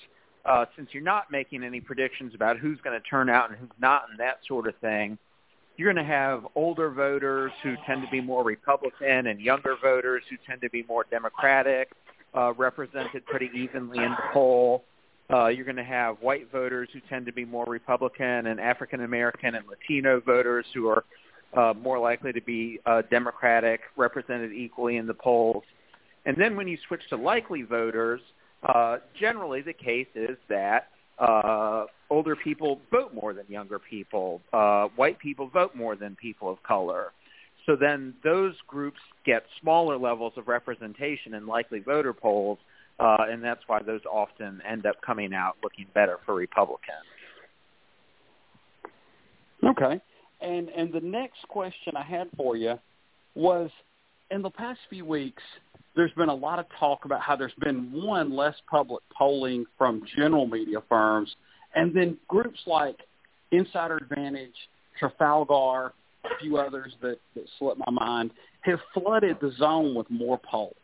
uh, 0.46 0.66
since 0.76 0.90
you're 0.92 1.04
not 1.04 1.32
making 1.32 1.64
any 1.64 1.82
predictions 1.82 2.34
about 2.36 2.58
who's 2.58 2.80
going 2.82 3.00
to 3.00 3.08
turn 3.08 3.30
out 3.30 3.50
and 3.50 3.60
who's 3.60 3.70
not 3.80 4.04
and 4.10 4.20
that 4.20 4.40
sort 4.48 4.68
of 4.68 4.76
thing, 4.78 5.18
you're 5.78 5.92
going 5.92 6.06
to 6.06 6.12
have 6.12 6.46
older 6.56 6.92
voters 6.92 7.52
who 7.64 7.76
tend 7.88 8.04
to 8.04 8.12
be 8.12 8.22
more 8.22 8.44
Republican 8.44 9.28
and 9.28 9.40
younger 9.40 9.76
voters 9.82 10.24
who 10.30 10.38
tend 10.46 10.62
to 10.62 10.70
be 10.70 10.84
more 10.84 11.06
Democratic, 11.10 11.90
uh, 12.34 12.54
represented 12.54 13.26
pretty 13.26 13.50
evenly 13.56 13.98
in 13.98 14.12
the 14.12 14.24
poll. 14.34 14.84
Uh, 15.32 15.48
you're 15.48 15.66
going 15.66 15.78
to 15.78 15.84
have 15.84 16.18
white 16.22 16.52
voters 16.52 16.90
who 16.94 17.00
tend 17.10 17.26
to 17.26 17.34
be 17.34 17.46
more 17.46 17.66
Republican 17.66 18.48
and 18.48 18.60
African 18.60 19.02
American 19.02 19.56
and 19.56 19.66
Latino 19.68 20.20
voters 20.20 20.66
who 20.74 20.88
are 20.88 21.06
uh, 21.54 21.74
more 21.74 22.00
likely 22.00 22.32
to 22.34 22.42
be 22.42 22.80
uh, 22.86 23.02
Democratic, 23.10 23.82
represented 23.96 24.52
equally 24.54 24.98
in 24.98 25.08
the 25.08 25.14
polls. 25.14 25.64
And 26.26 26.36
then 26.38 26.56
when 26.56 26.68
you 26.68 26.78
switch 26.88 27.02
to 27.10 27.16
likely 27.16 27.64
voters, 27.64 28.22
uh, 28.64 28.98
generally 29.20 29.62
the 29.62 29.74
case 29.74 30.08
is 30.16 30.38
that 30.50 30.90
uh, 31.18 31.86
older 32.10 32.36
people 32.36 32.80
vote 32.92 33.14
more 33.14 33.34
than 33.34 33.46
younger 33.48 33.80
people. 33.80 34.42
Uh, 34.54 34.88
white 34.96 35.20
people 35.20 35.48
vote 35.48 35.76
more 35.76 35.96
than 35.96 36.16
people 36.16 36.50
of 36.50 36.62
color. 36.64 37.12
So 37.66 37.76
then 37.76 38.16
those 38.24 38.56
groups 38.68 39.00
get 39.26 39.44
smaller 39.62 39.98
levels 39.98 40.34
of 40.36 40.48
representation 40.48 41.36
in 41.36 41.46
likely 41.46 41.80
voter 41.80 42.14
polls 42.14 42.58
uh, 43.02 43.26
and 43.30 43.44
that's 43.44 43.62
why 43.66 43.82
those 43.82 44.02
often 44.06 44.62
end 44.70 44.86
up 44.86 45.02
coming 45.02 45.34
out 45.34 45.58
looking 45.64 45.88
better 45.94 46.20
for 46.26 46.36
Republicans. 46.36 46.98
Okay, 49.64 50.00
and 50.40 50.70
and 50.70 50.94
the 50.94 51.00
next 51.00 51.48
question 51.48 51.94
I 51.96 52.04
had 52.04 52.28
for 52.38 52.56
you 52.56 52.76
was, 53.34 53.72
in 54.30 54.44
the 54.44 54.52
past 54.52 54.80
few 54.90 55.06
weeks, 55.06 55.42
there's 55.96 56.12
been 56.14 56.30
a 56.30 56.36
lot 56.36 56.60
of 56.60 56.66
talk 56.80 57.06
about 57.06 57.22
how 57.22 57.36
there's 57.36 57.54
been 57.60 57.92
one 57.92 58.36
less 58.36 58.56
public 58.70 59.02
polling 59.18 59.66
from 59.78 60.04
general 60.16 60.46
media 60.46 60.82
firms, 60.88 61.36
and 61.74 61.96
then 61.96 62.18
groups 62.28 62.60
like 62.68 62.98
Insider 63.52 63.98
Advantage, 63.98 64.56
Trafalgar, 65.00 65.94
few 66.42 66.58
others 66.58 66.94
that, 67.02 67.18
that 67.36 67.46
slip 67.58 67.78
my 67.78 67.92
mind, 67.92 68.32
have 68.62 68.80
flooded 68.94 69.38
the 69.42 69.52
zone 69.58 69.96
with 69.96 70.10
more 70.10 70.40
polls. 70.40 70.76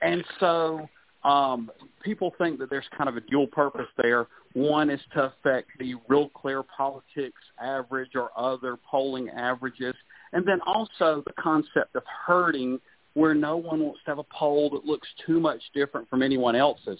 And 0.00 0.24
so 0.40 0.88
um, 1.24 1.70
people 2.02 2.34
think 2.38 2.58
that 2.58 2.70
there's 2.70 2.84
kind 2.96 3.08
of 3.08 3.16
a 3.16 3.20
dual 3.22 3.46
purpose 3.46 3.86
there. 3.96 4.26
One 4.54 4.90
is 4.90 5.00
to 5.14 5.32
affect 5.32 5.70
the 5.78 5.94
real 6.08 6.28
clear 6.30 6.62
politics 6.62 7.40
average 7.60 8.10
or 8.14 8.30
other 8.36 8.76
polling 8.88 9.28
averages. 9.30 9.94
And 10.32 10.46
then 10.46 10.60
also 10.66 11.22
the 11.26 11.32
concept 11.40 11.94
of 11.94 12.02
herding 12.26 12.80
where 13.14 13.34
no 13.34 13.56
one 13.56 13.80
wants 13.80 14.00
to 14.04 14.10
have 14.10 14.18
a 14.18 14.24
poll 14.24 14.70
that 14.70 14.84
looks 14.84 15.08
too 15.26 15.38
much 15.38 15.60
different 15.74 16.08
from 16.08 16.22
anyone 16.22 16.56
else's. 16.56 16.98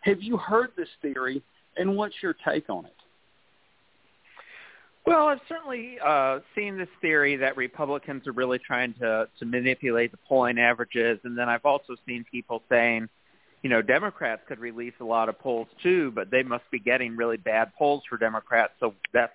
Have 0.00 0.22
you 0.22 0.36
heard 0.36 0.70
this 0.76 0.88
theory 1.00 1.42
and 1.76 1.96
what's 1.96 2.14
your 2.22 2.34
take 2.46 2.68
on 2.68 2.84
it? 2.84 2.96
Well, 5.06 5.28
I've 5.28 5.40
certainly 5.48 5.98
uh, 6.04 6.40
seen 6.54 6.78
this 6.78 6.88
theory 7.02 7.36
that 7.36 7.56
Republicans 7.56 8.26
are 8.26 8.32
really 8.32 8.58
trying 8.58 8.94
to, 8.94 9.28
to 9.38 9.44
manipulate 9.44 10.12
the 10.12 10.18
polling 10.28 10.58
averages, 10.58 11.18
and 11.24 11.36
then 11.36 11.48
I've 11.48 11.64
also 11.64 11.96
seen 12.06 12.24
people 12.30 12.62
saying– 12.68 13.08
you 13.64 13.70
know, 13.70 13.80
Democrats 13.80 14.42
could 14.46 14.58
release 14.58 14.92
a 15.00 15.04
lot 15.04 15.30
of 15.30 15.38
polls 15.38 15.68
too, 15.82 16.12
but 16.14 16.30
they 16.30 16.42
must 16.42 16.70
be 16.70 16.78
getting 16.78 17.16
really 17.16 17.38
bad 17.38 17.72
polls 17.76 18.02
for 18.06 18.18
Democrats, 18.18 18.74
so 18.78 18.92
that's 19.14 19.32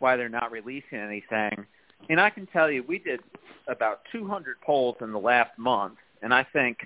why 0.00 0.16
they're 0.16 0.28
not 0.28 0.52
releasing 0.52 0.98
anything. 0.98 1.64
And 2.10 2.20
I 2.20 2.28
can 2.28 2.46
tell 2.46 2.70
you, 2.70 2.84
we 2.86 2.98
did 2.98 3.20
about 3.66 4.02
200 4.12 4.60
polls 4.60 4.96
in 5.00 5.12
the 5.12 5.18
last 5.18 5.58
month, 5.58 5.94
and 6.20 6.34
I 6.34 6.44
think 6.52 6.76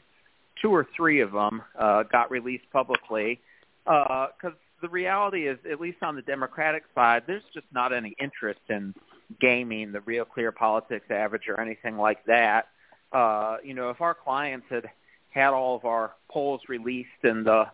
two 0.62 0.70
or 0.70 0.86
three 0.96 1.20
of 1.20 1.32
them 1.32 1.62
uh, 1.76 2.04
got 2.04 2.30
released 2.30 2.70
publicly 2.72 3.40
because 3.84 4.28
uh, 4.44 4.67
the 4.80 4.88
reality 4.88 5.48
is, 5.48 5.58
at 5.70 5.80
least 5.80 5.98
on 6.02 6.16
the 6.16 6.22
Democratic 6.22 6.84
side, 6.94 7.24
there's 7.26 7.42
just 7.52 7.66
not 7.72 7.92
any 7.92 8.14
interest 8.20 8.60
in 8.68 8.94
gaming 9.40 9.92
the 9.92 10.00
Real 10.02 10.24
Clear 10.24 10.52
Politics 10.52 11.06
average 11.10 11.48
or 11.48 11.60
anything 11.60 11.96
like 11.96 12.24
that. 12.26 12.68
Uh, 13.12 13.56
you 13.64 13.74
know, 13.74 13.90
if 13.90 14.00
our 14.00 14.14
clients 14.14 14.66
had 14.70 14.88
had 15.30 15.50
all 15.50 15.76
of 15.76 15.84
our 15.84 16.12
polls 16.30 16.60
released 16.68 17.08
in 17.24 17.44
the 17.44 17.64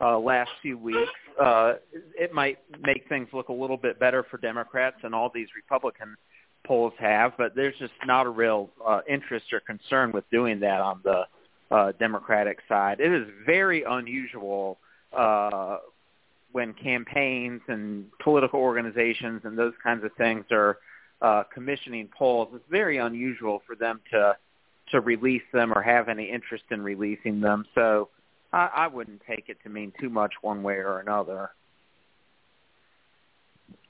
uh, 0.00 0.18
last 0.18 0.50
few 0.62 0.78
weeks, 0.78 1.10
uh, 1.42 1.74
it 2.18 2.32
might 2.32 2.58
make 2.80 3.08
things 3.08 3.28
look 3.32 3.48
a 3.48 3.52
little 3.52 3.76
bit 3.76 3.98
better 3.98 4.24
for 4.30 4.38
Democrats 4.38 4.96
and 5.02 5.14
all 5.14 5.30
these 5.34 5.48
Republican 5.56 6.16
polls 6.66 6.92
have, 6.98 7.32
but 7.38 7.54
there's 7.54 7.74
just 7.78 7.92
not 8.06 8.26
a 8.26 8.28
real 8.28 8.70
uh, 8.86 9.00
interest 9.08 9.46
or 9.52 9.60
concern 9.60 10.12
with 10.12 10.28
doing 10.30 10.60
that 10.60 10.80
on 10.80 11.00
the 11.02 11.22
uh, 11.70 11.92
Democratic 11.98 12.58
side. 12.68 13.00
It 13.00 13.12
is 13.12 13.26
very 13.46 13.82
unusual 13.82 14.78
uh, 15.16 15.78
when 16.52 16.74
campaigns 16.74 17.60
and 17.68 18.06
political 18.22 18.60
organizations 18.60 19.42
and 19.44 19.58
those 19.58 19.74
kinds 19.82 20.04
of 20.04 20.10
things 20.16 20.44
are 20.50 20.78
uh, 21.20 21.42
commissioning 21.52 22.08
polls. 22.16 22.48
It's 22.54 22.64
very 22.70 22.98
unusual 22.98 23.62
for 23.66 23.76
them 23.76 24.00
to 24.12 24.36
to 24.90 25.00
release 25.00 25.42
them 25.52 25.70
or 25.74 25.82
have 25.82 26.08
any 26.08 26.24
interest 26.30 26.64
in 26.70 26.80
releasing 26.82 27.42
them. 27.42 27.66
So 27.74 28.08
I, 28.52 28.70
I 28.74 28.86
wouldn't 28.86 29.20
take 29.28 29.48
it 29.48 29.58
to 29.64 29.68
mean 29.68 29.92
too 30.00 30.08
much 30.08 30.32
one 30.40 30.62
way 30.62 30.76
or 30.76 31.00
another. 31.00 31.50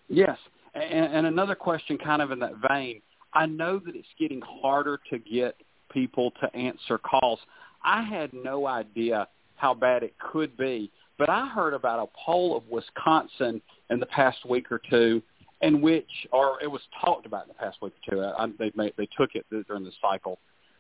Yes, 0.09 0.37
and, 0.75 1.13
and 1.13 1.27
another 1.27 1.55
question, 1.55 1.99
kind 1.99 2.23
of 2.23 2.31
in 2.31 2.39
that 2.41 2.55
vein. 2.69 3.01
I 3.35 3.47
know 3.47 3.79
that 3.79 3.95
it's 3.95 4.09
getting 4.19 4.41
harder 4.41 4.99
to 5.11 5.19
get 5.19 5.55
people 5.93 6.33
to 6.41 6.57
answer 6.57 6.99
calls. 6.99 7.39
I 7.85 8.03
had 8.03 8.33
no 8.33 8.67
idea 8.67 9.29
how 9.57 9.75
bad 9.75 10.03
it 10.03 10.15
could 10.19 10.57
be, 10.57 10.91
but 11.19 11.29
I 11.29 11.49
heard 11.49 11.75
about 11.75 11.99
a 11.99 12.07
poll 12.25 12.57
of 12.57 12.63
Wisconsin 12.69 13.61
in 13.91 14.01
the 14.01 14.07
past 14.07 14.49
week 14.49 14.71
or 14.71 14.81
two, 14.89 15.23
in 15.61 15.81
which, 15.81 16.09
or 16.33 16.63
it 16.63 16.71
was 16.71 16.81
talked 17.05 17.27
about 17.27 17.43
in 17.43 17.49
the 17.49 17.55
past 17.55 17.79
week 17.83 17.93
or 18.09 18.15
two. 18.15 18.23
I, 18.23 18.47
they 18.59 18.73
made, 18.77 18.95
they 18.97 19.09
took 19.19 19.31
it 19.35 19.45
during 19.51 19.85
the 19.85 19.93
cycle. 20.01 20.39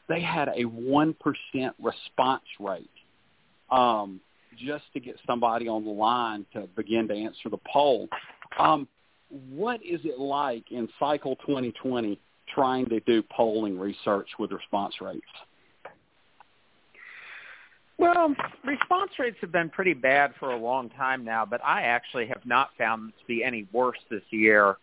They 0.09 0.21
had 0.21 0.49
a 0.57 0.63
one 0.63 1.15
percent 1.15 1.75
response 1.83 2.45
rate 2.61 2.91
um, 3.71 4.21
just 4.57 4.85
to 4.95 5.01
get 5.01 5.17
somebody 5.27 5.69
on 5.69 5.85
the 5.85 5.91
line 5.91 6.47
to 6.55 6.69
begin 6.77 7.09
to 7.09 7.15
answer 7.15 7.49
the 7.51 7.59
poll. 7.71 8.09
Um, 8.59 8.89
what 9.51 9.85
is 9.85 10.01
it 10.05 10.19
like 10.19 10.71
in 10.71 10.89
cycle 10.99 11.37
2020 11.47 12.19
trying 12.55 12.87
to 12.87 13.01
do 13.01 13.23
polling 13.23 13.79
research 13.79 14.29
with 14.39 14.53
response 14.53 14.95
rates? 15.01 15.27
Well, 17.99 18.35
response 18.65 19.11
rates 19.19 19.39
have 19.41 19.51
been 19.51 19.71
pretty 19.71 19.95
bad 19.95 20.33
for 20.39 20.53
a 20.53 20.57
long 20.57 20.89
time 20.91 21.25
now, 21.25 21.45
but 21.45 21.61
I 21.65 21.83
actually 21.83 22.27
have 22.29 22.45
not 22.45 22.71
found 22.79 23.03
them 23.03 23.13
to 23.19 23.27
be 23.27 23.43
any 23.43 23.67
worse 23.73 23.99
this 24.09 24.23
year 24.31 24.77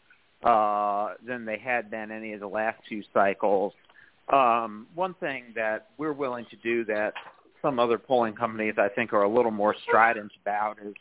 uh, 0.44 1.14
than 1.26 1.46
they 1.46 1.58
had 1.58 1.90
been 1.90 2.12
any 2.12 2.34
of 2.34 2.42
the 2.42 2.48
last 2.48 2.78
two 2.90 3.04
cycles. 3.14 3.74
Um, 4.32 4.88
one 4.96 5.14
thing 5.16 5.46
that 5.56 5.90
we're 5.98 6.14
willing 6.14 6.46
to 6.50 6.58
do 6.58 6.84
that 6.86 7.14
some 7.62 7.80
other 7.80 7.98
polling 7.98 8.34
companies 8.34 8.76
I 8.78 8.90
think 8.90 9.14
are 9.14 9.24
a 9.24 9.30
little 9.30 9.52
more 9.52 9.76
strident 9.88 10.32
about 10.42 10.78
is 10.84 10.94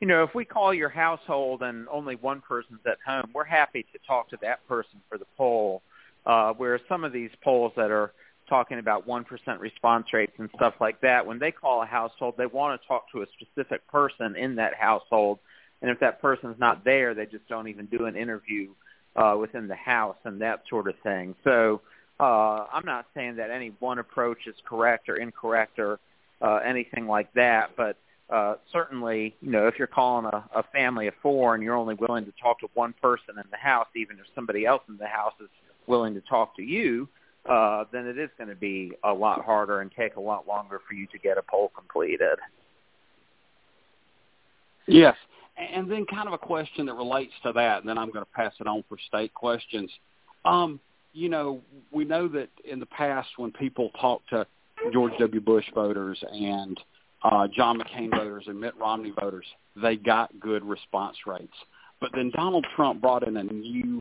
you 0.00 0.06
know, 0.06 0.22
if 0.22 0.34
we 0.34 0.44
call 0.44 0.72
your 0.72 0.88
household 0.88 1.62
and 1.62 1.88
only 1.88 2.16
one 2.16 2.40
person's 2.40 2.80
at 2.86 2.98
home, 3.04 3.30
we're 3.34 3.44
happy 3.44 3.84
to 3.92 3.98
talk 4.06 4.30
to 4.30 4.38
that 4.42 4.66
person 4.66 5.00
for 5.08 5.18
the 5.18 5.26
poll. 5.36 5.82
Uh, 6.24 6.52
whereas 6.56 6.80
some 6.88 7.04
of 7.04 7.12
these 7.12 7.30
polls 7.42 7.72
that 7.76 7.90
are 7.90 8.12
talking 8.48 8.78
about 8.78 9.06
1% 9.06 9.24
response 9.58 10.06
rates 10.12 10.32
and 10.38 10.48
stuff 10.56 10.74
like 10.80 11.00
that, 11.00 11.26
when 11.26 11.38
they 11.38 11.52
call 11.52 11.82
a 11.82 11.86
household, 11.86 12.34
they 12.36 12.46
want 12.46 12.80
to 12.80 12.88
talk 12.88 13.10
to 13.12 13.22
a 13.22 13.26
specific 13.40 13.86
person 13.88 14.36
in 14.36 14.56
that 14.56 14.74
household. 14.74 15.38
And 15.82 15.90
if 15.90 16.00
that 16.00 16.20
person's 16.20 16.58
not 16.58 16.84
there, 16.84 17.14
they 17.14 17.26
just 17.26 17.46
don't 17.48 17.68
even 17.68 17.86
do 17.86 18.06
an 18.06 18.16
interview 18.16 18.70
uh, 19.16 19.36
within 19.38 19.68
the 19.68 19.76
house 19.76 20.16
and 20.24 20.40
that 20.40 20.62
sort 20.68 20.88
of 20.88 20.94
thing. 21.02 21.34
So 21.44 21.80
uh, 22.20 22.66
I'm 22.72 22.84
not 22.84 23.06
saying 23.14 23.36
that 23.36 23.50
any 23.50 23.72
one 23.78 23.98
approach 23.98 24.46
is 24.46 24.54
correct 24.64 25.08
or 25.08 25.16
incorrect 25.16 25.78
or 25.78 26.00
uh, 26.40 26.56
anything 26.64 27.06
like 27.06 27.32
that, 27.34 27.70
but 27.76 27.96
uh, 28.30 28.56
certainly, 28.72 29.34
you 29.40 29.50
know, 29.50 29.66
if 29.66 29.78
you're 29.78 29.86
calling 29.86 30.26
a, 30.26 30.44
a 30.54 30.62
family 30.72 31.06
of 31.06 31.14
four 31.22 31.54
and 31.54 31.64
you're 31.64 31.76
only 31.76 31.94
willing 31.94 32.26
to 32.26 32.32
talk 32.40 32.60
to 32.60 32.68
one 32.74 32.94
person 33.00 33.36
in 33.36 33.44
the 33.50 33.56
house, 33.56 33.86
even 33.96 34.18
if 34.18 34.26
somebody 34.34 34.66
else 34.66 34.82
in 34.88 34.98
the 34.98 35.06
house 35.06 35.32
is 35.40 35.48
willing 35.86 36.14
to 36.14 36.20
talk 36.20 36.54
to 36.56 36.62
you, 36.62 37.08
uh, 37.48 37.84
then 37.92 38.06
it 38.06 38.18
is 38.18 38.30
going 38.36 38.50
to 38.50 38.56
be 38.56 38.92
a 39.04 39.12
lot 39.12 39.44
harder 39.44 39.80
and 39.80 39.90
take 39.96 40.16
a 40.16 40.20
lot 40.20 40.46
longer 40.46 40.80
for 40.86 40.94
you 40.94 41.06
to 41.12 41.18
get 41.18 41.38
a 41.38 41.42
poll 41.42 41.70
completed. 41.74 42.38
Yes. 44.86 45.16
And 45.56 45.90
then 45.90 46.06
kind 46.06 46.28
of 46.28 46.34
a 46.34 46.38
question 46.38 46.86
that 46.86 46.94
relates 46.94 47.32
to 47.42 47.52
that, 47.52 47.80
and 47.80 47.88
then 47.88 47.98
I'm 47.98 48.10
going 48.10 48.24
to 48.24 48.30
pass 48.32 48.52
it 48.60 48.66
on 48.66 48.84
for 48.88 48.96
state 49.08 49.34
questions. 49.34 49.90
Um, 50.44 50.78
you 51.12 51.28
know, 51.28 51.60
we 51.90 52.04
know 52.04 52.28
that 52.28 52.48
in 52.64 52.78
the 52.78 52.86
past 52.86 53.28
when 53.38 53.50
people 53.52 53.90
talk 54.00 54.22
to 54.28 54.46
George 54.92 55.12
W. 55.18 55.40
Bush 55.40 55.64
voters 55.74 56.22
and 56.30 56.78
uh, 57.24 57.48
John 57.54 57.80
McCain 57.80 58.10
voters 58.10 58.44
and 58.46 58.60
Mitt 58.60 58.76
Romney 58.76 59.12
voters, 59.18 59.46
they 59.82 59.96
got 59.96 60.38
good 60.38 60.64
response 60.64 61.16
rates. 61.26 61.52
But 62.00 62.10
then 62.14 62.30
Donald 62.36 62.64
Trump 62.76 63.00
brought 63.00 63.26
in 63.26 63.36
a 63.36 63.42
new 63.42 64.00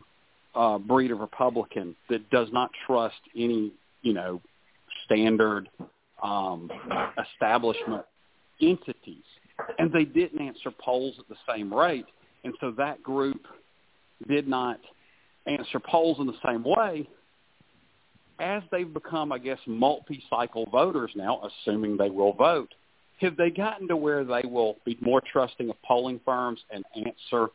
uh, 0.57 0.77
breed 0.79 1.11
of 1.11 1.19
Republican 1.19 1.95
that 2.09 2.29
does 2.31 2.47
not 2.51 2.71
trust 2.85 3.21
any, 3.35 3.71
you 4.01 4.13
know, 4.13 4.41
standard 5.05 5.69
um, 6.23 6.69
establishment 7.23 8.03
entities, 8.61 9.23
and 9.77 9.91
they 9.93 10.03
didn't 10.03 10.41
answer 10.41 10.71
polls 10.83 11.15
at 11.19 11.27
the 11.29 11.35
same 11.47 11.71
rate, 11.73 12.05
and 12.43 12.53
so 12.59 12.71
that 12.71 13.01
group 13.03 13.45
did 14.27 14.47
not 14.47 14.79
answer 15.45 15.79
polls 15.79 16.17
in 16.19 16.25
the 16.25 16.33
same 16.45 16.63
way. 16.63 17.07
As 18.39 18.63
they've 18.71 18.91
become, 18.91 19.31
I 19.31 19.37
guess, 19.37 19.59
multi-cycle 19.65 20.67
voters 20.71 21.11
now, 21.15 21.41
assuming 21.63 21.97
they 21.97 22.09
will 22.09 22.33
vote, 22.33 22.73
have 23.19 23.35
they 23.35 23.49
gotten 23.49 23.87
to 23.87 23.95
where 23.95 24.23
they 24.23 24.43
will 24.47 24.77
be 24.85 24.97
more 25.01 25.21
trusting 25.31 25.69
of 25.69 25.75
polling 25.83 26.19
firms 26.23 26.59
and 26.71 26.83
answer 26.95 27.47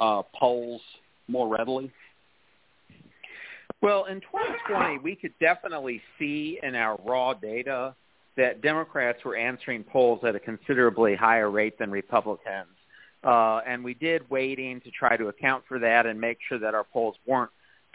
uh, 0.00 0.22
polls 0.38 0.80
more 1.28 1.48
readily? 1.48 1.90
Well, 3.84 4.06
in 4.06 4.22
2020, 4.22 5.00
we 5.00 5.14
could 5.14 5.34
definitely 5.38 6.00
see 6.18 6.58
in 6.62 6.74
our 6.74 6.98
raw 7.04 7.34
data 7.34 7.94
that 8.34 8.62
Democrats 8.62 9.22
were 9.26 9.36
answering 9.36 9.84
polls 9.84 10.20
at 10.26 10.34
a 10.34 10.40
considerably 10.40 11.14
higher 11.14 11.50
rate 11.50 11.78
than 11.78 11.90
Republicans. 11.90 12.72
Uh, 13.22 13.58
and 13.66 13.84
we 13.84 13.92
did 13.92 14.22
weighting 14.30 14.80
to 14.80 14.90
try 14.90 15.18
to 15.18 15.28
account 15.28 15.64
for 15.68 15.78
that 15.80 16.06
and 16.06 16.18
make 16.18 16.38
sure 16.48 16.58
that 16.58 16.74
our 16.74 16.84
polls 16.94 17.14
weren't 17.26 17.50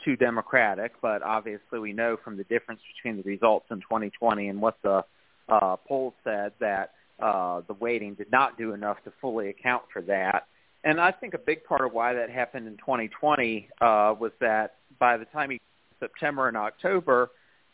too 0.06 0.16
Democratic. 0.16 0.92
But 1.02 1.24
obviously, 1.24 1.80
we 1.80 1.92
know 1.92 2.18
from 2.24 2.38
the 2.38 2.44
difference 2.44 2.82
between 2.96 3.18
the 3.18 3.28
results 3.28 3.66
in 3.72 3.78
2020 3.78 4.48
and 4.48 4.62
what 4.62 4.78
the 4.84 5.04
uh, 5.48 5.76
polls 5.88 6.14
said 6.24 6.52
that 6.60 6.92
uh, 7.20 7.62
the 7.68 7.74
weighting 7.74 8.14
did 8.14 8.32
not 8.32 8.60
do 8.60 8.74
enough 8.76 8.98
to 9.06 9.14
fully 9.20 9.50
account 9.50 9.86
for 9.92 10.04
that. 10.04 10.46
And 10.84 11.02
I 11.02 11.14
think 11.14 11.34
a 11.34 11.40
big 11.40 11.64
part 11.64 11.82
of 11.82 11.94
why 11.94 12.14
that 12.14 12.30
happened 12.30 12.68
in 12.68 12.78
2020 12.78 13.70
uh, 13.82 14.14
was 14.20 14.32
that 14.40 14.76
by 15.00 15.18
the 15.18 15.26
time 15.26 15.50
he, 15.50 15.60
September 16.00 16.48
and 16.48 16.58
October, 16.58 17.32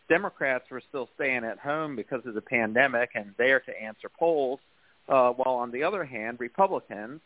Democrats 0.08 0.66
were 0.70 0.82
still 0.88 1.10
staying 1.16 1.44
at 1.44 1.60
home 1.60 1.96
because 1.96 2.26
of 2.26 2.34
the 2.34 2.42
pandemic 2.42 3.12
and 3.16 3.34
there 3.38 3.60
to 3.60 3.82
answer 3.82 4.10
polls, 4.10 4.60
uh, 5.10 5.30
while 5.32 5.56
on 5.56 5.72
the 5.72 5.84
other 5.84 6.04
hand, 6.04 6.40
Republicans, 6.40 7.22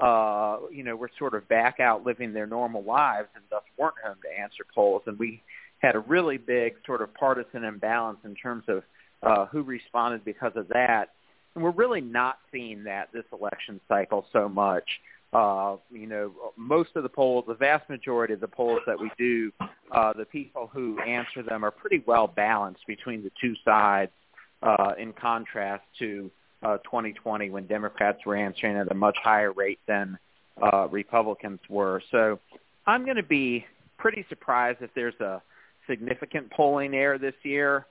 uh, 0.00 0.58
you 0.70 0.82
know, 0.82 0.96
were 0.96 1.10
sort 1.18 1.34
of 1.34 1.46
back 1.48 1.78
out 1.80 2.04
living 2.04 2.32
their 2.32 2.46
normal 2.46 2.82
lives 2.82 3.28
and 3.34 3.44
thus 3.50 3.62
weren't 3.78 3.94
home 4.04 4.16
to 4.22 4.40
answer 4.40 4.64
polls. 4.74 5.02
And 5.06 5.18
we 5.18 5.42
had 5.78 5.94
a 5.94 6.00
really 6.00 6.38
big 6.38 6.74
sort 6.86 7.02
of 7.02 7.12
partisan 7.14 7.64
imbalance 7.64 8.18
in 8.24 8.34
terms 8.34 8.64
of 8.68 8.82
uh, 9.22 9.46
who 9.46 9.62
responded 9.62 10.24
because 10.24 10.52
of 10.56 10.68
that. 10.68 11.10
And 11.54 11.62
we're 11.62 11.70
really 11.70 12.00
not 12.00 12.38
seeing 12.50 12.84
that 12.84 13.10
this 13.12 13.24
election 13.32 13.80
cycle 13.88 14.24
so 14.32 14.48
much. 14.48 14.84
Uh, 15.32 15.76
you 15.90 16.06
know, 16.06 16.32
most 16.56 16.90
of 16.94 17.02
the 17.02 17.08
polls, 17.08 17.44
the 17.48 17.54
vast 17.54 17.88
majority 17.88 18.34
of 18.34 18.40
the 18.40 18.48
polls 18.48 18.80
that 18.86 19.00
we 19.00 19.10
do, 19.16 19.50
uh, 19.90 20.12
the 20.12 20.26
people 20.26 20.68
who 20.72 21.00
answer 21.00 21.42
them 21.42 21.64
are 21.64 21.70
pretty 21.70 22.02
well 22.06 22.26
balanced 22.26 22.86
between 22.86 23.22
the 23.22 23.30
two 23.40 23.54
sides 23.64 24.12
uh, 24.62 24.92
in 24.98 25.12
contrast 25.12 25.84
to 25.98 26.30
uh, 26.62 26.76
2020 26.78 27.50
when 27.50 27.66
Democrats 27.66 28.24
were 28.26 28.36
answering 28.36 28.76
at 28.76 28.90
a 28.90 28.94
much 28.94 29.16
higher 29.22 29.52
rate 29.52 29.80
than 29.86 30.18
uh, 30.60 30.86
Republicans 30.90 31.60
were. 31.68 32.02
So 32.10 32.38
I'm 32.86 33.04
going 33.04 33.16
to 33.16 33.22
be 33.22 33.64
pretty 33.98 34.24
surprised 34.28 34.82
if 34.82 34.90
there's 34.94 35.18
a 35.20 35.42
significant 35.88 36.50
polling 36.50 36.94
error 36.94 37.18
this 37.18 37.34
year. 37.42 37.86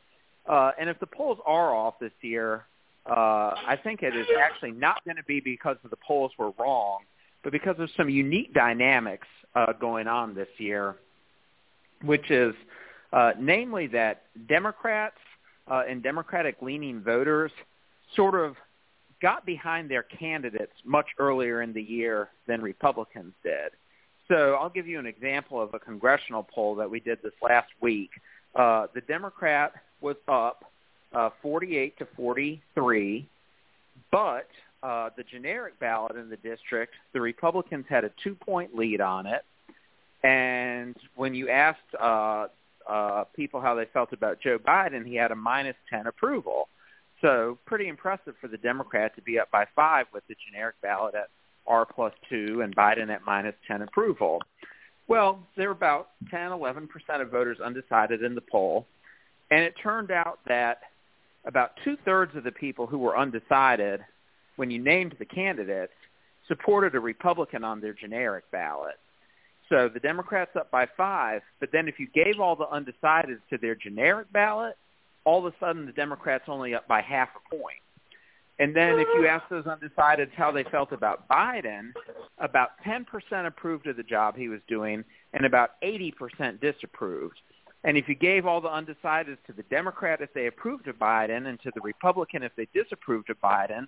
Uh, 0.48 0.72
and 0.80 0.90
if 0.90 1.00
the 1.00 1.08
polls 1.08 1.40
are 1.46 1.74
off 1.76 1.96
this 2.00 2.12
year, 2.22 2.66
uh, 3.06 3.56
I 3.68 3.80
think 3.84 4.04
it 4.04 4.16
is 4.16 4.28
actually 4.40 4.72
not 4.72 5.04
going 5.06 5.18
to 5.18 5.24
be 5.24 5.40
because 5.40 5.78
the 5.88 5.98
polls 5.98 6.32
were 6.38 6.52
wrong, 6.60 7.00
but 7.44 7.52
because 7.52 7.76
of 7.80 7.90
some 7.98 8.10
unique 8.10 8.54
dynamics 8.54 9.28
uh, 9.56 9.74
going 9.74 10.08
on 10.08 10.34
this 10.34 10.48
year, 10.58 10.96
which 12.04 12.30
is 12.32 12.54
uh, 13.14 13.32
namely 13.40 13.88
that 13.88 14.24
Democrats 14.48 15.18
uh, 15.70 15.84
and 15.88 16.02
Democratic-leaning 16.02 17.02
voters 17.02 17.52
sort 18.16 18.36
of 18.36 18.56
got 19.22 19.46
behind 19.46 19.90
their 19.90 20.04
candidates 20.04 20.74
much 20.84 21.08
earlier 21.20 21.62
in 21.62 21.74
the 21.74 21.82
year 21.82 22.30
than 22.48 22.62
Republicans 22.62 23.34
did. 23.44 23.72
So 24.28 24.56
I'll 24.60 24.70
give 24.70 24.88
you 24.88 24.98
an 24.98 25.06
example 25.06 25.62
of 25.62 25.74
a 25.74 25.80
congressional 25.80 26.44
poll 26.44 26.76
that 26.76 26.90
we 26.90 27.00
did 27.00 27.20
this 27.22 27.34
last 27.42 27.70
week. 27.82 28.10
Uh, 28.56 28.88
the 28.94 29.02
Democrat 29.02 29.74
was 30.00 30.16
up 30.28 30.66
uh, 31.14 31.30
48 31.42 31.98
to 32.00 32.08
43, 32.16 33.28
but 34.12 34.48
uh, 34.84 35.10
the 35.16 35.24
generic 35.24 35.80
ballot 35.80 36.16
in 36.16 36.30
the 36.30 36.38
district, 36.38 36.94
the 37.14 37.22
Republicans 37.22 37.86
had 37.90 38.04
a 38.04 38.12
two-point 38.24 38.76
lead 38.76 39.02
on 39.02 39.26
it. 39.26 39.44
And 40.24 40.96
when 41.16 41.34
you 41.34 41.50
asked 41.50 41.80
uh, 42.00 42.48
uh, 42.90 43.24
people 43.36 43.62
how 43.62 43.76
they 43.76 43.86
felt 43.94 44.14
about 44.14 44.42
Joe 44.42 44.58
Biden, 44.58 45.06
he 45.06 45.16
had 45.16 45.32
a 45.32 45.36
minus 45.36 45.76
10 45.90 46.08
approval. 46.08 46.68
So 47.22 47.60
pretty 47.66 47.88
impressive 47.88 48.34
for 48.42 48.48
the 48.48 48.58
Democrat 48.58 49.16
to 49.16 49.22
be 49.22 49.40
up 49.40 49.52
by 49.52 49.66
five 49.76 50.08
with 50.14 50.24
the 50.28 50.36
generic 50.48 50.76
ballot 50.82 51.16
at 51.16 51.30
R 51.68 51.86
plus 51.86 52.14
two 52.30 52.62
and 52.64 52.76
Biden 52.76 53.10
at 53.10 53.22
minus 53.26 53.56
10 53.68 53.84
approval. 53.84 54.40
Well, 55.08 55.40
there 55.56 55.68
were 55.68 55.74
about 55.74 56.10
10, 56.32 56.52
11% 56.52 56.88
of 57.20 57.30
voters 57.30 57.60
undecided 57.60 58.24
in 58.24 58.34
the 58.34 58.42
poll. 58.42 58.88
And 59.52 59.62
it 59.62 59.76
turned 59.82 60.10
out 60.10 60.40
that 60.48 60.80
about 61.46 61.72
two-thirds 61.84 62.36
of 62.36 62.44
the 62.44 62.52
people 62.52 62.88
who 62.88 62.98
were 62.98 63.18
undecided 63.18 64.02
when 64.56 64.72
you 64.72 64.80
named 64.80 65.16
the 65.20 65.26
candidates 65.26 65.94
supported 66.48 66.96
a 66.96 67.00
Republican 67.00 67.64
on 67.64 67.80
their 67.80 67.94
generic 67.94 68.50
ballot. 68.52 69.00
So 69.70 69.88
the 69.88 70.02
Democrats 70.02 70.52
up 70.56 70.70
by 70.70 70.86
five, 70.98 71.42
but 71.60 71.72
then 71.72 71.88
if 71.88 71.98
you 71.98 72.08
gave 72.08 72.40
all 72.40 72.56
the 72.56 72.66
undecideds 72.66 73.40
to 73.50 73.58
their 73.58 73.76
generic 73.76 74.32
ballot, 74.34 74.76
all 75.24 75.46
of 75.46 75.54
a 75.54 75.58
sudden 75.60 75.86
the 75.86 75.94
Democrats 75.94 76.46
only 76.48 76.74
up 76.76 76.88
by 76.88 77.02
half 77.02 77.30
a 77.36 77.56
point. 77.56 77.78
And 78.60 78.76
then 78.76 79.00
if 79.00 79.08
you 79.16 79.28
ask 79.28 79.44
those 79.50 79.64
undecideds 79.64 80.34
how 80.36 80.52
they 80.52 80.64
felt 80.66 80.92
about 80.92 81.28
Biden, 81.30 81.94
about 82.38 82.72
10% 82.86 83.06
approved 83.48 83.88
of 83.88 83.98
the 83.98 84.04
job 84.04 84.36
he 84.36 84.50
was 84.50 84.60
doing 84.68 85.04
and 85.34 85.46
about 85.46 85.82
80% 85.82 86.60
disapproved. 86.60 87.40
And 87.84 87.98
if 87.98 88.08
you 88.08 88.14
gave 88.14 88.46
all 88.46 88.62
the 88.62 88.70
undecideds 88.70 89.38
to 89.48 89.54
the 89.56 89.64
Democrat 89.64 90.22
if 90.22 90.32
they 90.34 90.48
approved 90.48 90.88
of 90.88 90.98
Biden 90.98 91.48
and 91.48 91.60
to 91.62 91.72
the 91.74 91.82
Republican 91.82 92.44
if 92.44 92.52
they 92.56 92.68
disapproved 92.74 93.30
of 93.30 93.40
Biden, 93.42 93.88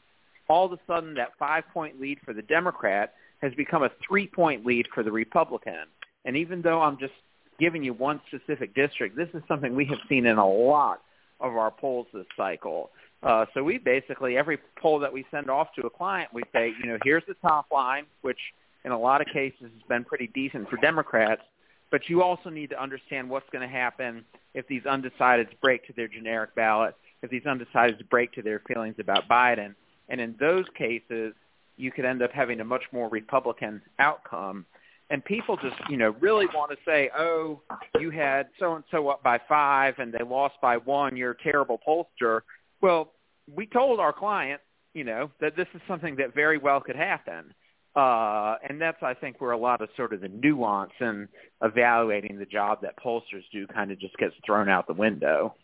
all 0.50 0.66
of 0.66 0.72
a 0.74 0.80
sudden 0.88 1.14
that 1.16 1.30
five-point 1.40 2.00
lead 2.00 2.20
for 2.26 2.34
the 2.34 2.42
Democrat 2.42 3.14
has 3.42 3.54
become 3.56 3.84
a 3.84 3.92
three-point 4.08 4.66
lead 4.66 4.88
for 4.94 5.04
the 5.04 5.12
Republican. 5.12 5.86
And 6.26 6.38
even 6.38 6.62
though 6.62 6.82
I'm 6.82 6.98
just 6.98 7.14
giving 7.60 7.84
you 7.84 7.94
one 7.94 8.22
specific 8.28 8.74
district, 8.74 9.16
this 9.16 9.30
is 9.34 9.42
something 9.48 9.76
we 9.76 9.86
have 9.86 10.00
seen 10.10 10.26
in 10.26 10.38
a 10.38 10.48
lot 10.48 11.02
of 11.40 11.56
our 11.56 11.72
polls 11.72 12.08
this 12.14 12.26
cycle. 12.38 12.92
Uh, 13.22 13.46
so 13.54 13.64
we 13.64 13.78
basically, 13.78 14.38
every 14.38 14.58
poll 14.82 15.00
that 15.00 15.12
we 15.12 15.26
send 15.32 15.50
off 15.50 15.68
to 15.76 15.86
a 15.86 15.90
client, 15.90 16.30
we 16.34 16.44
say, 16.54 16.74
you 16.82 16.88
know, 16.88 16.98
here's 17.04 17.24
the 17.28 17.36
top 17.36 17.68
line, 17.72 18.06
which 18.22 18.40
in 18.86 18.92
a 18.92 19.00
lot 19.00 19.22
of 19.22 19.28
cases 19.28 19.62
has 19.62 19.84
been 19.88 20.04
pretty 20.04 20.28
decent 20.34 20.70
for 20.70 20.78
Democrats, 20.78 21.42
but 21.90 22.10
you 22.10 22.22
also 22.22 22.50
need 22.50 22.70
to 22.70 22.82
understand 22.82 23.30
what's 23.30 23.50
going 23.52 23.62
to 23.62 23.74
happen 23.74 24.26
if 24.54 24.68
these 24.68 24.84
undecideds 24.84 25.50
break 25.62 25.86
to 25.88 25.94
their 25.94 26.08
generic 26.08 26.54
ballot, 26.56 26.96
if 27.22 27.30
these 27.30 27.44
undecideds 27.44 28.08
break 28.10 28.34
to 28.34 28.42
their 28.42 28.62
feelings 28.68 28.96
about 29.00 29.28
Biden. 29.30 29.74
And 30.10 30.20
in 30.22 30.36
those 30.40 30.66
cases, 30.78 31.34
you 31.78 31.92
could 31.92 32.06
end 32.06 32.22
up 32.22 32.32
having 32.32 32.60
a 32.60 32.66
much 32.66 32.84
more 32.92 33.10
Republican 33.10 33.82
outcome. 34.00 34.66
And 35.10 35.24
people 35.24 35.58
just, 35.58 35.76
you 35.90 35.98
know, 35.98 36.16
really 36.20 36.46
want 36.48 36.72
to 36.72 36.78
say, 36.86 37.10
oh, 37.18 37.62
you 38.00 38.10
had 38.10 38.48
so-and-so 38.60 39.10
up 39.10 39.22
by 39.22 39.40
five 39.50 39.96
and 40.00 40.14
they 40.14 40.24
lost 40.24 40.56
by 40.62 40.78
one, 40.78 41.16
you're 41.16 41.32
a 41.32 41.44
terrible 41.44 41.80
pollster. 41.88 42.42
Well, 42.82 43.12
we 43.54 43.66
told 43.66 44.00
our 44.00 44.14
client, 44.14 44.62
you 44.94 45.04
know, 45.04 45.30
that 45.42 45.56
this 45.56 45.68
is 45.74 45.82
something 45.88 46.16
that 46.18 46.34
very 46.34 46.58
well 46.58 46.80
could 46.80 46.96
happen. 46.96 47.54
Uh, 47.96 48.56
and 48.68 48.82
that's, 48.82 49.04
I 49.04 49.14
think, 49.14 49.40
where 49.40 49.52
a 49.52 49.58
lot 49.58 49.82
of 49.82 49.90
sort 49.96 50.14
of 50.14 50.22
the 50.22 50.30
nuance 50.30 50.94
in 51.00 51.28
evaluating 51.62 52.40
the 52.40 52.46
job 52.46 52.82
that 52.82 52.98
pollsters 52.98 53.44
do 53.52 53.68
kind 53.68 53.92
of 53.92 54.00
just 54.00 54.18
gets 54.18 54.34
thrown 54.46 54.68
out 54.68 54.88
the 54.88 54.94
window. 54.94 55.56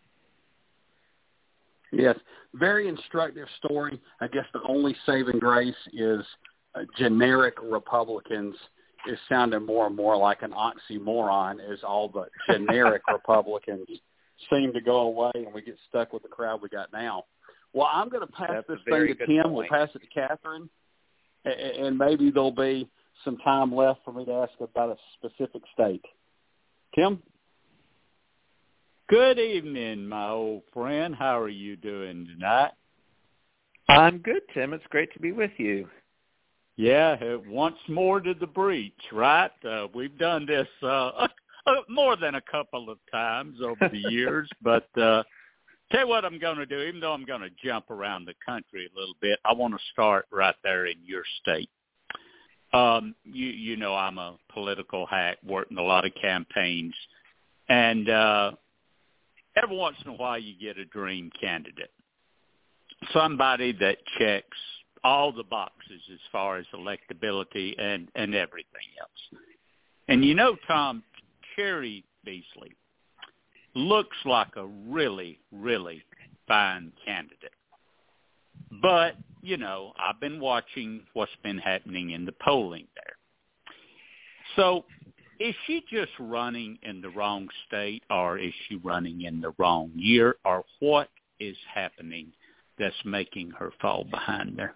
Yes, 1.92 2.16
very 2.54 2.88
instructive 2.88 3.48
story. 3.64 4.00
I 4.22 4.28
guess 4.28 4.46
the 4.54 4.62
only 4.68 4.96
saving 5.06 5.40
grace 5.40 5.74
is 5.94 6.24
uh, 6.76 6.82
generic 6.98 7.56
Republicans 7.62 8.56
is 9.08 9.18
sounding 9.28 9.66
more 9.66 9.88
and 9.88 9.96
more 9.96 10.18
like 10.18 10.42
an 10.42 10.52
oxymoron 10.52 11.56
as 11.72 11.80
all 11.84 12.10
the 12.10 12.26
generic 12.52 13.02
Republicans 13.12 13.88
seem 14.50 14.72
to 14.74 14.82
go 14.82 15.02
away 15.02 15.32
and 15.36 15.54
we 15.54 15.62
get 15.62 15.78
stuck 15.88 16.14
with 16.14 16.24
the 16.24 16.30
crowd 16.30 16.62
we 16.62 16.70
got 16.70 16.92
now. 16.94 17.24
Well, 17.74 17.90
I'm 17.92 18.10
going 18.10 18.26
to 18.26 18.32
pass 18.32 18.50
That's 18.52 18.68
this 18.68 18.80
thing 18.86 19.16
to 19.20 19.26
Tim. 19.26 19.44
Point. 19.44 19.54
We'll 19.54 19.68
pass 19.68 19.90
it 19.96 20.00
to 20.00 20.08
Catherine, 20.08 20.70
and 21.46 21.98
maybe 21.98 22.32
there'll 22.32 22.52
be 22.52 22.90
some 23.24 23.38
time 23.38 23.74
left 23.74 24.00
for 24.04 24.14
me 24.14 24.26
to 24.26 24.32
ask 24.32 24.54
about 24.60 24.90
a 24.90 24.96
specific 25.18 25.62
state. 25.74 26.04
Tim? 26.96 27.22
Good 29.10 29.40
evening, 29.40 30.08
my 30.08 30.30
old 30.30 30.62
friend. 30.72 31.16
How 31.16 31.40
are 31.40 31.50
you 31.50 31.76
doing 31.76 32.28
tonight? 32.28 32.74
I'm 33.88 34.20
good, 34.20 34.44
Tim. 34.54 34.72
It's 34.72 34.86
great 34.92 35.12
to 35.14 35.20
be 35.20 35.32
with 35.32 35.50
you. 35.58 35.90
Yeah, 36.78 37.18
uh, 37.20 37.40
once 37.48 37.78
more 37.88 38.20
to 38.20 38.36
the 38.36 38.46
breach, 38.46 38.94
right? 39.12 39.50
Uh, 39.68 39.88
we've 39.96 40.16
done 40.20 40.46
this 40.46 40.68
uh, 40.84 41.28
more 41.90 42.18
than 42.18 42.36
a 42.36 42.42
couple 42.52 42.92
of 42.92 43.00
times 43.12 43.58
over 43.64 43.90
the 43.92 43.98
years, 44.12 44.48
but 44.62 44.88
uh, 44.96 45.24
tell 45.92 46.02
you 46.02 46.08
what 46.08 46.24
I'm 46.24 46.38
going 46.38 46.58
to 46.58 46.68
do. 46.68 46.80
Even 46.82 47.02
though 47.02 47.14
I'm 47.14 47.26
going 47.26 47.42
to 47.42 47.50
jump 47.66 47.90
around 47.90 48.26
the 48.26 48.36
country 48.46 48.88
a 48.96 49.00
little 49.00 49.16
bit, 49.20 49.40
I 49.44 49.54
want 49.54 49.74
to 49.74 49.80
start 49.92 50.28
right 50.32 50.56
there 50.64 50.86
in 50.86 50.98
your 51.04 51.24
state. 51.42 51.72
Um, 52.74 53.16
you 53.24 53.48
you 53.48 53.76
know 53.76 53.96
I'm 53.96 54.20
a 54.20 54.38
political 54.54 55.08
hack, 55.08 55.38
working 55.44 55.80
a 55.80 55.84
lot 55.84 56.06
of 56.06 56.12
campaigns, 56.22 56.94
and 57.70 58.08
uh, 58.08 58.52
every 59.56 59.76
once 59.76 59.98
in 60.04 60.12
a 60.12 60.16
while 60.16 60.40
you 60.40 60.54
get 60.60 60.78
a 60.78 60.86
dream 60.86 61.32
candidate, 61.40 61.92
somebody 63.14 63.72
that 63.74 63.98
checks 64.18 64.58
all 65.04 65.32
the 65.32 65.44
boxes 65.44 66.02
as 66.12 66.20
far 66.32 66.58
as 66.58 66.66
electability 66.74 67.74
and 67.80 68.10
and 68.16 68.36
everything 68.36 68.88
else. 69.00 69.42
And 70.08 70.26
you 70.26 70.36
know, 70.36 70.58
Tom 70.68 71.04
Cheri 71.56 72.04
Beasley 72.26 72.76
looks 73.76 74.18
like 74.26 74.56
a 74.56 74.66
really 74.66 75.40
really 75.52 76.04
fine 76.48 76.92
candidate. 77.06 77.54
But, 78.82 79.16
you 79.42 79.58
know, 79.58 79.94
I've 79.98 80.20
been 80.20 80.40
watching 80.40 81.02
what's 81.14 81.32
been 81.44 81.58
happening 81.58 82.12
in 82.12 82.26
the 82.26 82.34
polling 82.44 82.88
there. 82.96 83.16
So 84.56 84.86
is 85.40 85.56
she 85.66 85.84
just 85.90 86.12
running 86.20 86.78
in 86.84 87.02
the 87.02 87.10
wrong 87.10 87.48
state 87.68 88.04
or 88.10 88.38
is 88.38 88.54
she 88.68 88.76
running 88.76 89.22
in 89.22 89.40
the 89.40 89.54
wrong 89.58 89.92
year 89.96 90.36
or 90.44 90.66
what 90.80 91.10
is 91.40 91.56
happening 91.74 92.32
that's 92.78 92.96
making 93.06 93.52
her 93.52 93.72
fall 93.82 94.04
behind 94.04 94.58
there? 94.58 94.76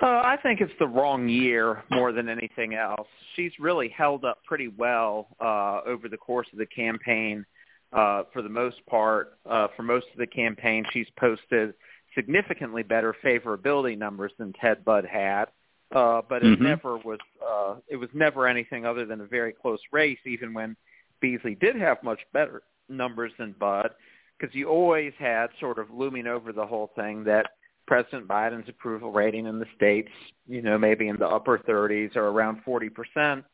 Uh, 0.00 0.22
I 0.24 0.36
think 0.42 0.60
it's 0.60 0.72
the 0.78 0.86
wrong 0.86 1.28
year 1.28 1.82
more 1.90 2.12
than 2.12 2.28
anything 2.28 2.74
else. 2.74 3.06
She's 3.36 3.52
really 3.58 3.88
held 3.88 4.24
up 4.24 4.38
pretty 4.44 4.68
well 4.68 5.28
uh, 5.40 5.80
over 5.86 6.08
the 6.08 6.16
course 6.16 6.46
of 6.52 6.58
the 6.58 6.66
campaign. 6.66 7.44
Uh, 7.92 8.22
for 8.32 8.40
the 8.40 8.48
most 8.48 8.84
part, 8.86 9.38
uh, 9.48 9.68
for 9.76 9.82
most 9.82 10.06
of 10.12 10.18
the 10.18 10.26
campaign, 10.26 10.82
she's 10.92 11.06
posted 11.18 11.74
significantly 12.14 12.82
better 12.82 13.14
favorability 13.22 13.98
numbers 13.98 14.32
than 14.38 14.52
Ted 14.54 14.84
Budd 14.84 15.04
had 15.04 15.46
uh, 15.92 16.22
but 16.28 16.42
it 16.42 16.58
Mhm. 16.58 16.60
never 16.60 16.96
was. 16.98 17.18
Uh, 17.40 17.76
it 17.88 17.96
was 17.96 18.12
never 18.14 18.46
anything 18.46 18.86
other 18.86 19.04
than 19.04 19.20
a 19.20 19.26
very 19.26 19.52
close 19.52 19.80
race, 19.92 20.20
even 20.24 20.54
when 20.54 20.76
Beasley 21.20 21.54
did 21.54 21.76
have 21.76 22.02
much 22.02 22.20
better 22.32 22.62
numbers 22.88 23.32
than 23.36 23.52
Budd, 23.52 23.94
because 24.38 24.54
you 24.54 24.68
always 24.68 25.14
had 25.14 25.50
sort 25.60 25.78
of 25.78 25.90
looming 25.90 26.26
over 26.26 26.52
the 26.52 26.66
whole 26.66 26.88
thing 26.88 27.24
that 27.24 27.52
President 27.86 28.26
Biden's 28.26 28.68
approval 28.68 29.12
rating 29.12 29.46
in 29.46 29.58
the 29.58 29.66
states, 29.76 30.10
you 30.46 30.62
know, 30.62 30.78
maybe 30.78 31.08
in 31.08 31.16
the 31.16 31.28
upper 31.28 31.58
30s 31.58 32.16
or 32.16 32.28
around 32.28 32.62
40 32.62 32.88
percent. 32.88 33.44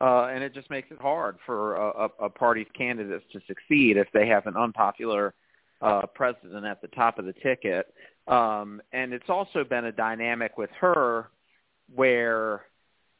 Uh, 0.00 0.26
and 0.26 0.42
it 0.42 0.54
just 0.54 0.70
makes 0.70 0.90
it 0.90 0.98
hard 0.98 1.38
for 1.44 1.76
a, 1.76 1.88
a, 1.88 2.24
a 2.26 2.30
party's 2.30 2.66
candidates 2.72 3.24
to 3.32 3.40
succeed 3.46 3.98
if 3.98 4.10
they 4.12 4.26
have 4.26 4.46
an 4.46 4.56
unpopular 4.56 5.34
uh, 5.82 6.06
president 6.14 6.64
at 6.64 6.80
the 6.80 6.88
top 6.88 7.18
of 7.18 7.26
the 7.26 7.34
ticket. 7.34 7.92
Um, 8.26 8.80
and 8.92 9.12
it's 9.12 9.28
also 9.28 9.62
been 9.62 9.86
a 9.86 9.92
dynamic 9.92 10.56
with 10.56 10.70
her 10.80 11.28
where 11.94 12.62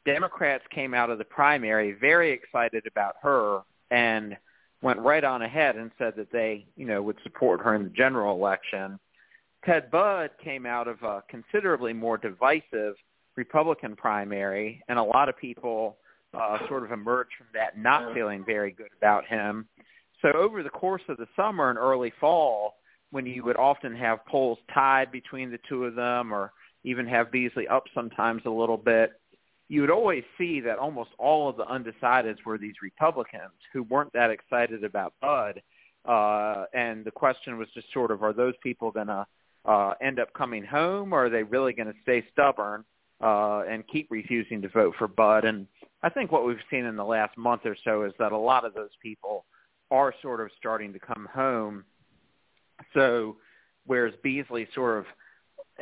Democrats 0.05 0.63
came 0.73 0.93
out 0.93 1.09
of 1.09 1.17
the 1.17 1.25
primary 1.25 1.93
very 1.93 2.31
excited 2.31 2.85
about 2.87 3.15
her 3.21 3.61
and 3.91 4.37
went 4.81 4.99
right 4.99 5.23
on 5.23 5.43
ahead 5.43 5.75
and 5.75 5.91
said 5.97 6.13
that 6.17 6.31
they, 6.31 6.65
you 6.75 6.85
know, 6.85 7.01
would 7.01 7.17
support 7.23 7.61
her 7.61 7.75
in 7.75 7.83
the 7.83 7.89
general 7.89 8.35
election. 8.35 8.99
Ted 9.63 9.91
Budd 9.91 10.31
came 10.43 10.65
out 10.65 10.87
of 10.87 11.03
a 11.03 11.23
considerably 11.29 11.93
more 11.93 12.17
divisive 12.17 12.95
Republican 13.35 13.95
primary, 13.95 14.81
and 14.87 14.97
a 14.97 15.03
lot 15.03 15.29
of 15.29 15.37
people 15.37 15.97
uh, 16.33 16.57
sort 16.67 16.83
of 16.83 16.91
emerged 16.91 17.31
from 17.37 17.47
that 17.53 17.77
not 17.77 18.13
feeling 18.13 18.43
very 18.43 18.71
good 18.71 18.89
about 18.97 19.25
him. 19.25 19.67
So 20.21 20.31
over 20.31 20.63
the 20.63 20.69
course 20.69 21.01
of 21.09 21.17
the 21.17 21.27
summer 21.35 21.69
and 21.69 21.77
early 21.77 22.11
fall, 22.19 22.75
when 23.11 23.25
you 23.25 23.43
would 23.43 23.57
often 23.57 23.95
have 23.95 24.25
polls 24.25 24.57
tied 24.73 25.11
between 25.11 25.51
the 25.51 25.59
two 25.67 25.85
of 25.85 25.95
them 25.95 26.33
or 26.33 26.53
even 26.83 27.07
have 27.07 27.31
Beasley 27.31 27.67
up 27.67 27.83
sometimes 27.93 28.41
a 28.45 28.49
little 28.49 28.77
bit, 28.77 29.11
you 29.69 29.81
would 29.81 29.91
always 29.91 30.23
see 30.37 30.59
that 30.61 30.79
almost 30.79 31.11
all 31.17 31.47
of 31.47 31.55
the 31.55 31.65
undecideds 31.65 32.43
were 32.45 32.57
these 32.57 32.75
Republicans 32.81 33.53
who 33.71 33.83
weren't 33.83 34.11
that 34.13 34.29
excited 34.29 34.83
about 34.83 35.13
Budd. 35.21 35.61
Uh, 36.03 36.65
and 36.73 37.05
the 37.05 37.11
question 37.11 37.57
was 37.57 37.67
just 37.73 37.87
sort 37.93 38.11
of, 38.11 38.23
are 38.23 38.33
those 38.33 38.55
people 38.61 38.91
going 38.91 39.07
to 39.07 39.25
uh, 39.65 39.93
end 40.01 40.19
up 40.19 40.33
coming 40.33 40.65
home, 40.65 41.13
or 41.13 41.25
are 41.25 41.29
they 41.29 41.43
really 41.43 41.73
going 41.73 41.87
to 41.87 41.93
stay 42.01 42.25
stubborn 42.33 42.83
uh, 43.23 43.61
and 43.69 43.87
keep 43.87 44.07
refusing 44.09 44.61
to 44.61 44.69
vote 44.69 44.95
for 44.97 45.07
Budd? 45.07 45.45
And 45.45 45.67
I 46.03 46.09
think 46.09 46.31
what 46.31 46.45
we've 46.45 46.57
seen 46.69 46.85
in 46.85 46.95
the 46.95 47.05
last 47.05 47.37
month 47.37 47.61
or 47.65 47.77
so 47.85 48.03
is 48.03 48.13
that 48.17 48.31
a 48.31 48.37
lot 48.37 48.65
of 48.65 48.73
those 48.73 48.89
people 49.01 49.45
are 49.91 50.13
sort 50.21 50.41
of 50.41 50.49
starting 50.57 50.91
to 50.93 50.99
come 50.99 51.29
home. 51.31 51.85
So 52.93 53.37
whereas 53.85 54.13
Beasley 54.23 54.67
sort 54.73 54.97
of 54.97 55.05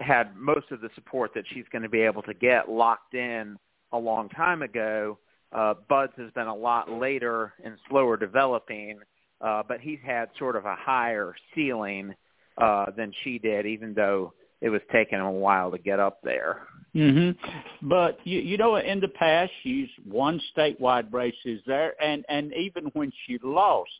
had 0.01 0.35
most 0.35 0.71
of 0.71 0.81
the 0.81 0.89
support 0.95 1.31
that 1.35 1.45
she's 1.53 1.65
going 1.71 1.81
to 1.81 1.89
be 1.89 2.01
able 2.01 2.21
to 2.23 2.33
get 2.33 2.69
locked 2.69 3.13
in 3.13 3.57
a 3.91 3.97
long 3.97 4.29
time 4.29 4.61
ago. 4.61 5.17
Uh, 5.51 5.73
Budd's 5.87 6.13
has 6.17 6.31
been 6.31 6.47
a 6.47 6.55
lot 6.55 6.91
later 6.91 7.53
and 7.63 7.75
slower 7.89 8.17
developing, 8.17 8.99
uh, 9.41 9.63
but 9.67 9.79
he's 9.79 9.99
had 10.05 10.29
sort 10.37 10.55
of 10.55 10.65
a 10.65 10.75
higher 10.75 11.33
ceiling 11.55 12.13
uh, 12.57 12.87
than 12.95 13.11
she 13.23 13.39
did, 13.39 13.65
even 13.65 13.93
though 13.93 14.33
it 14.61 14.69
was 14.69 14.81
taking 14.91 15.17
him 15.17 15.25
a 15.25 15.31
while 15.31 15.71
to 15.71 15.77
get 15.77 15.99
up 15.99 16.19
there. 16.23 16.67
Mm-hmm. 16.95 17.87
But 17.87 18.19
you 18.23 18.39
you 18.39 18.57
know 18.57 18.75
in 18.77 18.99
the 18.99 19.07
past 19.07 19.51
she's 19.61 19.87
won 20.05 20.41
statewide 20.57 21.13
races 21.13 21.61
there 21.67 21.93
and 22.01 22.25
and 22.29 22.51
even 22.53 22.85
when 22.93 23.11
she 23.25 23.37
lost 23.43 23.91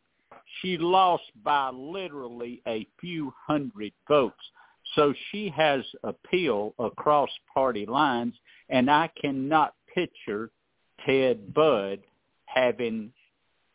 she 0.62 0.78
lost 0.78 1.24
by 1.43 1.70
literally 1.70 2.62
a 2.68 2.88
few 3.00 3.34
hundred 3.45 3.93
votes. 4.08 4.41
So 4.95 5.13
she 5.31 5.49
has 5.55 5.83
appeal 6.03 6.73
across 6.79 7.29
party 7.53 7.85
lines 7.85 8.33
and 8.69 8.89
I 8.89 9.09
cannot 9.19 9.75
picture 9.93 10.51
Ted 11.05 11.53
Budd 11.53 11.99
having 12.45 13.11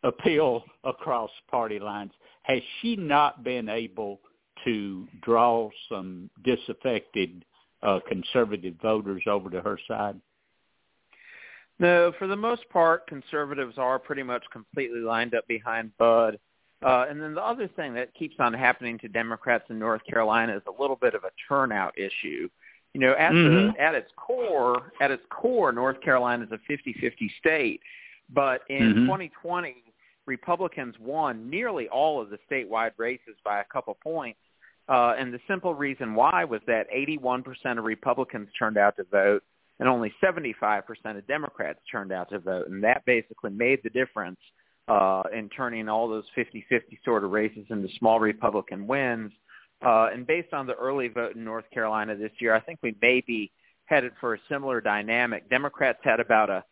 appeal 0.02 0.64
across 0.84 1.30
party 1.50 1.78
lines. 1.78 2.12
Has 2.42 2.60
she 2.80 2.96
not 2.96 3.42
been 3.42 3.68
able 3.68 4.20
to 4.64 5.06
draw 5.22 5.70
some 5.88 6.30
disaffected 6.44 7.44
uh, 7.82 8.00
conservative 8.08 8.74
voters 8.82 9.22
over 9.26 9.50
to 9.50 9.60
her 9.60 9.78
side? 9.88 10.20
No, 11.78 12.12
for 12.18 12.26
the 12.28 12.36
most 12.36 12.68
part, 12.70 13.06
conservatives 13.08 13.78
are 13.78 13.98
pretty 13.98 14.22
much 14.22 14.44
completely 14.52 15.00
lined 15.00 15.34
up 15.34 15.46
behind 15.48 15.96
Budd. 15.98 16.38
Uh, 16.84 17.06
and 17.08 17.20
then 17.20 17.34
the 17.34 17.42
other 17.42 17.66
thing 17.66 17.94
that 17.94 18.14
keeps 18.14 18.36
on 18.38 18.52
happening 18.52 18.98
to 18.98 19.08
Democrats 19.08 19.64
in 19.70 19.78
North 19.78 20.02
Carolina 20.04 20.54
is 20.54 20.62
a 20.68 20.82
little 20.82 20.96
bit 20.96 21.14
of 21.14 21.24
a 21.24 21.30
turnout 21.48 21.96
issue. 21.98 22.48
You 22.92 23.00
know, 23.00 23.14
at 23.18 23.32
mm-hmm. 23.32 23.72
the 23.76 23.82
at 23.82 23.94
its 23.94 24.10
core, 24.16 24.92
at 25.00 25.10
its 25.10 25.22
core, 25.30 25.72
North 25.72 26.00
Carolina 26.02 26.44
is 26.44 26.50
a 26.52 26.72
50-50 26.72 27.12
state. 27.40 27.80
But 28.32 28.62
in 28.68 28.94
mm-hmm. 28.94 29.04
2020, 29.06 29.76
Republicans 30.26 30.94
won 31.00 31.48
nearly 31.50 31.88
all 31.88 32.20
of 32.20 32.30
the 32.30 32.38
statewide 32.50 32.92
races 32.98 33.34
by 33.44 33.60
a 33.60 33.64
couple 33.64 33.96
points. 34.02 34.38
Uh, 34.88 35.14
and 35.18 35.32
the 35.32 35.40
simple 35.48 35.74
reason 35.74 36.14
why 36.14 36.44
was 36.44 36.60
that 36.66 36.86
81% 36.94 37.44
of 37.78 37.84
Republicans 37.84 38.48
turned 38.58 38.76
out 38.76 38.96
to 38.96 39.04
vote 39.04 39.42
and 39.80 39.88
only 39.88 40.12
75% 40.22 40.82
of 41.16 41.26
Democrats 41.26 41.80
turned 41.90 42.12
out 42.12 42.30
to 42.30 42.38
vote. 42.38 42.68
And 42.68 42.84
that 42.84 43.04
basically 43.06 43.50
made 43.50 43.80
the 43.82 43.90
difference 43.90 44.38
uh, 44.88 45.22
in 45.32 45.48
turning 45.48 45.88
all 45.88 46.08
those 46.08 46.24
50-50 46.36 46.62
sort 47.04 47.24
of 47.24 47.30
races 47.30 47.66
into 47.70 47.88
small 47.98 48.20
Republican 48.20 48.86
wins. 48.86 49.32
Uh, 49.84 50.08
and 50.12 50.26
based 50.26 50.52
on 50.52 50.66
the 50.66 50.74
early 50.74 51.08
vote 51.08 51.36
in 51.36 51.44
North 51.44 51.64
Carolina 51.72 52.16
this 52.16 52.32
year, 52.38 52.54
I 52.54 52.60
think 52.60 52.78
we 52.82 52.96
may 53.00 53.22
be 53.26 53.50
headed 53.86 54.12
for 54.20 54.34
a 54.34 54.38
similar 54.48 54.80
dynamic. 54.80 55.48
Democrats 55.50 55.98
had 56.02 56.20
about 56.20 56.50
a 56.50 56.64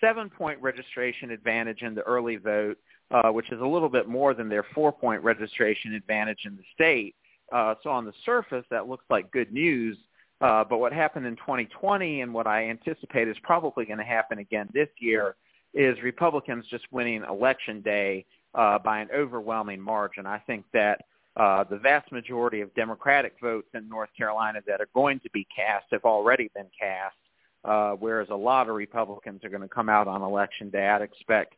seven-point 0.00 0.60
registration 0.62 1.30
advantage 1.30 1.82
in 1.82 1.94
the 1.94 2.02
early 2.02 2.36
vote, 2.36 2.78
uh, 3.10 3.30
which 3.30 3.50
is 3.52 3.60
a 3.60 3.66
little 3.66 3.88
bit 3.88 4.08
more 4.08 4.34
than 4.34 4.48
their 4.48 4.64
four-point 4.74 5.22
registration 5.22 5.94
advantage 5.94 6.40
in 6.44 6.56
the 6.56 6.62
state. 6.74 7.14
Uh, 7.52 7.74
so 7.82 7.90
on 7.90 8.04
the 8.04 8.12
surface, 8.24 8.64
that 8.70 8.88
looks 8.88 9.04
like 9.10 9.30
good 9.32 9.52
news. 9.52 9.96
Uh, 10.40 10.64
but 10.64 10.78
what 10.78 10.92
happened 10.92 11.26
in 11.26 11.36
2020 11.36 12.22
and 12.22 12.32
what 12.32 12.46
I 12.46 12.68
anticipate 12.68 13.28
is 13.28 13.36
probably 13.42 13.84
going 13.84 13.98
to 13.98 14.04
happen 14.04 14.38
again 14.38 14.68
this 14.72 14.88
year 14.98 15.34
is 15.74 15.96
Republicans 16.02 16.64
just 16.70 16.84
winning 16.90 17.22
election 17.28 17.80
day 17.80 18.24
uh, 18.54 18.78
by 18.78 19.00
an 19.00 19.08
overwhelming 19.14 19.80
margin. 19.80 20.26
I 20.26 20.38
think 20.38 20.64
that 20.72 21.04
uh, 21.36 21.64
the 21.64 21.78
vast 21.78 22.10
majority 22.10 22.60
of 22.60 22.74
Democratic 22.74 23.34
votes 23.40 23.68
in 23.74 23.88
North 23.88 24.10
Carolina 24.16 24.60
that 24.66 24.80
are 24.80 24.88
going 24.94 25.20
to 25.20 25.30
be 25.30 25.46
cast 25.54 25.86
have 25.92 26.04
already 26.04 26.50
been 26.54 26.66
cast, 26.78 27.16
uh, 27.64 27.92
whereas 27.92 28.28
a 28.30 28.36
lot 28.36 28.68
of 28.68 28.74
Republicans 28.74 29.44
are 29.44 29.48
going 29.48 29.62
to 29.62 29.68
come 29.68 29.88
out 29.88 30.08
on 30.08 30.22
election 30.22 30.70
day. 30.70 30.88
I'd 30.88 31.02
expect 31.02 31.54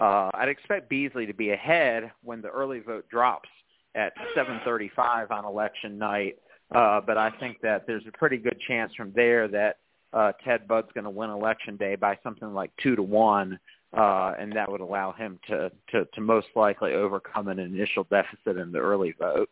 uh, 0.00 0.30
I'd 0.34 0.50
expect 0.50 0.90
Beasley 0.90 1.26
to 1.26 1.32
be 1.32 1.50
ahead 1.50 2.12
when 2.22 2.42
the 2.42 2.48
early 2.48 2.80
vote 2.80 3.08
drops 3.08 3.48
at 3.94 4.12
7:35 4.36 5.30
on 5.30 5.44
election 5.44 5.98
night. 5.98 6.36
Uh, 6.74 7.00
but 7.00 7.16
I 7.16 7.30
think 7.40 7.60
that 7.62 7.86
there's 7.86 8.06
a 8.06 8.18
pretty 8.18 8.36
good 8.36 8.60
chance 8.66 8.92
from 8.94 9.12
there 9.14 9.48
that 9.48 9.78
uh, 10.16 10.32
Ted 10.42 10.66
Budd's 10.66 10.88
going 10.94 11.04
to 11.04 11.10
win 11.10 11.28
election 11.28 11.76
day 11.76 11.94
by 11.94 12.18
something 12.22 12.54
like 12.54 12.70
two 12.82 12.96
to 12.96 13.02
one, 13.02 13.58
uh, 13.96 14.32
and 14.38 14.50
that 14.56 14.70
would 14.70 14.80
allow 14.80 15.12
him 15.12 15.38
to, 15.48 15.70
to 15.90 16.06
to 16.14 16.20
most 16.20 16.48
likely 16.56 16.92
overcome 16.92 17.48
an 17.48 17.58
initial 17.58 18.04
deficit 18.04 18.56
in 18.56 18.72
the 18.72 18.78
early 18.78 19.14
vote. 19.18 19.50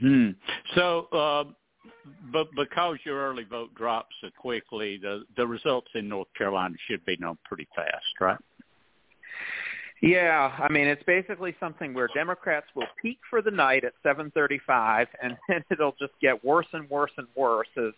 Hmm. 0.00 0.30
So, 0.76 1.08
uh, 1.12 1.44
but 2.32 2.46
because 2.56 2.98
your 3.04 3.18
early 3.28 3.44
vote 3.44 3.74
drops 3.74 4.14
so 4.20 4.28
quickly, 4.38 4.96
the 5.02 5.24
the 5.36 5.46
results 5.46 5.88
in 5.96 6.08
North 6.08 6.28
Carolina 6.36 6.76
should 6.88 7.04
be 7.04 7.16
known 7.18 7.36
pretty 7.44 7.66
fast, 7.74 8.20
right? 8.20 8.38
Yeah, 10.00 10.56
I 10.56 10.72
mean 10.72 10.86
it's 10.86 11.02
basically 11.02 11.56
something 11.58 11.92
where 11.92 12.08
Democrats 12.14 12.66
will 12.76 12.86
peak 13.02 13.18
for 13.28 13.42
the 13.42 13.50
night 13.50 13.82
at 13.82 13.94
7:35, 14.04 15.06
and 15.20 15.36
then 15.48 15.64
it'll 15.72 15.96
just 15.98 16.12
get 16.22 16.44
worse 16.44 16.68
and 16.72 16.88
worse 16.88 17.10
and 17.16 17.26
worse 17.34 17.66
as 17.76 17.92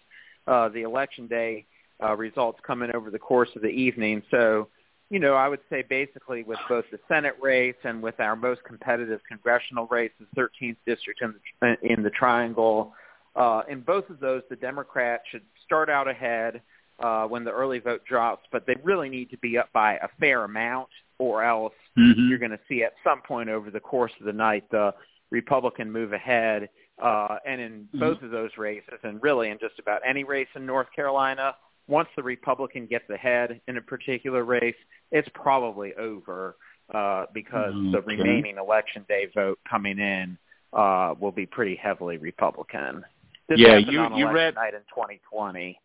uh, 0.51 0.69
the 0.69 0.83
election 0.83 1.27
day 1.27 1.65
uh, 2.03 2.17
results 2.17 2.59
come 2.67 2.83
in 2.83 2.95
over 2.95 3.11
the 3.11 3.19
course 3.19 3.49
of 3.55 3.63
the 3.63 3.69
evening. 3.69 4.23
So, 4.31 4.69
you 5.09 5.19
know, 5.19 5.35
I 5.35 5.49
would 5.49 5.61
say 5.71 5.83
basically 5.89 6.43
with 6.43 6.59
both 6.69 6.85
the 6.91 6.99
Senate 7.09 7.37
race 7.41 7.77
and 7.85 8.03
with 8.03 8.19
our 8.21 8.37
most 8.37 8.63
competitive 8.65 9.21
congressional 9.29 9.87
race, 9.87 10.11
the 10.19 10.41
13th 10.41 10.77
district 10.87 11.23
in 11.23 11.35
the, 11.61 11.77
in 11.83 12.03
the 12.03 12.11
Triangle, 12.11 12.93
uh, 13.37 13.63
in 13.69 13.81
both 13.81 14.11
of 14.11 14.19
those, 14.19 14.43
the 14.51 14.57
Democrats 14.57 15.23
should 15.31 15.43
start 15.65 15.89
out 15.89 16.09
ahead 16.09 16.61
uh, 16.99 17.27
when 17.27 17.45
the 17.45 17.53
early 17.53 17.79
vote 17.79 18.03
drops, 18.05 18.45
but 18.51 18.67
they 18.67 18.75
really 18.83 19.09
need 19.09 19.31
to 19.31 19.39
be 19.39 19.57
up 19.57 19.73
by 19.73 19.95
a 19.95 20.09
fair 20.19 20.45
amount, 20.45 20.89
or 21.19 21.45
else 21.45 21.73
mm-hmm. 21.99 22.29
you're 22.29 22.39
going 22.39 22.51
to 22.51 22.61
see 22.69 22.83
at 22.83 22.93
some 23.05 23.23
point 23.23 23.49
over 23.49 23.71
the 23.71 23.81
course 23.81 24.13
of 24.19 24.27
the 24.27 24.33
night 24.33 24.65
the 24.71 24.93
Republican 25.31 25.91
move 25.91 26.13
ahead. 26.13 26.69
Uh, 27.03 27.37
and 27.47 27.61
in 27.61 27.73
mm-hmm. 27.73 28.01
both 28.01 28.23
of 28.23 28.31
those 28.31 28.51
races, 28.59 28.99
and 29.03 29.23
really 29.23 29.51
in 29.51 29.59
just 29.59 29.79
about 29.79 30.01
any 30.09 30.25
race 30.25 30.49
in 30.55 30.67
North 30.67 30.89
Carolina, 30.95 31.55
once 31.89 32.09
the 32.17 32.23
Republican 32.23 32.87
gets 32.87 33.09
ahead 33.11 33.61
in 33.69 33.77
a 33.77 33.81
particular 33.81 34.45
race, 34.45 34.77
it's 35.11 35.29
probably 35.35 35.93
over 35.95 36.57
uh, 36.95 37.27
because 37.33 37.73
mm-hmm. 37.73 37.93
the 37.93 38.01
remaining 38.03 38.59
election 38.59 39.05
day 39.09 39.27
vote 39.35 39.59
coming 39.69 39.99
in 39.99 40.37
uh, 40.73 41.15
will 41.19 41.33
be 41.33 41.47
pretty 41.47 41.77
heavily 41.77 42.17
Republican. 42.19 43.05
This 43.49 43.59
yeah, 43.59 43.79
you 43.79 44.07
you 44.17 44.31
read 44.31 44.55
night 44.55 44.75
in 44.75 44.81
2020. 44.95 45.79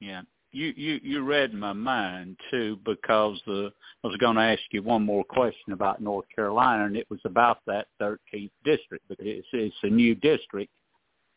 Yeah. 0.00 0.22
You 0.52 0.72
you 0.76 1.00
you 1.02 1.22
read 1.22 1.54
my 1.54 1.72
mind 1.72 2.36
too 2.50 2.78
because 2.84 3.40
the 3.46 3.72
I 4.02 4.06
was 4.06 4.16
going 4.16 4.36
to 4.36 4.42
ask 4.42 4.62
you 4.72 4.82
one 4.82 5.04
more 5.04 5.24
question 5.24 5.72
about 5.72 6.00
North 6.00 6.26
Carolina 6.34 6.86
and 6.86 6.96
it 6.96 7.06
was 7.10 7.20
about 7.24 7.58
that 7.66 7.86
13th 8.00 8.50
district 8.64 9.04
because 9.08 9.26
it's 9.26 9.46
it's 9.52 9.76
a 9.82 9.88
new 9.88 10.14
district. 10.14 10.72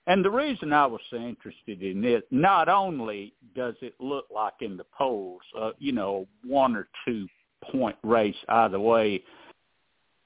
And 0.08 0.24
the 0.24 0.32
reason 0.32 0.74
I 0.74 0.86
was 0.86 1.00
so 1.10 1.18
interested 1.18 1.82
in 1.82 2.04
it, 2.04 2.26
not 2.30 2.68
only 2.68 3.34
does 3.56 3.76
it 3.82 3.94
look 4.00 4.26
like 4.34 4.56
in 4.60 4.76
the 4.76 4.86
polls, 4.98 5.42
uh, 5.58 5.72
you 5.80 5.94
know, 5.94 6.28
one 6.44 6.76
or 6.76 6.90
two 7.06 7.28
point 7.72 7.96
race 8.04 8.36
either 8.50 8.80
way, 8.80 9.24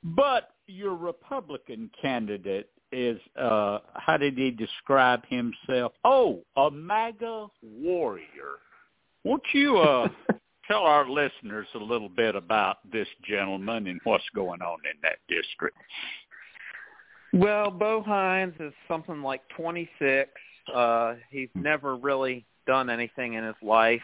but 0.03 0.51
your 0.67 0.95
Republican 0.95 1.91
candidate 2.01 2.69
is 2.91 3.19
uh 3.37 3.79
how 3.95 4.15
did 4.15 4.37
he 4.37 4.49
describe 4.49 5.21
himself? 5.27 5.91
Oh, 6.05 6.41
a 6.55 6.71
MAGA 6.71 7.47
warrior. 7.61 8.59
Won't 9.27 9.43
you 9.51 9.77
uh 9.77 10.07
tell 10.69 10.83
our 10.83 11.09
listeners 11.09 11.67
a 11.75 11.79
little 11.79 12.07
bit 12.07 12.33
about 12.33 12.77
this 12.89 13.09
gentleman 13.27 13.87
and 13.87 13.99
what's 14.05 14.23
going 14.33 14.61
on 14.61 14.77
in 14.85 14.97
that 15.03 15.17
district? 15.27 15.77
Well, 17.33 17.69
Bo 17.69 18.01
Hines 18.01 18.53
is 18.61 18.71
something 18.87 19.21
like 19.21 19.41
26. 19.49 20.29
Uh 20.73 21.15
he's 21.29 21.49
never 21.55 21.97
really 21.97 22.45
done 22.65 22.89
anything 22.89 23.33
in 23.33 23.43
his 23.43 23.55
life. 23.61 23.99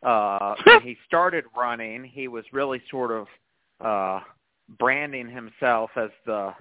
Uh 0.00 0.54
when 0.64 0.82
he 0.82 0.96
started 1.08 1.44
running, 1.56 2.04
he 2.04 2.28
was 2.28 2.44
really 2.52 2.80
sort 2.88 3.10
of 3.10 3.26
uh 3.84 4.20
branding 4.78 5.28
himself 5.28 5.90
as 5.96 6.10
the 6.24 6.54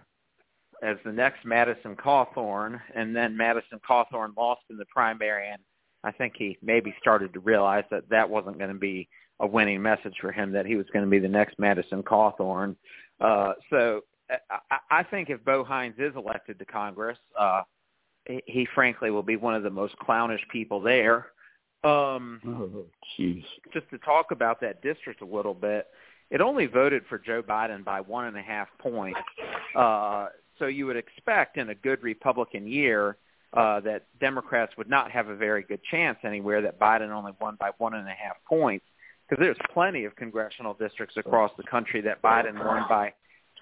as 0.82 0.98
the 1.06 1.12
next 1.12 1.46
Madison 1.46 1.96
Cawthorn, 1.96 2.82
and 2.96 3.16
then 3.16 3.38
Madison 3.38 3.80
Cawthorn 3.88 4.36
lost 4.36 4.62
in 4.72 4.78
the 4.78 4.86
primary, 4.86 5.52
and 5.52 5.62
I 6.04 6.12
think 6.12 6.34
he 6.38 6.58
maybe 6.62 6.94
started 7.00 7.34
to 7.34 7.40
realize 7.40 7.84
that 7.92 8.10
that 8.10 8.30
wasn't 8.30 8.58
going 8.58 8.74
to 8.74 8.80
be 8.80 9.08
a 9.40 9.48
winning 9.48 9.82
message 9.82 10.16
for 10.20 10.32
him, 10.32 10.52
that 10.52 10.66
he 10.66 10.76
was 10.76 10.86
going 10.94 11.06
to 11.06 11.10
be 11.10 11.20
the 11.20 11.28
next 11.28 11.60
Madison 11.60 12.04
Cawthorn. 12.04 12.76
Uh, 13.20 13.54
so 13.70 14.02
I, 14.70 14.78
I 14.90 15.04
think 15.04 15.30
if 15.30 15.44
Bo 15.44 15.64
Hines 15.64 15.96
is 15.98 16.16
elected 16.16 16.60
to 16.60 16.66
Congress, 16.66 17.18
uh, 17.40 17.64
he, 18.28 18.42
he 18.46 18.68
frankly 18.74 19.12
will 19.12 19.24
be 19.24 19.36
one 19.36 19.56
of 19.56 19.64
the 19.64 19.70
most 19.70 19.96
clownish 19.98 20.42
people 20.52 20.80
there. 20.80 21.28
Um, 21.84 22.40
oh, 22.46 22.86
jeez. 23.20 23.44
Just 23.74 23.90
to 23.90 23.98
talk 24.00 24.32
about 24.32 24.62
that 24.62 24.82
district 24.82 25.22
a 25.22 25.26
little 25.26 25.56
bit, 25.56 25.88
it 26.30 26.42
only 26.42 26.66
voted 26.66 27.04
for 27.10 27.18
Joe 27.18 27.44
Biden 27.44 27.84
by 27.84 28.00
one 28.02 28.26
and 28.26 28.38
a 28.38 28.42
half 28.42 28.68
points. 28.80 29.20
Uh, 29.76 30.28
so 30.60 30.68
you 30.68 30.86
would 30.86 30.96
expect 30.96 31.58
in 31.58 31.70
a 31.70 31.76
good 31.76 32.02
Republican 32.04 32.68
year 32.68 33.18
uh, 33.54 33.80
that 33.82 34.06
Democrats 34.20 34.74
would 34.78 34.90
not 34.90 35.12
have 35.12 35.28
a 35.28 35.36
very 35.36 35.64
good 35.64 35.82
chance 35.90 36.18
anywhere, 36.24 36.62
that 36.62 36.80
Biden 36.80 37.10
only 37.10 37.34
won 37.40 37.58
by 37.60 37.72
one 37.78 37.94
and 37.94 38.08
a 38.08 38.12
half 38.12 38.38
points, 38.48 38.86
because 39.28 39.42
there's 39.42 39.58
plenty 39.74 40.06
of 40.06 40.16
congressional 40.16 40.74
districts 40.74 41.18
across 41.18 41.52
the 41.58 41.64
country 41.64 42.02
that 42.02 42.22
Biden 42.22 42.64
won 42.66 42.84
by 42.88 43.14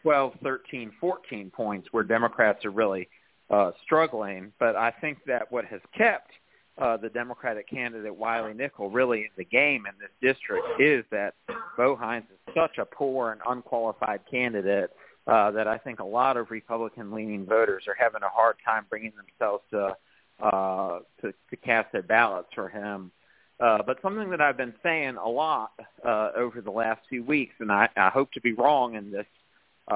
12, 0.04 0.34
13, 0.44 0.92
14 1.00 1.52
points 1.52 1.88
where 1.92 2.04
Democrats 2.04 2.66
are 2.66 2.72
really 2.72 3.08
uh, 3.50 3.72
struggling. 3.84 4.52
But 4.60 4.76
I 4.76 4.92
think 5.02 5.20
that 5.26 5.52
what 5.52 5.66
has 5.66 5.82
kept 5.98 6.32
uh, 6.80 6.98
the 6.98 7.10
Democratic 7.10 7.70
candidate 7.70 8.16
Wiley 8.16 8.54
Nickel 8.54 8.90
really 8.90 9.20
in 9.22 9.30
the 9.38 9.44
game 9.44 9.86
in 9.86 9.94
this 10.00 10.12
district 10.22 10.66
is 10.80 11.04
that 11.12 11.34
Bo 11.76 11.96
Hines 11.96 12.26
is 12.32 12.54
such 12.56 12.78
a 12.78 12.86
poor 12.86 13.32
and 13.32 13.42
unqualified 13.48 14.22
candidate 14.30 14.92
uh, 15.30 15.52
that 15.52 15.68
I 15.68 15.78
think 15.78 16.00
a 16.00 16.06
lot 16.06 16.38
of 16.38 16.50
Republican-leaning 16.50 17.46
voters 17.46 17.84
are 17.88 17.96
having 17.98 18.24
a 18.24 18.30
hard 18.30 18.56
time 18.66 18.86
bringing 18.90 19.14
themselves 19.16 19.64
to 19.72 19.96
uh, 20.42 21.00
to, 21.22 21.34
to 21.50 21.56
cast 21.58 21.92
their 21.92 22.02
ballots 22.02 22.48
for 22.56 22.70
him. 22.70 23.12
Uh, 23.60 23.80
but 23.86 23.98
something 24.02 24.30
that 24.30 24.40
I've 24.40 24.56
been 24.56 24.74
saying 24.82 25.18
a 25.18 25.28
lot 25.28 25.72
uh, 26.06 26.30
over 26.36 26.62
the 26.62 26.72
last 26.72 27.02
few 27.10 27.26
weeks, 27.26 27.54
and 27.60 27.70
I, 27.70 27.90
I 27.98 28.08
hope 28.08 28.32
to 28.32 28.42
be 28.42 28.54
wrong 28.54 28.96
in 28.96 29.12
this 29.12 29.26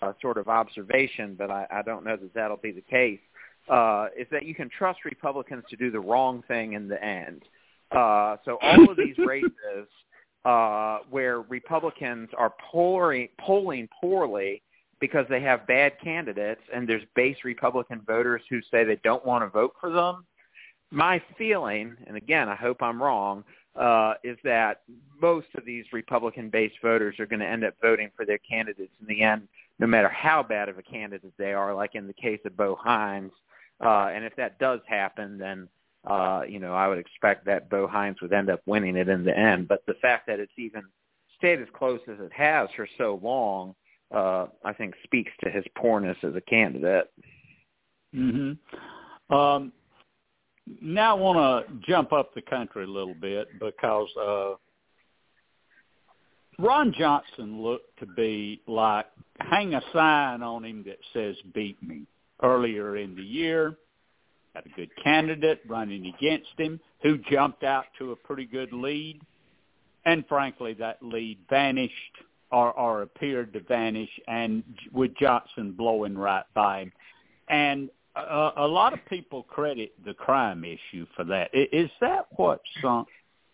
uh, 0.02 0.12
sort 0.22 0.38
of 0.38 0.50
observation, 0.50 1.36
but 1.38 1.50
I, 1.50 1.66
I 1.72 1.82
don't 1.82 2.04
know 2.04 2.18
that 2.18 2.34
that'll 2.34 2.58
be 2.58 2.74
the 2.74 2.82
case, 2.82 3.22
uh, 3.70 4.08
is 4.20 4.28
that 4.32 4.46
you 4.46 4.54
can 4.54 4.70
trust 4.70 5.06
Republicans 5.06 5.64
to 5.70 5.78
do 5.78 5.92
the 5.92 6.00
wrong 6.00 6.44
thing 6.50 6.74
in 6.74 6.90
the 6.90 7.02
end. 7.02 7.44
Uh, 7.90 8.36
so 8.44 8.58
all 8.62 8.92
of 8.92 8.98
these 8.98 9.18
races 9.26 9.88
uh, 10.44 11.00
where 11.10 11.40
Republicans 11.44 12.30
are 12.38 12.54
polling, 12.70 13.30
polling 13.40 13.88
poorly 14.02 14.62
because 15.04 15.26
they 15.28 15.42
have 15.42 15.68
bad 15.68 16.00
candidates 16.02 16.62
and 16.74 16.88
there's 16.88 17.04
base 17.14 17.36
Republican 17.44 18.00
voters 18.08 18.42
who 18.50 18.62
say 18.72 18.86
they 18.86 18.98
don't 19.04 19.26
want 19.26 19.44
to 19.44 19.50
vote 19.50 19.74
for 19.82 19.90
them, 19.90 20.26
my 20.92 21.22
feeling, 21.38 21.98
and 22.08 22.16
again, 22.16 22.48
I 22.48 22.56
hope 22.56 22.82
I'm 22.82 23.04
wrong, 23.04 23.44
uh, 23.76 24.14
is 24.24 24.38
that 24.46 24.84
most 25.22 25.48
of 25.58 25.66
these 25.66 25.84
Republican-based 25.92 26.76
voters 26.82 27.20
are 27.20 27.26
going 27.26 27.42
to 27.42 27.46
end 27.46 27.66
up 27.66 27.74
voting 27.82 28.12
for 28.16 28.26
their 28.26 28.38
candidates 28.38 28.94
in 29.02 29.06
the 29.08 29.22
end, 29.24 29.50
no 29.78 29.88
matter 29.88 30.08
how 30.08 30.42
bad 30.42 30.70
of 30.70 30.78
a 30.78 30.82
candidate 30.82 31.34
they 31.38 31.52
are, 31.52 31.76
like 31.76 31.96
in 31.96 32.08
the 32.08 32.14
case 32.14 32.40
of 32.46 32.56
Bo 32.56 32.74
Hines. 32.74 33.34
Uh, 33.84 34.08
and 34.08 34.24
if 34.24 34.34
that 34.38 34.58
does 34.58 34.80
happen, 34.88 35.38
then 35.38 35.68
uh, 36.10 36.44
you 36.48 36.60
know 36.60 36.74
I 36.74 36.88
would 36.88 36.98
expect 36.98 37.46
that 37.48 37.70
Bo 37.70 37.88
Hines 37.88 38.22
would 38.22 38.32
end 38.32 38.50
up 38.50 38.62
winning 38.66 38.96
it 38.96 39.10
in 39.10 39.26
the 39.26 39.38
end. 39.38 39.68
But 39.68 39.86
the 39.86 39.96
fact 39.96 40.28
that 40.28 40.40
it's 40.40 40.58
even 40.58 40.84
stayed 41.38 41.60
as 41.60 41.68
close 41.74 42.00
as 42.08 42.22
it 42.22 42.32
has 42.32 42.70
for 42.74 42.88
so 42.98 43.20
long, 43.22 43.76
uh, 44.14 44.48
I 44.64 44.74
think 44.74 44.94
speaks 45.04 45.32
to 45.44 45.50
his 45.50 45.64
poorness 45.76 46.18
as 46.24 46.36
a 46.36 46.42
candidate. 46.42 47.12
Mm-hmm. 48.16 49.36
Um, 49.36 49.72
now 50.82 51.18
I 51.18 51.20
want 51.20 51.68
to 51.68 51.74
jump 51.92 52.14
up 52.14 52.34
the 52.34 52.42
country 52.42 52.84
a 52.84 52.88
little 52.88 53.16
bit 53.16 53.48
because 53.60 54.08
uh, 54.22 54.54
Ron 56.60 56.94
Johnson 56.98 57.62
looked 57.62 58.00
to 58.00 58.06
be 58.06 58.62
like 58.68 59.08
hang 59.40 59.74
a 59.74 59.82
sign 59.92 60.44
on 60.44 60.64
him 60.64 60.84
that 60.86 61.00
says 61.14 61.36
"Beat 61.54 61.82
me." 61.82 62.06
Earlier 62.42 62.98
in 62.98 63.16
the 63.16 63.24
year, 63.24 63.78
had 64.54 64.66
a 64.66 64.70
good 64.76 64.90
candidate 65.02 65.62
running 65.66 66.14
against 66.18 66.50
him 66.58 66.78
who 67.02 67.18
jumped 67.32 67.64
out 67.64 67.86
to 68.00 68.12
a 68.12 68.16
pretty 68.18 68.46
good 68.46 68.74
lead, 68.74 69.22
and 70.04 70.26
frankly, 70.28 70.74
that 70.74 70.98
lead 71.02 71.38
vanished 71.50 71.94
or, 72.54 72.72
or 72.80 73.02
appeared 73.02 73.52
to 73.54 73.60
vanish, 73.62 74.10
and 74.28 74.64
with 74.94 75.12
Johnson 75.18 75.74
blowing 75.74 76.18
right 76.18 76.46
by 76.54 76.82
him, 76.84 76.92
and 77.50 77.90
a, 78.16 78.52
a 78.58 78.68
lot 78.68 78.94
of 78.94 79.00
people 79.10 79.44
credit 79.44 79.92
the 80.06 80.14
crime 80.14 80.64
issue 80.64 81.06
for 81.16 81.24
that. 81.26 81.50
Is 81.54 81.90
that 82.00 82.28
what 82.36 82.62
sunk 82.82 83.08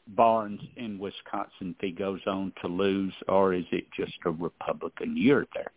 Barnes 0.10 0.62
in 0.76 1.00
Wisconsin 1.00 1.76
if 1.76 1.78
he 1.80 1.92
goes 1.92 2.20
on 2.28 2.52
to 2.62 2.68
lose, 2.68 3.14
or 3.28 3.54
is 3.54 3.66
it 3.72 3.86
just 3.96 4.14
a 4.26 4.32
Republican 4.32 5.16
year 5.16 5.48
there? 5.56 5.72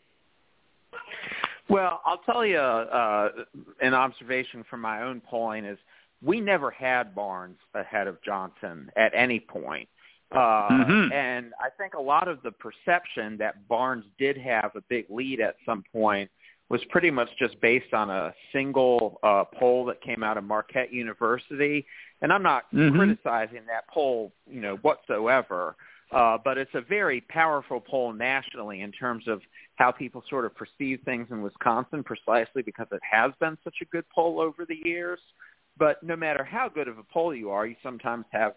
Well, 1.68 2.00
I'll 2.04 2.22
tell 2.26 2.44
you 2.44 2.58
uh, 2.58 3.30
an 3.80 3.94
observation 3.94 4.64
from 4.68 4.80
my 4.80 5.02
own 5.02 5.20
polling 5.20 5.64
is 5.64 5.78
we 6.20 6.40
never 6.40 6.70
had 6.70 7.14
Barnes 7.14 7.58
ahead 7.74 8.06
of 8.06 8.20
Johnson 8.22 8.90
at 8.96 9.12
any 9.14 9.40
point. 9.40 9.88
Uh, 10.32 10.68
mm-hmm. 10.70 11.12
And 11.12 11.52
I 11.60 11.68
think 11.76 11.94
a 11.94 12.00
lot 12.00 12.26
of 12.26 12.42
the 12.42 12.52
perception 12.52 13.36
that 13.38 13.68
Barnes 13.68 14.04
did 14.18 14.36
have 14.38 14.72
a 14.74 14.80
big 14.88 15.06
lead 15.10 15.40
at 15.40 15.56
some 15.66 15.84
point– 15.92 16.30
was 16.72 16.80
pretty 16.88 17.10
much 17.10 17.28
just 17.38 17.60
based 17.60 17.92
on 17.92 18.08
a 18.08 18.32
single 18.50 19.20
uh, 19.22 19.44
poll 19.44 19.84
that 19.84 20.00
came 20.00 20.22
out 20.22 20.38
of 20.38 20.44
Marquette 20.44 20.90
University. 20.90 21.84
And 22.22 22.32
I'm 22.32 22.42
not 22.42 22.64
mm-hmm. 22.72 22.96
criticizing 22.96 23.66
that 23.66 23.86
poll, 23.92 24.32
you 24.50 24.62
know, 24.62 24.76
whatsoever. 24.76 25.76
Uh, 26.10 26.38
but 26.42 26.56
it's 26.56 26.70
a 26.72 26.80
very 26.80 27.20
powerful 27.28 27.78
poll 27.78 28.14
nationally 28.14 28.80
in 28.80 28.90
terms 28.90 29.28
of 29.28 29.42
how 29.74 29.90
people 29.90 30.24
sort 30.30 30.46
of 30.46 30.54
perceive 30.54 31.00
things 31.04 31.26
in 31.30 31.42
Wisconsin 31.42 32.02
precisely 32.02 32.62
because 32.62 32.86
it 32.90 33.02
has 33.08 33.32
been 33.38 33.58
such 33.62 33.76
a 33.82 33.84
good 33.86 34.06
poll 34.14 34.40
over 34.40 34.64
the 34.66 34.80
years. 34.82 35.20
But 35.76 36.02
no 36.02 36.16
matter 36.16 36.42
how 36.42 36.70
good 36.70 36.88
of 36.88 36.96
a 36.96 37.04
poll 37.12 37.34
you 37.34 37.50
are, 37.50 37.66
you 37.66 37.76
sometimes 37.82 38.24
have 38.30 38.54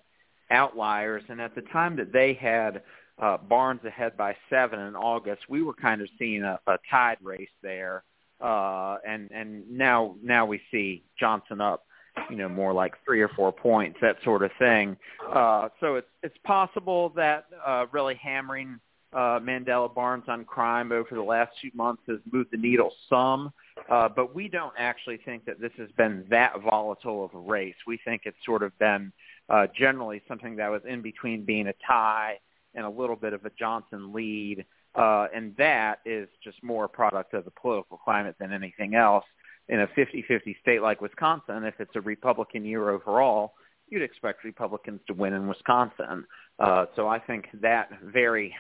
outliers. 0.52 1.24
And 1.30 1.42
at 1.42 1.56
the 1.56 1.62
time 1.62 1.96
that 1.98 2.12
they 2.12 2.34
had 2.34 2.84
uh, 3.20 3.38
Barnes 3.38 3.82
ahead 3.86 4.18
by 4.18 4.36
seven 4.50 4.80
in 4.80 4.96
August, 4.96 5.44
we 5.50 5.64
were 5.64 5.74
kind 5.74 6.02
of 6.02 6.10
seeing 6.20 6.44
a, 6.44 6.60
a 6.68 6.78
tied 6.90 7.18
race 7.24 7.50
there, 7.62 8.04
uh, 8.42 8.98
and 9.08 9.32
and 9.32 9.70
now 9.70 10.16
now 10.22 10.46
we 10.46 10.62
see 10.70 11.04
Johnson 11.18 11.62
up, 11.62 11.86
you 12.30 12.36
know, 12.36 12.50
more 12.50 12.74
like 12.74 12.94
three 13.06 13.22
or 13.22 13.30
four 13.30 13.54
points, 13.54 13.98
that 14.02 14.18
sort 14.24 14.44
of 14.44 14.52
thing. 14.60 14.98
Uh, 15.34 15.70
so 15.80 15.96
it's 15.96 16.08
it's 16.24 16.38
possible 16.44 17.10
that 17.16 17.46
uh, 17.66 17.86
really 17.94 18.16
hammering 18.16 18.80
uh, 19.14 19.40
Mandela 19.40 19.94
Barnes 19.94 20.26
on 20.28 20.44
crime 20.44 20.92
over 20.92 21.08
the 21.12 21.22
last 21.22 21.54
few 21.62 21.72
months 21.74 22.02
has 22.10 22.20
moved 22.30 22.50
the 22.52 22.58
needle 22.58 22.92
some, 23.10 23.54
uh, 23.90 24.10
but 24.10 24.36
we 24.36 24.50
don't 24.50 24.74
actually 24.78 25.20
think 25.24 25.46
that 25.46 25.62
this 25.62 25.72
has 25.78 25.88
been 25.96 26.26
that 26.30 26.60
volatile 26.70 27.24
of 27.24 27.34
a 27.34 27.40
race. 27.40 27.76
We 27.88 27.98
think 28.04 28.24
it's 28.26 28.36
sort 28.46 28.62
of 28.62 28.78
been 28.78 29.14
uh, 29.50 29.68
generally 29.78 30.22
something 30.28 30.56
that 30.58 30.70
was 30.70 30.82
in 30.88 31.02
between 31.02 31.46
being 31.46 31.68
a 31.68 31.74
tie 31.86 32.40
and 32.74 32.86
a 32.86 32.90
little 32.90 33.16
bit 33.16 33.34
of 33.34 33.46
a 33.46 33.52
Johnson 33.58 34.14
lead. 34.14 34.66
Uh, 34.96 35.28
and 35.34 35.56
that 35.58 36.00
is 36.06 36.28
just 36.44 36.62
more 36.64 36.86
a 36.86 36.90
product 36.90 37.34
of 37.34 37.46
the 37.46 37.52
political 37.52 37.98
climate 37.98 38.36
than 38.40 38.54
anything 38.54 38.96
else. 38.96 39.26
In 39.68 39.82
a 39.82 39.88
50-50 39.88 40.60
state 40.62 40.82
like 40.82 41.02
Wisconsin, 41.02 41.64
if 41.64 41.76
it's 41.80 41.96
a 41.96 42.02
Republican 42.02 42.64
year 42.64 42.90
overall, 42.90 43.54
you'd 43.90 44.04
expect 44.04 44.44
Republicans 44.44 45.02
to 45.08 45.14
win 45.14 45.34
in 45.34 45.48
Wisconsin. 45.48 46.26
Uh, 46.60 46.86
so 46.96 47.08
I 47.08 47.20
think 47.20 47.48
that 47.62 47.90
very 48.04 48.54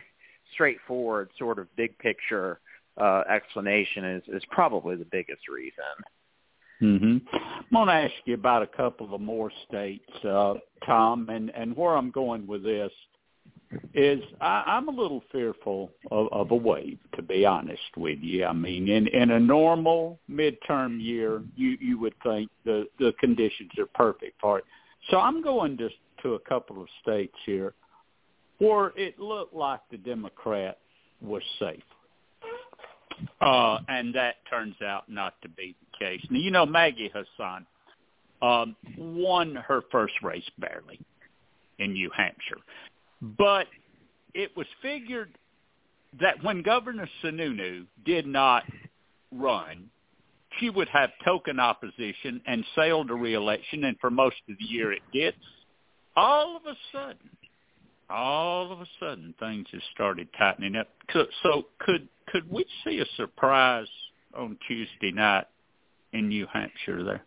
straightforward 0.53 1.29
sort 1.37 1.59
of 1.59 1.73
big 1.75 1.97
picture 1.99 2.59
uh, 2.97 3.23
explanation 3.29 4.03
is, 4.05 4.23
is 4.27 4.43
probably 4.49 4.95
the 4.95 5.05
biggest 5.05 5.47
reason. 5.47 5.83
Mm-hmm. 6.81 7.17
I'm 7.33 7.65
going 7.71 7.87
to 7.87 7.93
ask 7.93 8.13
you 8.25 8.33
about 8.33 8.61
a 8.61 8.67
couple 8.67 9.13
of 9.13 9.21
more 9.21 9.51
states, 9.67 10.09
uh, 10.23 10.55
Tom, 10.85 11.29
and, 11.29 11.49
and 11.55 11.75
where 11.75 11.95
I'm 11.95 12.11
going 12.11 12.45
with 12.45 12.63
this 12.63 12.91
is 13.93 14.21
I, 14.41 14.63
I'm 14.67 14.87
a 14.87 14.91
little 14.91 15.23
fearful 15.31 15.91
of, 16.11 16.27
of 16.31 16.51
a 16.51 16.55
wave, 16.55 16.99
to 17.15 17.21
be 17.21 17.45
honest 17.45 17.81
with 17.97 18.19
you. 18.21 18.45
I 18.45 18.53
mean, 18.53 18.87
in 18.87 19.07
in 19.07 19.31
a 19.31 19.39
normal 19.39 20.19
midterm 20.29 21.03
year, 21.03 21.41
you 21.55 21.77
you 21.81 21.99
would 21.99 22.13
think 22.23 22.49
the 22.63 22.87
the 22.99 23.13
conditions 23.19 23.71
are 23.77 23.87
perfect 23.87 24.39
for 24.39 24.59
it. 24.59 24.65
So 25.09 25.19
I'm 25.19 25.41
going 25.41 25.77
to 25.77 25.89
to 26.23 26.33
a 26.35 26.39
couple 26.39 26.81
of 26.81 26.87
states 27.01 27.35
here 27.45 27.73
where 28.59 28.93
it 28.95 29.19
looked 29.19 29.53
like 29.53 29.81
the 29.91 29.97
Democrat 29.97 30.77
was 31.21 31.43
safe. 31.59 31.83
Uh, 33.41 33.79
and 33.87 34.13
that 34.13 34.35
turns 34.49 34.75
out 34.81 35.07
not 35.09 35.35
to 35.41 35.49
be 35.49 35.75
case. 35.97 36.21
Now, 36.29 36.39
you 36.39 36.51
know, 36.51 36.65
Maggie 36.65 37.11
Hassan 37.13 37.65
um, 38.41 38.75
won 38.97 39.55
her 39.55 39.81
first 39.91 40.13
race 40.21 40.49
barely 40.57 40.99
in 41.79 41.93
New 41.93 42.09
Hampshire. 42.15 42.61
But 43.21 43.67
it 44.33 44.55
was 44.55 44.67
figured 44.81 45.37
that 46.19 46.43
when 46.43 46.61
Governor 46.61 47.09
Sununu 47.23 47.85
did 48.05 48.25
not 48.25 48.63
run, 49.31 49.89
she 50.59 50.69
would 50.69 50.87
have 50.89 51.09
token 51.23 51.59
opposition 51.59 52.41
and 52.45 52.63
sail 52.75 53.05
to 53.05 53.15
reelection, 53.15 53.85
and 53.85 53.97
for 53.99 54.09
most 54.09 54.37
of 54.49 54.55
the 54.57 54.65
year 54.65 54.93
it 54.93 55.01
did. 55.11 55.33
All 56.15 56.55
of 56.55 56.65
a 56.65 56.75
sudden, 56.93 57.29
all 58.09 58.71
of 58.71 58.79
a 58.79 58.85
sudden, 58.99 59.33
things 59.39 59.67
have 59.71 59.81
started 59.93 60.29
tightening 60.37 60.75
up. 60.75 60.87
So 61.43 61.65
could 61.79 62.07
could 62.27 62.49
we 62.49 62.65
see 62.83 62.99
a 62.99 63.05
surprise 63.17 63.87
on 64.35 64.57
Tuesday 64.67 65.11
night 65.11 65.45
in 66.15 66.29
New 66.29 66.47
Hampshire 66.51 67.03
there? 67.03 67.23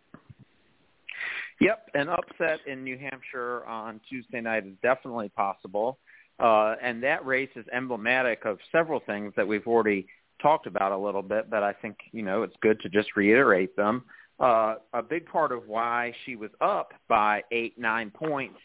Yep, 1.61 1.89
an 1.93 2.09
upset 2.09 2.59
in 2.65 2.83
New 2.83 2.97
Hampshire 2.97 3.65
on 3.65 3.99
Tuesday 4.09 4.41
night 4.41 4.65
is 4.65 4.73
definitely 4.81 5.29
possible. 5.29 5.99
Uh, 6.39 6.75
and 6.81 7.03
that 7.03 7.25
race 7.25 7.49
is 7.55 7.65
emblematic 7.73 8.45
of 8.45 8.59
several 8.71 9.01
things 9.01 9.33
that 9.35 9.45
we've 9.45 9.67
already 9.67 10.07
talked 10.41 10.67
about 10.67 10.93
a 10.93 10.97
little 10.97 11.21
bit, 11.21 11.49
but 11.49 11.63
I 11.63 11.73
think, 11.73 11.97
you 12.13 12.23
know, 12.23 12.43
it's 12.43 12.55
good 12.61 12.79
to 12.81 12.89
just 12.89 13.17
reiterate 13.17 13.75
them. 13.75 14.05
Uh, 14.39 14.75
a 14.93 15.03
big 15.03 15.25
part 15.25 15.51
of 15.51 15.67
why 15.67 16.13
she 16.25 16.37
was 16.37 16.49
up 16.61 16.93
by 17.09 17.43
eight, 17.51 17.77
nine 17.77 18.09
points 18.09 18.59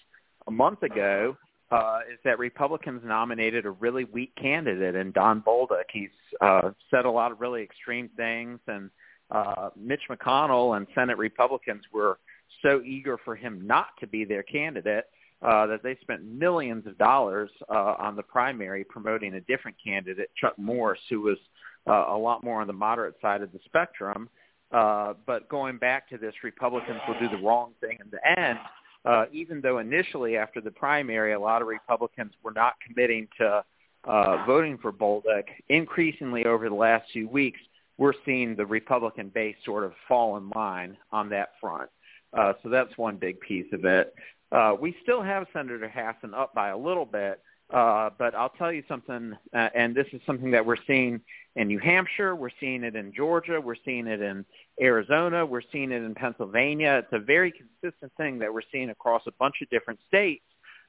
a 0.46 0.50
month 0.52 0.84
ago 0.84 1.36
uh, 1.72 1.98
is 2.12 2.18
that 2.24 2.38
Republicans 2.38 3.02
nominated 3.04 3.66
a 3.66 3.70
really 3.70 4.04
weak 4.04 4.32
candidate 4.36 4.94
in 4.94 5.10
Don 5.10 5.40
Bolduc. 5.40 5.84
He's 5.92 6.10
uh, 6.40 6.70
said 6.92 7.06
a 7.06 7.10
lot 7.10 7.32
of 7.32 7.40
really 7.40 7.62
extreme 7.64 8.08
things, 8.16 8.60
and 8.68 8.88
uh, 9.30 9.70
Mitch 9.76 10.02
McConnell 10.10 10.76
and 10.76 10.86
Senate 10.94 11.18
Republicans 11.18 11.82
were 11.92 12.18
so 12.62 12.82
eager 12.82 13.18
for 13.24 13.34
him 13.36 13.66
not 13.66 13.88
to 14.00 14.06
be 14.06 14.24
their 14.24 14.42
candidate 14.42 15.06
uh, 15.42 15.66
that 15.66 15.82
they 15.82 15.96
spent 16.00 16.24
millions 16.24 16.86
of 16.86 16.96
dollars 16.98 17.50
uh, 17.68 17.94
on 17.98 18.16
the 18.16 18.22
primary 18.22 18.84
promoting 18.84 19.34
a 19.34 19.40
different 19.42 19.76
candidate, 19.82 20.30
Chuck 20.40 20.58
Morse, 20.58 21.00
who 21.10 21.20
was 21.20 21.38
uh, 21.86 22.06
a 22.08 22.16
lot 22.16 22.42
more 22.44 22.60
on 22.60 22.66
the 22.66 22.72
moderate 22.72 23.16
side 23.20 23.42
of 23.42 23.52
the 23.52 23.60
spectrum. 23.64 24.28
Uh, 24.72 25.14
but 25.26 25.48
going 25.48 25.76
back 25.76 26.08
to 26.08 26.18
this, 26.18 26.34
Republicans 26.42 27.00
will 27.06 27.18
do 27.20 27.28
the 27.28 27.42
wrong 27.42 27.72
thing 27.80 27.98
in 28.00 28.10
the 28.10 28.40
end 28.40 28.58
uh, 29.04 29.26
even 29.32 29.60
though 29.60 29.78
initially 29.78 30.36
after 30.36 30.60
the 30.60 30.70
primary, 30.70 31.32
a 31.34 31.40
lot 31.40 31.60
of 31.60 31.68
Republicans 31.68 32.32
were 32.42 32.52
not 32.52 32.74
committing 32.86 33.28
to 33.38 33.64
uh, 34.04 34.44
voting 34.46 34.78
for 34.78 34.92
Bolduc, 34.92 35.44
increasingly 35.68 36.44
over 36.46 36.68
the 36.68 36.74
last 36.74 37.10
few 37.12 37.28
weeks, 37.28 37.60
we're 37.97 38.12
seeing 38.24 38.57
the 38.57 38.66
Republican 38.66 39.28
base 39.28 39.57
sort 39.64 39.84
of 39.84 39.92
fall 40.09 40.36
in 40.36 40.51
line 40.51 40.97
on 41.12 41.28
that 41.30 41.51
front. 41.61 41.90
Uh, 42.32 42.53
so 42.62 42.68
that's 42.68 42.97
one 42.99 43.16
big 43.16 43.40
piece 43.40 43.72
of 43.72 43.84
it. 43.84 44.14
Uh, 44.51 44.74
we 44.80 44.97
still 45.03 45.22
have 45.22 45.47
Senator 45.53 45.88
Hassan 45.88 46.34
up 46.34 46.55
by 46.55 46.68
a 46.68 46.76
little 46.76 47.07
bit, 47.07 47.40
uh, 47.72 48.11
but 48.18 48.34
I'll 48.34 48.51
tell 48.51 48.72
you 48.72 48.82
something, 48.88 49.36
uh, 49.53 49.68
and 49.74 49.95
this 49.95 50.07
is 50.12 50.20
something 50.26 50.51
that 50.51 50.64
we're 50.64 50.76
seeing 50.86 51.20
in 51.57 51.68
New 51.68 51.78
Hampshire, 51.78 52.34
we're 52.34 52.51
seeing 52.61 52.82
it 52.82 52.97
in 52.97 53.12
Georgia, 53.12 53.61
we're 53.61 53.76
seeing 53.84 54.07
it 54.07 54.20
in 54.20 54.45
Arizona, 54.80 55.47
we're 55.47 55.62
seeing 55.72 55.92
it 55.92 56.03
in 56.03 56.14
Pennsylvania. 56.14 57.03
It's 57.05 57.12
a 57.12 57.24
very 57.24 57.53
consistent 57.53 58.12
thing 58.16 58.38
that 58.40 58.53
we're 58.53 58.62
seeing 58.72 58.90
across 58.90 59.22
a 59.26 59.32
bunch 59.38 59.57
of 59.62 59.70
different 59.70 60.01
states, 60.09 60.45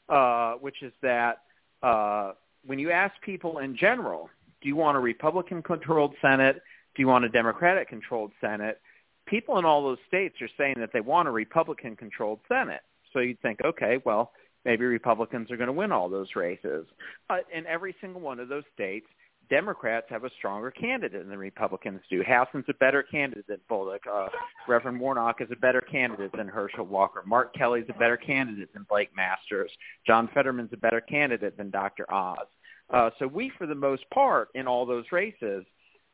uh, 0.09 0.53
which 0.53 0.81
is 0.81 0.93
that 1.01 1.37
uh, 1.83 2.31
when 2.65 2.79
you 2.79 2.91
ask 2.91 3.13
people 3.21 3.59
in 3.59 3.77
general, 3.77 4.29
do 4.61 4.67
you 4.67 4.75
want 4.75 4.97
a 4.97 4.99
Republican-controlled 4.99 6.15
Senate? 6.21 6.61
Do 6.95 7.01
you 7.01 7.07
want 7.07 7.25
a 7.25 7.29
Democratic-controlled 7.29 8.31
Senate? 8.39 8.79
People 9.27 9.57
in 9.57 9.65
all 9.65 9.83
those 9.83 9.97
states 10.07 10.35
are 10.41 10.49
saying 10.57 10.75
that 10.79 10.91
they 10.93 11.01
want 11.01 11.27
a 11.27 11.31
Republican-controlled 11.31 12.39
Senate. 12.47 12.81
So 13.11 13.19
you'd 13.19 13.41
think, 13.41 13.59
okay, 13.65 13.99
well, 14.05 14.31
maybe 14.63 14.85
Republicans 14.85 15.51
are 15.51 15.57
going 15.57 15.67
to 15.67 15.73
win 15.73 15.91
all 15.91 16.09
those 16.09 16.35
races. 16.35 16.85
But 17.27 17.45
in 17.53 17.65
every 17.65 17.95
single 18.01 18.21
one 18.21 18.39
of 18.39 18.49
those 18.49 18.63
states, 18.73 19.07
Democrats 19.49 20.07
have 20.09 20.23
a 20.23 20.29
stronger 20.37 20.71
candidate 20.71 21.27
than 21.27 21.37
Republicans 21.37 22.01
do. 22.09 22.23
Hassan's 22.25 22.65
a 22.67 22.73
better 22.73 23.03
candidate 23.03 23.45
than 23.47 23.59
Bolduc. 23.69 23.99
Uh, 24.11 24.27
Reverend 24.67 24.99
Warnock 24.99 25.41
is 25.41 25.49
a 25.51 25.55
better 25.55 25.81
candidate 25.81 26.31
than 26.35 26.47
Herschel 26.47 26.85
Walker. 26.85 27.23
Mark 27.25 27.53
Kelly's 27.53 27.85
a 27.89 27.99
better 27.99 28.17
candidate 28.17 28.73
than 28.73 28.85
Blake 28.89 29.15
Masters. 29.15 29.71
John 30.07 30.29
Fetterman's 30.33 30.73
a 30.73 30.77
better 30.77 31.01
candidate 31.01 31.57
than 31.57 31.69
Dr. 31.69 32.11
Oz. 32.11 32.47
Uh, 32.89 33.09
so 33.19 33.27
we, 33.27 33.51
for 33.57 33.67
the 33.67 33.75
most 33.75 34.03
part, 34.11 34.49
in 34.55 34.67
all 34.67 34.85
those 34.85 35.05
races, 35.11 35.65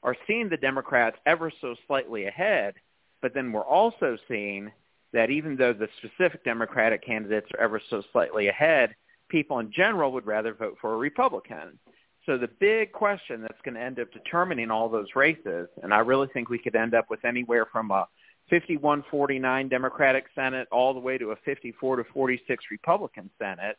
are 0.03 0.15
seeing 0.27 0.49
the 0.49 0.57
Democrats 0.57 1.17
ever 1.25 1.51
so 1.61 1.75
slightly 1.87 2.25
ahead, 2.25 2.75
but 3.21 3.33
then 3.33 3.51
we're 3.51 3.65
also 3.65 4.17
seeing 4.27 4.71
that 5.13 5.29
even 5.29 5.55
though 5.55 5.73
the 5.73 5.89
specific 5.97 6.43
Democratic 6.43 7.05
candidates 7.05 7.47
are 7.53 7.63
ever 7.63 7.81
so 7.89 8.01
slightly 8.11 8.47
ahead, 8.47 8.95
people 9.29 9.59
in 9.59 9.71
general 9.71 10.11
would 10.11 10.25
rather 10.25 10.53
vote 10.53 10.77
for 10.79 10.93
a 10.93 10.97
Republican. 10.97 11.77
So 12.25 12.37
the 12.37 12.49
big 12.59 12.91
question 12.91 13.41
that's 13.41 13.61
going 13.63 13.75
to 13.75 13.81
end 13.81 13.99
up 13.99 14.11
determining 14.11 14.69
all 14.69 14.89
those 14.89 15.07
races, 15.15 15.67
and 15.81 15.93
I 15.93 15.99
really 15.99 16.27
think 16.33 16.49
we 16.49 16.59
could 16.59 16.75
end 16.75 16.93
up 16.93 17.09
with 17.09 17.25
anywhere 17.25 17.65
from 17.71 17.91
a 17.91 18.07
51-49 18.51 19.69
Democratic 19.69 20.25
Senate 20.35 20.67
all 20.71 20.93
the 20.93 20.99
way 20.99 21.17
to 21.17 21.31
a 21.31 21.35
54 21.45 21.97
to 21.97 22.03
46 22.13 22.65
Republican 22.69 23.29
Senate, 23.39 23.77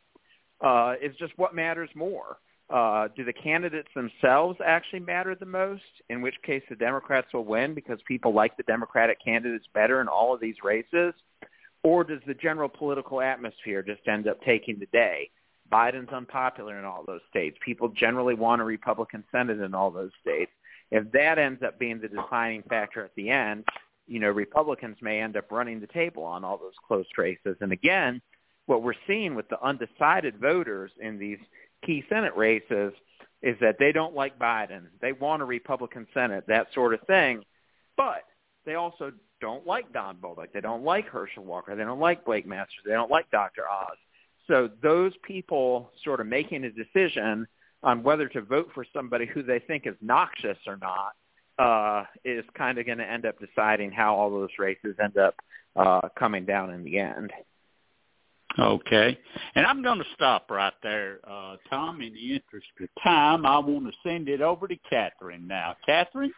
uh, 0.61 0.95
is 1.01 1.15
just 1.17 1.33
what 1.37 1.55
matters 1.55 1.89
more. 1.95 2.37
Uh, 2.69 3.07
do 3.15 3.23
the 3.23 3.33
candidates 3.33 3.89
themselves 3.93 4.57
actually 4.65 4.99
matter 4.99 5.35
the 5.35 5.45
most? 5.45 5.83
In 6.09 6.21
which 6.21 6.35
case 6.43 6.63
the 6.69 6.75
Democrats 6.75 7.27
will 7.33 7.45
win 7.45 7.73
because 7.73 7.99
people 8.07 8.33
like 8.33 8.57
the 8.57 8.63
Democratic 8.63 9.23
candidates 9.23 9.65
better 9.73 10.01
in 10.01 10.07
all 10.07 10.33
of 10.33 10.39
these 10.39 10.55
races? 10.63 11.13
Or 11.83 12.03
does 12.03 12.21
the 12.25 12.33
general 12.33 12.69
political 12.69 13.21
atmosphere 13.21 13.83
just 13.83 14.07
end 14.07 14.27
up 14.27 14.41
taking 14.43 14.79
the 14.79 14.85
day? 14.87 15.29
Biden's 15.71 16.13
unpopular 16.13 16.79
in 16.79 16.85
all 16.85 17.03
those 17.05 17.21
states. 17.29 17.57
People 17.63 17.89
generally 17.89 18.35
want 18.35 18.61
a 18.61 18.65
Republican 18.65 19.23
Senate 19.31 19.59
in 19.59 19.73
all 19.73 19.91
those 19.91 20.11
states. 20.21 20.51
If 20.91 21.11
that 21.11 21.39
ends 21.39 21.63
up 21.63 21.79
being 21.79 21.99
the 21.99 22.07
defining 22.07 22.63
factor 22.63 23.03
at 23.03 23.15
the 23.15 23.29
end, 23.29 23.65
you 24.07 24.19
know, 24.19 24.29
Republicans 24.29 24.97
may 25.01 25.19
end 25.19 25.35
up 25.35 25.51
running 25.51 25.79
the 25.79 25.87
table 25.87 26.23
on 26.23 26.43
all 26.43 26.57
those 26.57 26.73
close 26.87 27.05
races. 27.17 27.57
And 27.61 27.71
again, 27.71 28.21
what 28.65 28.83
we're 28.83 28.93
seeing 29.07 29.35
with 29.35 29.49
the 29.49 29.61
undecided 29.61 30.37
voters 30.37 30.91
in 31.01 31.17
these 31.17 31.39
key 31.85 32.03
Senate 32.09 32.35
races 32.35 32.93
is 33.41 33.57
that 33.59 33.75
they 33.79 33.91
don't 33.91 34.15
like 34.15 34.39
Biden. 34.39 34.83
They 35.01 35.11
want 35.11 35.41
a 35.41 35.45
Republican 35.45 36.07
Senate, 36.13 36.45
that 36.47 36.67
sort 36.73 36.93
of 36.93 37.01
thing. 37.07 37.43
But 37.97 38.23
they 38.65 38.75
also 38.75 39.11
don't 39.41 39.67
like 39.67 39.91
Don 39.91 40.17
Bolduc. 40.17 40.53
They 40.53 40.61
don't 40.61 40.83
like 40.83 41.05
Herschel 41.07 41.43
Walker. 41.43 41.75
They 41.75 41.83
don't 41.83 41.99
like 41.99 42.23
Blake 42.25 42.47
Masters. 42.47 42.83
They 42.85 42.93
don't 42.93 43.11
like 43.11 43.29
Dr. 43.31 43.63
Oz. 43.69 43.97
So 44.47 44.69
those 44.81 45.11
people 45.23 45.91
sort 46.03 46.21
of 46.21 46.27
making 46.27 46.63
a 46.63 46.71
decision 46.71 47.45
on 47.83 48.03
whether 48.03 48.29
to 48.29 48.41
vote 48.41 48.69
for 48.73 48.85
somebody 48.93 49.25
who 49.25 49.43
they 49.43 49.59
think 49.59 49.85
is 49.85 49.95
noxious 50.01 50.57
or 50.65 50.77
not 50.77 51.13
uh, 51.59 52.05
is 52.23 52.45
kind 52.57 52.77
of 52.77 52.85
going 52.85 52.97
to 52.97 53.09
end 53.09 53.25
up 53.25 53.35
deciding 53.39 53.91
how 53.91 54.15
all 54.15 54.29
those 54.29 54.49
races 54.57 54.95
end 55.03 55.17
up 55.17 55.35
uh, 55.75 56.07
coming 56.17 56.45
down 56.45 56.73
in 56.73 56.83
the 56.83 56.97
end. 56.97 57.31
Okay. 58.59 59.17
And 59.55 59.65
I'm 59.65 59.81
going 59.81 59.97
to 59.97 60.05
stop 60.13 60.49
right 60.51 60.73
there, 60.83 61.19
uh, 61.27 61.57
Tom. 61.69 62.01
In 62.01 62.13
the 62.13 62.33
interest 62.33 62.67
of 62.79 62.89
time, 63.03 63.45
I 63.45 63.57
want 63.57 63.85
to 63.85 63.93
send 64.07 64.29
it 64.29 64.41
over 64.41 64.67
to 64.67 64.75
Catherine 64.89 65.47
now. 65.47 65.75
Catherine? 65.85 66.31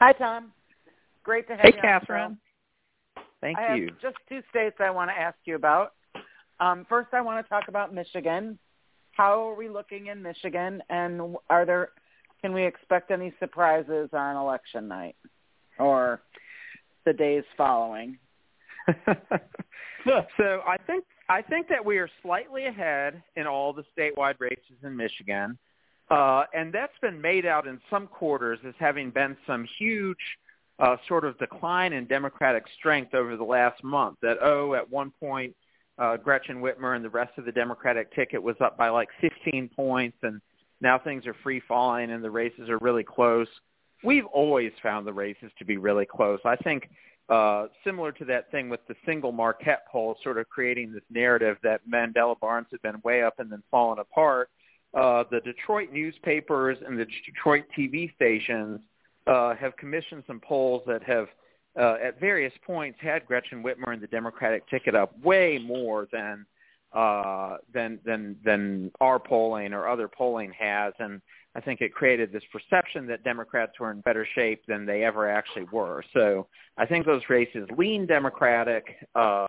Hi, 0.00 0.12
Tom. 0.12 0.52
Great 1.22 1.46
to 1.48 1.54
have 1.54 1.62
hey, 1.62 1.68
you. 1.68 1.74
Hey, 1.74 1.80
Catherine. 1.80 2.38
Thank 3.40 3.58
I 3.58 3.76
you. 3.76 3.86
have 3.86 4.00
just 4.00 4.16
two 4.28 4.40
states 4.50 4.76
I 4.80 4.90
want 4.90 5.10
to 5.10 5.18
ask 5.18 5.36
you 5.44 5.54
about. 5.56 5.92
Um, 6.58 6.86
first, 6.88 7.08
I 7.12 7.20
want 7.20 7.44
to 7.44 7.48
talk 7.48 7.68
about 7.68 7.94
Michigan. 7.94 8.58
How 9.12 9.48
are 9.48 9.54
we 9.54 9.68
looking 9.68 10.08
in 10.08 10.22
Michigan, 10.22 10.82
and 10.90 11.36
are 11.48 11.64
there 11.64 11.90
can 12.42 12.52
we 12.52 12.64
expect 12.64 13.10
any 13.10 13.32
surprises 13.40 14.10
on 14.12 14.36
election 14.36 14.88
night 14.88 15.16
or 15.78 16.20
the 17.04 17.12
days 17.12 17.44
following? 17.56 18.18
so 20.36 20.62
I 20.66 20.76
think 20.86 21.04
I 21.28 21.42
think 21.42 21.68
that 21.68 21.84
we 21.84 21.98
are 21.98 22.08
slightly 22.22 22.66
ahead 22.66 23.22
in 23.34 23.46
all 23.46 23.72
the 23.72 23.84
statewide 23.96 24.36
races 24.38 24.76
in 24.82 24.96
Michigan, 24.96 25.58
uh, 26.10 26.44
and 26.54 26.72
that's 26.72 26.96
been 27.02 27.20
made 27.20 27.46
out 27.46 27.66
in 27.66 27.80
some 27.90 28.06
quarters 28.06 28.58
as 28.66 28.74
having 28.78 29.10
been 29.10 29.36
some 29.46 29.66
huge 29.78 30.16
uh, 30.78 30.96
sort 31.08 31.24
of 31.24 31.38
decline 31.38 31.92
in 31.92 32.06
Democratic 32.06 32.64
strength 32.78 33.14
over 33.14 33.36
the 33.36 33.44
last 33.44 33.82
month. 33.82 34.18
That 34.22 34.38
oh, 34.42 34.74
at 34.74 34.88
one 34.88 35.12
point 35.18 35.54
uh, 35.98 36.16
Gretchen 36.16 36.60
Whitmer 36.60 36.94
and 36.94 37.04
the 37.04 37.10
rest 37.10 37.32
of 37.38 37.44
the 37.44 37.52
Democratic 37.52 38.14
ticket 38.14 38.42
was 38.42 38.56
up 38.60 38.76
by 38.76 38.88
like 38.88 39.08
15 39.20 39.70
points, 39.74 40.18
and 40.22 40.40
now 40.80 40.98
things 40.98 41.26
are 41.26 41.34
free 41.42 41.62
falling 41.66 42.10
and 42.10 42.22
the 42.22 42.30
races 42.30 42.68
are 42.68 42.78
really 42.78 43.04
close. 43.04 43.48
We've 44.04 44.26
always 44.26 44.72
found 44.82 45.06
the 45.06 45.12
races 45.12 45.50
to 45.58 45.64
be 45.64 45.78
really 45.78 46.06
close. 46.06 46.38
I 46.44 46.56
think 46.56 46.90
uh, 47.28 47.66
similar 47.84 48.12
to 48.12 48.24
that 48.24 48.50
thing 48.50 48.68
with 48.68 48.80
the 48.86 48.94
single 49.04 49.32
Marquette 49.32 49.86
poll, 49.90 50.16
sort 50.22 50.38
of 50.38 50.48
creating 50.48 50.92
this 50.92 51.02
narrative 51.10 51.56
that 51.62 51.80
Mandela 51.88 52.38
Barnes 52.38 52.68
had 52.70 52.80
been 52.82 53.00
way 53.04 53.22
up 53.22 53.34
and 53.38 53.50
then 53.50 53.62
fallen 53.70 53.98
apart. 53.98 54.48
Uh, 54.94 55.24
the 55.30 55.40
Detroit 55.40 55.92
newspapers 55.92 56.78
and 56.86 56.98
the 56.98 57.06
Detroit 57.26 57.64
TV 57.76 58.14
stations 58.14 58.80
uh, 59.26 59.54
have 59.56 59.76
commissioned 59.76 60.22
some 60.26 60.40
polls 60.40 60.82
that 60.86 61.02
have, 61.02 61.26
uh, 61.78 61.96
at 62.02 62.20
various 62.20 62.52
points, 62.64 62.98
had 63.00 63.26
Gretchen 63.26 63.62
Whitmer 63.62 63.92
and 63.92 64.00
the 64.00 64.06
Democratic 64.06 64.68
ticket 64.68 64.94
up 64.94 65.18
way 65.20 65.58
more 65.58 66.06
than 66.12 66.46
uh, 66.92 67.56
than 67.74 67.98
than 68.04 68.36
than 68.44 68.90
our 69.00 69.18
polling 69.18 69.74
or 69.74 69.88
other 69.88 70.08
polling 70.08 70.52
has, 70.58 70.94
and 70.98 71.20
I 71.56 71.60
think 71.60 71.80
it 71.80 71.94
created 71.94 72.32
this 72.32 72.42
perception 72.52 73.06
that 73.06 73.24
Democrats 73.24 73.80
were 73.80 73.90
in 73.90 74.02
better 74.02 74.28
shape 74.34 74.62
than 74.68 74.84
they 74.84 75.04
ever 75.04 75.28
actually 75.28 75.64
were. 75.72 76.04
So 76.12 76.48
I 76.76 76.84
think 76.84 77.06
those 77.06 77.22
races 77.30 77.66
lean 77.78 78.06
Democratic. 78.06 78.84
Uh, 79.14 79.46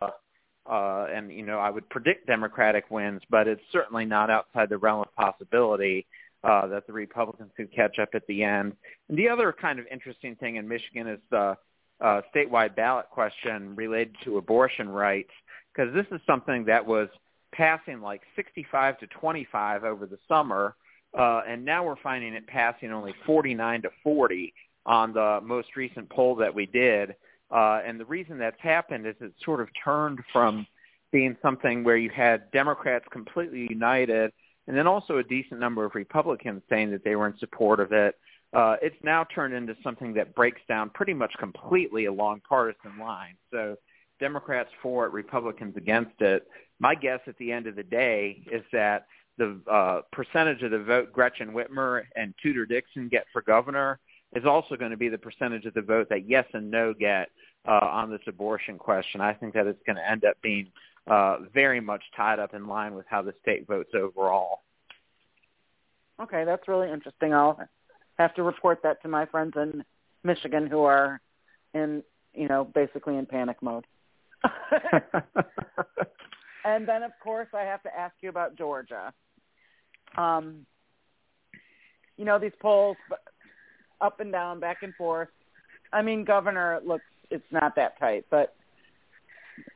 uh, 0.64 1.06
and 1.14 1.30
you 1.30 1.44
know 1.44 1.58
I 1.58 1.70
would 1.70 1.88
predict 1.88 2.26
Democratic 2.26 2.90
wins, 2.90 3.20
but 3.30 3.46
it's 3.46 3.62
certainly 3.72 4.04
not 4.04 4.30
outside 4.30 4.68
the 4.70 4.78
realm 4.78 5.02
of 5.02 5.14
possibility 5.14 6.06
uh, 6.44 6.66
that 6.68 6.86
the 6.86 6.92
Republicans 6.92 7.50
could 7.56 7.72
catch 7.74 7.98
up 7.98 8.10
at 8.14 8.26
the 8.26 8.42
end. 8.42 8.74
And 9.08 9.18
the 9.18 9.28
other 9.28 9.52
kind 9.52 9.78
of 9.78 9.86
interesting 9.90 10.34
thing 10.36 10.56
in 10.56 10.66
Michigan 10.66 11.08
is 11.08 11.20
the 11.30 11.56
uh, 12.00 12.20
statewide 12.34 12.74
ballot 12.74 13.06
question 13.10 13.74
related 13.76 14.14
to 14.24 14.38
abortion 14.38 14.88
rights, 14.88 15.32
because 15.74 15.92
this 15.94 16.06
is 16.10 16.20
something 16.26 16.64
that 16.66 16.86
was 16.86 17.08
passing 17.52 18.00
like 18.00 18.22
65 18.36 18.98
to 18.98 19.06
25 19.06 19.84
over 19.84 20.06
the 20.06 20.18
summer, 20.28 20.74
uh, 21.18 21.42
and 21.48 21.64
now 21.64 21.84
we're 21.84 22.00
finding 22.02 22.34
it 22.34 22.46
passing 22.46 22.92
only 22.92 23.14
49 23.26 23.82
to 23.82 23.90
40 24.04 24.54
on 24.86 25.12
the 25.12 25.40
most 25.42 25.76
recent 25.76 26.08
poll 26.08 26.36
that 26.36 26.54
we 26.54 26.66
did. 26.66 27.14
Uh, 27.50 27.80
and 27.84 27.98
the 27.98 28.04
reason 28.04 28.38
that's 28.38 28.60
happened 28.60 29.06
is 29.06 29.14
it 29.20 29.32
sort 29.44 29.60
of 29.60 29.68
turned 29.84 30.20
from 30.32 30.66
being 31.10 31.36
something 31.42 31.82
where 31.82 31.96
you 31.96 32.10
had 32.10 32.50
Democrats 32.52 33.04
completely 33.10 33.66
united 33.70 34.32
and 34.66 34.76
then 34.76 34.86
also 34.86 35.16
a 35.16 35.24
decent 35.24 35.58
number 35.58 35.84
of 35.84 35.94
Republicans 35.94 36.62
saying 36.68 36.90
that 36.90 37.02
they 37.02 37.16
were 37.16 37.26
in 37.26 37.36
support 37.38 37.80
of 37.80 37.90
it. 37.92 38.14
Uh, 38.52 38.76
it's 38.82 38.96
now 39.02 39.24
turned 39.34 39.54
into 39.54 39.74
something 39.82 40.14
that 40.14 40.34
breaks 40.34 40.60
down 40.68 40.90
pretty 40.90 41.14
much 41.14 41.32
completely 41.38 42.04
along 42.04 42.40
partisan 42.46 42.98
lines. 43.00 43.36
So 43.50 43.76
Democrats 44.20 44.70
for 44.82 45.06
it, 45.06 45.12
Republicans 45.12 45.74
against 45.76 46.20
it. 46.20 46.46
My 46.80 46.94
guess 46.94 47.20
at 47.26 47.36
the 47.38 47.50
end 47.50 47.66
of 47.66 47.76
the 47.76 47.82
day 47.82 48.42
is 48.52 48.62
that 48.72 49.06
the 49.38 49.60
uh, 49.70 50.00
percentage 50.12 50.62
of 50.62 50.72
the 50.72 50.80
vote 50.80 51.12
Gretchen 51.12 51.52
Whitmer 51.52 52.02
and 52.16 52.34
Tudor 52.42 52.66
Dixon 52.66 53.08
get 53.08 53.26
for 53.32 53.42
governor 53.42 53.98
is 54.34 54.44
also 54.44 54.76
going 54.76 54.90
to 54.90 54.96
be 54.96 55.08
the 55.08 55.18
percentage 55.18 55.64
of 55.64 55.74
the 55.74 55.82
vote 55.82 56.08
that 56.10 56.28
yes 56.28 56.44
and 56.52 56.70
no 56.70 56.92
get 56.92 57.30
uh, 57.66 57.86
on 57.86 58.10
this 58.10 58.20
abortion 58.26 58.76
question. 58.76 59.20
I 59.20 59.32
think 59.32 59.54
that 59.54 59.66
it's 59.66 59.82
going 59.86 59.96
to 59.96 60.10
end 60.10 60.24
up 60.24 60.36
being 60.42 60.68
uh, 61.06 61.38
very 61.54 61.80
much 61.80 62.02
tied 62.16 62.38
up 62.38 62.54
in 62.54 62.66
line 62.66 62.94
with 62.94 63.06
how 63.08 63.22
the 63.22 63.32
state 63.40 63.66
votes 63.66 63.90
overall. 63.94 64.60
Okay, 66.20 66.44
that's 66.44 66.68
really 66.68 66.90
interesting. 66.90 67.32
I'll 67.32 67.58
have 68.18 68.34
to 68.34 68.42
report 68.42 68.80
that 68.82 69.00
to 69.02 69.08
my 69.08 69.24
friends 69.26 69.54
in 69.56 69.84
Michigan 70.24 70.66
who 70.66 70.82
are 70.82 71.20
in, 71.74 72.02
you 72.34 72.48
know, 72.48 72.64
basically 72.64 73.16
in 73.16 73.24
panic 73.24 73.62
mode. 73.62 73.86
and 76.64 76.86
then, 76.86 77.02
of 77.02 77.12
course, 77.22 77.48
I 77.54 77.62
have 77.62 77.82
to 77.84 77.96
ask 77.96 78.14
you 78.20 78.28
about 78.28 78.56
Georgia. 78.56 79.12
Um, 80.16 80.66
you 82.16 82.24
know, 82.24 82.38
these 82.38 82.52
polls 82.60 82.96
up 84.00 84.20
and 84.20 84.32
down, 84.32 84.60
back 84.60 84.78
and 84.82 84.94
forth. 84.94 85.28
I 85.92 86.02
mean, 86.02 86.24
governor 86.24 86.80
looks 86.84 87.04
it's 87.30 87.44
not 87.50 87.76
that 87.76 87.98
tight, 87.98 88.24
but 88.30 88.54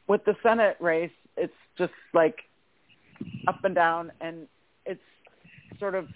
with 0.08 0.24
the 0.24 0.34
Senate 0.42 0.76
race, 0.80 1.10
it's 1.36 1.52
just 1.76 1.92
like 2.14 2.38
up 3.46 3.64
and 3.64 3.74
down, 3.74 4.12
and 4.20 4.46
it's 4.86 5.00
sort 5.78 5.94
of 5.94 6.06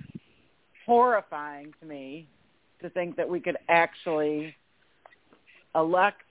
horrifying 0.85 1.73
to 1.81 1.87
me 1.87 2.29
to 2.81 2.91
think 2.91 3.17
that 3.17 3.29
we 3.29 3.41
could 3.41 3.57
actually 3.69 4.55
elect 5.75 6.23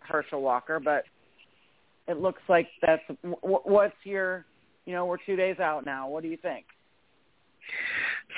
Herschel 0.00 0.42
Walker, 0.42 0.80
but 0.80 1.04
it 2.08 2.20
looks 2.20 2.42
like 2.48 2.68
that's 2.82 3.02
what's 3.40 3.94
your, 4.04 4.44
you 4.84 4.92
know, 4.92 5.06
we're 5.06 5.16
two 5.16 5.36
days 5.36 5.58
out 5.58 5.84
now. 5.84 6.08
What 6.08 6.22
do 6.22 6.28
you 6.28 6.36
think? 6.36 6.66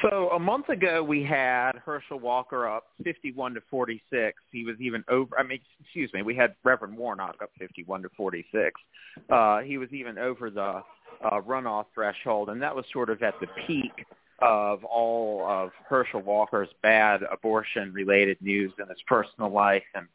So 0.03 0.31
a 0.31 0.39
month 0.39 0.69
ago, 0.69 1.03
we 1.03 1.25
had 1.25 1.73
Herschel 1.85 2.21
Walker 2.21 2.69
up 2.69 2.85
51 3.03 3.55
to 3.55 3.61
46. 3.69 4.41
He 4.53 4.65
was 4.65 4.77
even 4.81 5.05
over. 5.09 5.39
I 5.39 5.43
mean, 5.43 5.59
excuse 5.81 6.13
me, 6.13 6.23
we 6.23 6.37
had 6.37 6.55
Reverend 6.63 6.97
Warnock 6.97 7.37
up 7.43 7.51
51 7.59 8.03
to 8.03 8.09
46. 8.17 8.81
Uh, 9.29 9.59
he 9.61 9.79
was 9.79 9.93
even 9.93 10.19
over 10.19 10.51
the 10.51 10.83
uh, 11.25 11.41
runoff 11.41 11.87
threshold, 11.95 12.51
and 12.51 12.63
that 12.63 12.75
was 12.75 12.85
sort 12.93 13.11
of 13.11 13.23
at 13.23 13.35
the 13.41 13.49
peak 13.67 14.07
of 14.41 14.85
all 14.85 15.45
of 15.49 15.71
Herschel 15.89 16.21
Walker's 16.21 16.69
bad 16.81 17.23
abortion-related 17.33 18.41
news 18.41 18.73
in 18.81 18.89
his 18.89 18.99
personal 19.09 19.51
life 19.51 19.83
and 19.95 20.07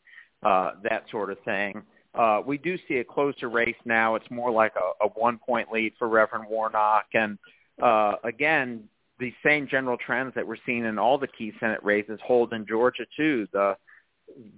uh, 0.43 0.71
that 0.83 1.03
sort 1.11 1.29
of 1.29 1.37
thing. 1.43 1.81
Uh, 2.15 2.41
we 2.45 2.57
do 2.57 2.77
see 2.87 2.97
a 2.97 3.03
closer 3.03 3.49
race 3.49 3.75
now. 3.85 4.15
It's 4.15 4.29
more 4.29 4.51
like 4.51 4.73
a, 4.77 5.05
a 5.05 5.09
one-point 5.09 5.71
lead 5.73 5.93
for 5.99 6.07
Reverend 6.07 6.45
Warnock, 6.49 7.07
and 7.13 7.37
uh, 7.81 8.13
again, 8.23 8.87
the 9.19 9.33
same 9.45 9.67
general 9.67 9.97
trends 9.97 10.33
that 10.35 10.47
we're 10.47 10.57
seeing 10.65 10.85
in 10.85 10.97
all 10.97 11.17
the 11.17 11.27
key 11.27 11.53
Senate 11.59 11.83
races 11.83 12.19
hold 12.25 12.53
in 12.53 12.65
Georgia 12.65 13.05
too. 13.15 13.47
The 13.53 13.75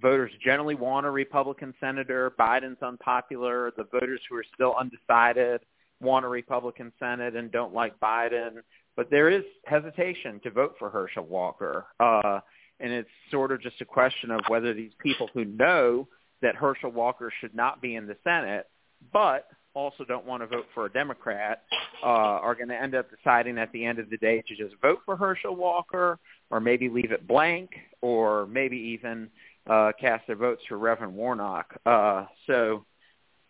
voters 0.00 0.30
generally 0.44 0.74
want 0.74 1.06
a 1.06 1.10
Republican 1.10 1.74
senator. 1.80 2.32
Biden's 2.38 2.82
unpopular. 2.82 3.72
The 3.76 3.84
voters 3.84 4.20
who 4.28 4.36
are 4.36 4.44
still 4.54 4.74
undecided 4.78 5.60
want 6.00 6.24
a 6.24 6.28
Republican 6.28 6.92
Senate 6.98 7.36
and 7.36 7.50
don't 7.50 7.74
like 7.74 7.98
Biden. 8.00 8.58
But 8.96 9.10
there 9.10 9.30
is 9.30 9.44
hesitation 9.66 10.40
to 10.42 10.50
vote 10.50 10.76
for 10.78 10.90
Herschel 10.90 11.24
Walker. 11.24 11.86
Uh, 12.00 12.40
and 12.80 12.92
it's 12.92 13.08
sort 13.30 13.52
of 13.52 13.60
just 13.60 13.80
a 13.80 13.84
question 13.84 14.30
of 14.30 14.40
whether 14.48 14.74
these 14.74 14.92
people 15.00 15.28
who 15.32 15.44
know 15.44 16.08
that 16.42 16.54
Herschel 16.54 16.90
Walker 16.90 17.32
should 17.40 17.54
not 17.54 17.80
be 17.80 17.94
in 17.94 18.06
the 18.06 18.16
Senate, 18.24 18.68
but 19.12 19.48
also 19.76 20.04
don't 20.04 20.24
want 20.24 20.42
to 20.42 20.46
vote 20.46 20.66
for 20.74 20.86
a 20.86 20.92
Democrat 20.92 21.62
uh, 22.02 22.06
are 22.06 22.54
going 22.54 22.68
to 22.68 22.80
end 22.80 22.94
up 22.94 23.06
deciding 23.10 23.58
at 23.58 23.70
the 23.72 23.84
end 23.84 23.98
of 23.98 24.08
the 24.10 24.16
day 24.16 24.42
to 24.48 24.56
just 24.56 24.74
vote 24.80 25.00
for 25.04 25.16
Herschel 25.16 25.54
Walker 25.54 26.18
or 26.50 26.60
maybe 26.60 26.88
leave 26.88 27.12
it 27.12 27.28
blank 27.28 27.70
or 28.00 28.46
maybe 28.46 28.76
even 28.76 29.28
uh, 29.68 29.92
cast 30.00 30.26
their 30.26 30.36
votes 30.36 30.62
for 30.68 30.78
Reverend 30.78 31.14
Warnock. 31.14 31.78
Uh, 31.84 32.24
so 32.46 32.84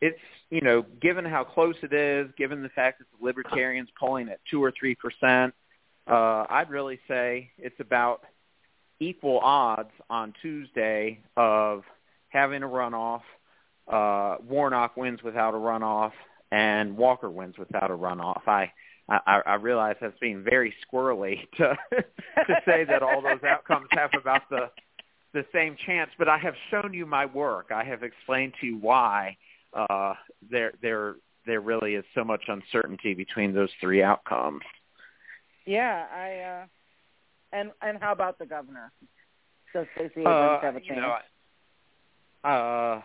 it's, 0.01 0.19
you 0.51 0.61
know, 0.61 0.85
given 1.01 1.25
how 1.25 1.45
close 1.45 1.77
it 1.83 1.93
is, 1.93 2.29
given 2.37 2.63
the 2.63 2.69
fact 2.71 2.99
that 2.99 3.07
the 3.19 3.25
Libertarians 3.25 3.89
polling 3.99 4.29
at 4.29 4.41
2 4.51 4.63
or 4.63 4.73
3%, 4.73 5.53
uh, 6.09 6.47
I'd 6.51 6.71
really 6.71 6.99
say 7.07 7.51
it's 7.59 7.79
about 7.81 8.23
equal 8.99 9.39
odds 9.39 9.91
on 10.11 10.35
Tuesday 10.43 11.21
of 11.37 11.85
having 12.31 12.63
a 12.63 12.67
runoff 12.67 13.23
uh, 13.89 14.37
Warnock 14.49 14.97
wins 14.97 15.23
without 15.23 15.55
a 15.55 15.59
runoff, 15.59 16.13
and 16.51 16.97
Walker 16.97 17.31
wins 17.31 17.57
without 17.59 17.91
a 17.91 17.97
runoff. 17.97 18.47
I 18.47 18.73
I, 19.09 19.43
I 19.47 19.55
realize 19.55 19.97
that's 20.01 20.19
being 20.19 20.43
very 20.43 20.75
squirrely 20.85 21.49
to 21.59 21.77
to 22.47 22.63
say 22.65 22.85
that 22.85 23.03
all 23.03 23.23
those 23.23 23.43
outcomes 23.45 23.87
have 23.93 24.11
about 24.15 24.49
the 24.51 24.71
the 25.33 25.45
same 25.53 25.77
chance, 25.87 26.11
but 26.19 26.29
I 26.29 26.39
have 26.39 26.55
shown 26.71 26.95
you 26.95 27.05
my 27.05 27.27
work. 27.27 27.71
I 27.71 27.85
have 27.85 28.03
explained 28.03 28.55
to 28.61 28.67
you 28.67 28.79
why 28.79 29.37
uh, 29.75 30.15
there 30.51 30.73
there 30.83 31.17
there 31.45 31.61
really 31.61 31.95
is 31.95 32.05
so 32.15 32.25
much 32.25 32.45
uncertainty 32.49 33.15
between 33.15 33.55
those 33.55 33.71
three 33.81 34.03
outcomes. 34.03 34.63
Yeah, 35.67 36.07
I 36.13 36.39
uh, 36.39 36.67
and 37.53 37.71
and 37.83 37.99
how 38.01 38.13
about 38.13 38.39
the 38.39 38.47
governor? 38.47 38.91
Does 39.73 39.87
Stacey 39.95 40.21
Abrams 40.21 40.59
uh, 40.59 40.61
have 40.63 40.77
a 40.77 40.81
chance? 40.81 40.91
You 40.95 41.01
know, 41.03 42.51
uh, 42.51 43.03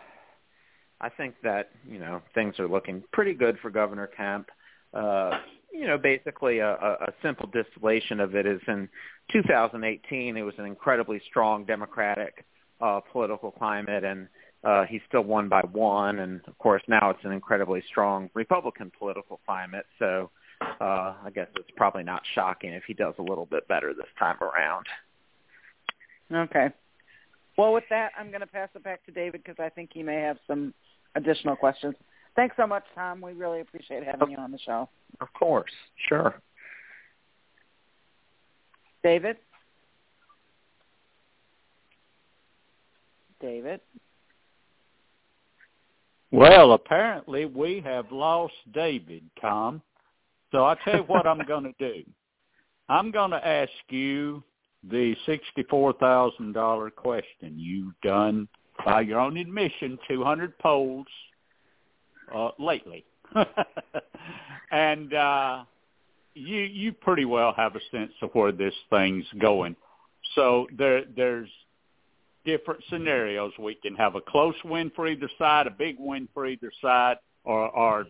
I 1.02 1.08
think 1.08 1.34
that 1.42 1.70
you 1.86 1.98
know 1.98 2.22
things 2.34 2.58
are 2.58 2.68
looking 2.68 3.02
pretty 3.12 3.34
good 3.34 3.58
for 3.60 3.70
Governor 3.70 4.06
Kemp. 4.06 4.48
Uh, 4.94 5.38
you 5.72 5.86
know, 5.86 5.98
basically 5.98 6.58
a, 6.58 6.72
a 6.72 7.12
simple 7.22 7.48
distillation 7.48 8.20
of 8.20 8.34
it 8.34 8.46
is 8.46 8.60
in 8.68 8.88
2018 9.32 10.36
it 10.36 10.42
was 10.42 10.54
an 10.58 10.66
incredibly 10.66 11.20
strong 11.28 11.64
Democratic 11.64 12.44
uh, 12.80 13.00
political 13.10 13.50
climate, 13.50 14.04
and 14.04 14.28
uh, 14.64 14.84
he 14.84 15.00
still 15.08 15.22
won 15.22 15.48
by 15.48 15.62
one. 15.72 16.18
And 16.18 16.40
of 16.46 16.56
course 16.58 16.82
now 16.88 17.10
it's 17.10 17.24
an 17.24 17.32
incredibly 17.32 17.82
strong 17.88 18.28
Republican 18.34 18.92
political 18.96 19.40
climate. 19.46 19.86
So 19.98 20.30
uh, 20.80 21.14
I 21.24 21.30
guess 21.34 21.48
it's 21.56 21.70
probably 21.76 22.02
not 22.04 22.22
shocking 22.34 22.72
if 22.72 22.84
he 22.86 22.94
does 22.94 23.14
a 23.18 23.22
little 23.22 23.46
bit 23.46 23.66
better 23.66 23.94
this 23.94 24.06
time 24.18 24.36
around. 24.42 24.86
Okay. 26.32 26.68
Well, 27.58 27.72
with 27.72 27.84
that, 27.90 28.12
I'm 28.18 28.28
going 28.28 28.40
to 28.40 28.46
pass 28.46 28.70
it 28.74 28.82
back 28.82 29.04
to 29.06 29.12
David 29.12 29.42
because 29.44 29.62
I 29.62 29.68
think 29.68 29.90
he 29.92 30.02
may 30.02 30.20
have 30.20 30.38
some 30.46 30.72
additional 31.14 31.56
questions. 31.56 31.94
Thanks 32.34 32.56
so 32.56 32.66
much, 32.66 32.84
Tom. 32.94 33.20
We 33.20 33.32
really 33.32 33.60
appreciate 33.60 34.04
having 34.04 34.30
you 34.30 34.38
on 34.38 34.52
the 34.52 34.58
show. 34.58 34.88
Of 35.20 35.28
course. 35.34 35.70
Sure. 36.08 36.40
David? 39.02 39.36
David? 43.40 43.80
Well, 46.30 46.72
apparently 46.72 47.44
we 47.44 47.82
have 47.84 48.10
lost 48.10 48.54
David, 48.72 49.22
Tom. 49.40 49.82
So 50.50 50.64
I 50.64 50.76
tell 50.84 50.96
you 50.96 51.02
what 51.02 51.26
I'm 51.26 51.44
going 51.46 51.64
to 51.64 51.74
do. 51.78 52.02
I'm 52.88 53.10
going 53.10 53.32
to 53.32 53.46
ask 53.46 53.70
you 53.90 54.42
the 54.88 55.14
$64,000 55.26 56.94
question. 56.94 57.54
You've 57.56 57.94
done 58.02 58.48
by 58.84 59.02
your 59.02 59.20
own 59.20 59.36
admission, 59.36 59.98
200 60.08 60.58
polls 60.58 61.06
uh, 62.34 62.50
lately, 62.58 63.04
and 64.70 65.14
uh, 65.14 65.64
you 66.34 66.60
you 66.60 66.92
pretty 66.92 67.24
well 67.24 67.52
have 67.56 67.76
a 67.76 67.80
sense 67.90 68.12
of 68.22 68.30
where 68.32 68.52
this 68.52 68.74
thing's 68.90 69.26
going. 69.40 69.76
So 70.34 70.66
there 70.76 71.04
there's 71.16 71.48
different 72.44 72.82
scenarios. 72.88 73.52
We 73.58 73.74
can 73.74 73.94
have 73.96 74.14
a 74.14 74.20
close 74.20 74.54
win 74.64 74.90
for 74.94 75.06
either 75.06 75.28
side, 75.38 75.66
a 75.66 75.70
big 75.70 75.96
win 75.98 76.28
for 76.32 76.46
either 76.46 76.72
side, 76.80 77.16
or, 77.44 77.68
or 77.70 78.06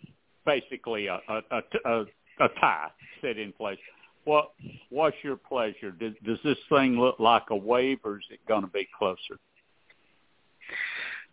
basically 0.47 1.07
a, 1.07 1.21
a, 1.29 1.63
a, 1.85 2.05
a 2.41 2.49
tie 2.61 2.91
set 3.21 3.39
in 3.39 3.53
place. 3.53 3.79
What 4.25 4.53
what's 4.91 5.17
your 5.23 5.37
pleasure? 5.37 5.91
Does, 5.91 6.15
does 6.25 6.39
this 6.45 6.59
thing 6.69 6.99
look 6.99 7.19
like 7.19 7.45
a 7.51 7.57
wave, 7.57 7.99
or 8.05 8.19
is 8.19 8.25
it 8.31 8.41
going 8.47 8.63
to 8.63 8.69
be 8.69 8.89
closer? 8.97 9.39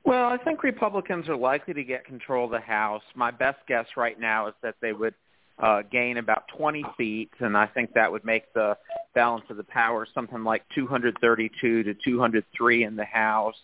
Well, 0.04 0.30
I 0.30 0.38
think 0.38 0.64
Republicans 0.64 1.28
are 1.28 1.36
likely 1.36 1.74
to 1.74 1.84
get 1.84 2.06
control 2.06 2.46
of 2.46 2.52
the 2.52 2.60
House. 2.60 3.04
My 3.16 3.32
best 3.32 3.60
guess 3.68 3.86
right 3.98 4.20
now 4.20 4.48
is 4.48 4.54
that 4.64 4.76
they 4.82 4.94
would 4.94 5.14
uh, 5.60 5.82
gain 5.92 6.18
about 6.18 6.44
20 6.58 6.84
seats, 6.98 7.36
and 7.40 7.58
I 7.58 7.68
think 7.68 7.94
that 7.94 8.12
would 8.12 8.24
make 8.24 8.54
the 8.54 8.78
balance 9.14 9.46
of 9.50 9.58
the 9.58 9.64
power 9.64 10.08
something 10.14 10.44
like 10.44 10.64
232 10.74 11.84
to 11.84 11.94
203 11.94 12.84
in 12.84 12.96
the 12.96 13.06
House. 13.06 13.56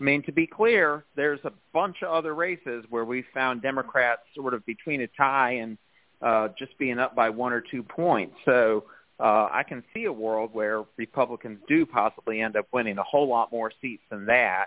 I 0.00 0.04
mean, 0.04 0.22
to 0.24 0.32
be 0.32 0.46
clear, 0.46 1.04
there's 1.14 1.40
a 1.44 1.52
bunch 1.72 2.02
of 2.02 2.08
other 2.08 2.34
races 2.34 2.84
where 2.90 3.04
we 3.04 3.24
found 3.32 3.62
Democrats 3.62 4.22
sort 4.34 4.52
of 4.54 4.66
between 4.66 5.00
a 5.00 5.06
tie 5.16 5.52
and 5.52 5.78
uh, 6.20 6.48
just 6.58 6.76
being 6.78 6.98
up 6.98 7.14
by 7.14 7.30
one 7.30 7.52
or 7.52 7.60
two 7.62 7.82
points. 7.82 8.34
So 8.44 8.84
uh, 9.18 9.48
I 9.50 9.62
can 9.66 9.82
see 9.94 10.04
a 10.04 10.12
world 10.12 10.50
where 10.52 10.84
Republicans 10.96 11.60
do 11.68 11.86
possibly 11.86 12.40
end 12.40 12.56
up 12.56 12.66
winning 12.72 12.98
a 12.98 13.02
whole 13.02 13.28
lot 13.28 13.52
more 13.52 13.70
seats 13.80 14.02
than 14.10 14.26
that. 14.26 14.66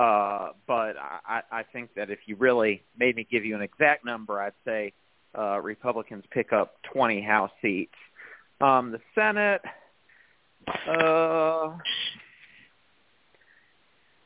Uh, 0.00 0.52
but 0.66 0.96
I, 0.96 1.42
I 1.52 1.62
think 1.62 1.90
that 1.94 2.08
if 2.08 2.20
you 2.24 2.34
really 2.36 2.82
made 2.98 3.16
me 3.16 3.26
give 3.30 3.44
you 3.44 3.54
an 3.54 3.60
exact 3.60 4.02
number, 4.02 4.40
I'd 4.40 4.54
say 4.64 4.94
uh, 5.36 5.60
Republicans 5.60 6.24
pick 6.30 6.54
up 6.54 6.76
20 6.90 7.20
House 7.20 7.50
seats. 7.60 7.92
Um, 8.62 8.92
the 8.92 9.00
Senate, 9.14 9.60
uh, 10.66 11.76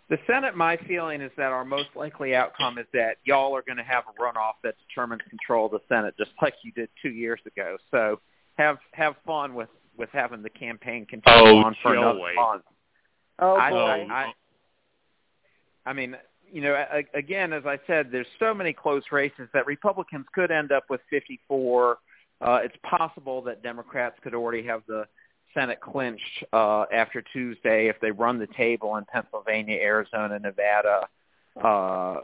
the 0.08 0.18
Senate, 0.28 0.56
my 0.56 0.76
feeling 0.86 1.20
is 1.20 1.32
that 1.36 1.50
our 1.50 1.64
most 1.64 1.88
likely 1.96 2.36
outcome 2.36 2.78
is 2.78 2.86
that 2.92 3.16
y'all 3.24 3.56
are 3.56 3.62
going 3.62 3.78
to 3.78 3.82
have 3.82 4.04
a 4.08 4.22
runoff 4.22 4.54
that 4.62 4.76
determines 4.88 5.22
control 5.28 5.66
of 5.66 5.72
the 5.72 5.80
Senate, 5.88 6.14
just 6.16 6.30
like 6.40 6.54
you 6.62 6.70
did 6.70 6.88
two 7.02 7.10
years 7.10 7.40
ago. 7.48 7.78
So 7.90 8.20
have 8.54 8.78
have 8.92 9.16
fun 9.26 9.54
with 9.54 9.70
with 9.98 10.10
having 10.12 10.42
the 10.42 10.50
campaign 10.50 11.04
continue 11.04 11.50
oh, 11.50 11.64
on 11.64 11.74
for 11.82 11.96
another 11.96 12.20
month. 12.36 12.62
Oh 13.40 13.56
I, 13.56 13.70
boy. 13.70 14.06
I, 14.08 14.12
I 14.12 14.32
mean, 15.92 16.16
you 16.50 16.60
know, 16.60 16.76
again, 17.14 17.52
as 17.52 17.64
I 17.66 17.78
said, 17.86 18.10
there's 18.12 18.26
so 18.38 18.54
many 18.54 18.72
close 18.72 19.02
races 19.10 19.48
that 19.52 19.66
Republicans 19.66 20.26
could 20.34 20.50
end 20.50 20.72
up 20.72 20.84
with 20.88 21.00
54. 21.10 21.98
Uh, 22.40 22.60
it's 22.62 22.76
possible 22.82 23.42
that 23.42 23.62
Democrats 23.62 24.16
could 24.22 24.34
already 24.34 24.62
have 24.64 24.82
the 24.86 25.06
Senate 25.54 25.80
clinched 25.80 26.44
uh, 26.52 26.84
after 26.92 27.22
Tuesday 27.32 27.88
if 27.88 28.00
they 28.00 28.10
run 28.10 28.38
the 28.38 28.48
table 28.48 28.96
in 28.96 29.04
Pennsylvania, 29.04 29.78
Arizona, 29.80 30.38
Nevada, 30.38 31.08
uh, 31.62 32.20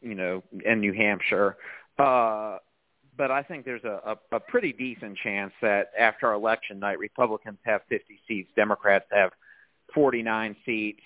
you 0.00 0.14
know, 0.14 0.42
and 0.66 0.80
New 0.80 0.92
Hampshire. 0.92 1.56
Uh, 1.98 2.58
but 3.16 3.30
I 3.30 3.42
think 3.42 3.64
there's 3.64 3.84
a, 3.84 4.16
a, 4.32 4.36
a 4.36 4.40
pretty 4.40 4.72
decent 4.72 5.18
chance 5.18 5.52
that 5.60 5.90
after 5.98 6.32
election 6.32 6.78
night, 6.78 6.98
Republicans 6.98 7.58
have 7.64 7.82
50 7.88 8.18
seats, 8.26 8.50
Democrats 8.56 9.04
have 9.12 9.30
49 9.94 10.56
seats. 10.64 11.02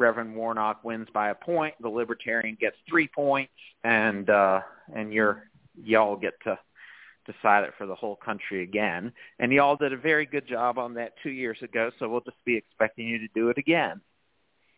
Reverend 0.00 0.34
Warnock 0.34 0.82
wins 0.82 1.08
by 1.12 1.28
a 1.28 1.34
point. 1.34 1.74
The 1.80 1.88
Libertarian 1.88 2.56
gets 2.58 2.76
three 2.88 3.06
points, 3.06 3.52
and 3.84 4.28
uh, 4.28 4.62
and 4.94 5.12
you're 5.12 5.44
y'all 5.84 6.16
get 6.16 6.34
to 6.44 6.58
decide 7.26 7.64
it 7.64 7.74
for 7.76 7.86
the 7.86 7.94
whole 7.94 8.16
country 8.16 8.62
again. 8.62 9.12
And 9.38 9.52
y'all 9.52 9.76
did 9.76 9.92
a 9.92 9.96
very 9.96 10.26
good 10.26 10.48
job 10.48 10.78
on 10.78 10.94
that 10.94 11.12
two 11.22 11.30
years 11.30 11.58
ago, 11.62 11.90
so 11.98 12.08
we'll 12.08 12.22
just 12.22 12.42
be 12.44 12.56
expecting 12.56 13.06
you 13.06 13.18
to 13.18 13.28
do 13.34 13.50
it 13.50 13.58
again. 13.58 14.00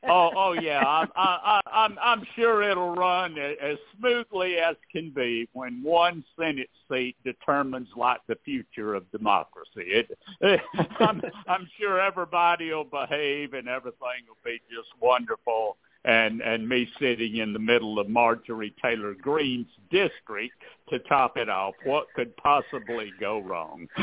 Oh, 0.08 0.30
oh 0.36 0.52
yeah, 0.52 0.80
I'm, 0.80 1.08
I, 1.16 1.60
I, 1.64 1.84
I'm, 1.84 1.98
I'm 2.02 2.22
sure 2.36 2.62
it'll 2.62 2.94
run 2.94 3.36
as 3.38 3.78
smoothly 3.98 4.56
as 4.56 4.76
can 4.90 5.10
be 5.10 5.48
when 5.52 5.82
one 5.82 6.24
Senate 6.38 6.70
seat 6.90 7.16
determines 7.24 7.88
like 7.96 8.20
the 8.28 8.36
future 8.44 8.94
of 8.94 9.10
democracy. 9.10 9.86
It, 9.86 10.18
it, 10.40 10.60
I'm, 11.00 11.22
I'm 11.46 11.68
sure 11.78 12.00
everybody 12.00 12.72
will 12.72 12.84
behave 12.84 13.54
and 13.54 13.68
everything 13.68 14.26
will 14.28 14.36
be 14.44 14.60
just 14.70 14.88
wonderful 15.00 15.76
and 16.04 16.40
and 16.40 16.68
me 16.68 16.88
sitting 16.98 17.36
in 17.36 17.52
the 17.52 17.58
middle 17.58 17.98
of 17.98 18.08
Marjorie 18.08 18.74
Taylor 18.82 19.14
Greene's 19.14 19.66
district 19.90 20.54
to 20.90 20.98
top 21.00 21.36
it 21.36 21.48
off. 21.48 21.74
What 21.84 22.06
could 22.14 22.36
possibly 22.36 23.12
go 23.20 23.38
wrong? 23.38 23.86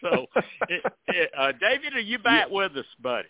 so, 0.00 0.26
it, 0.68 0.84
it, 1.08 1.30
uh, 1.36 1.52
David, 1.60 1.94
are 1.94 2.00
you 2.00 2.18
back 2.18 2.46
yeah. 2.48 2.54
with 2.54 2.76
us, 2.76 2.86
buddy? 3.02 3.28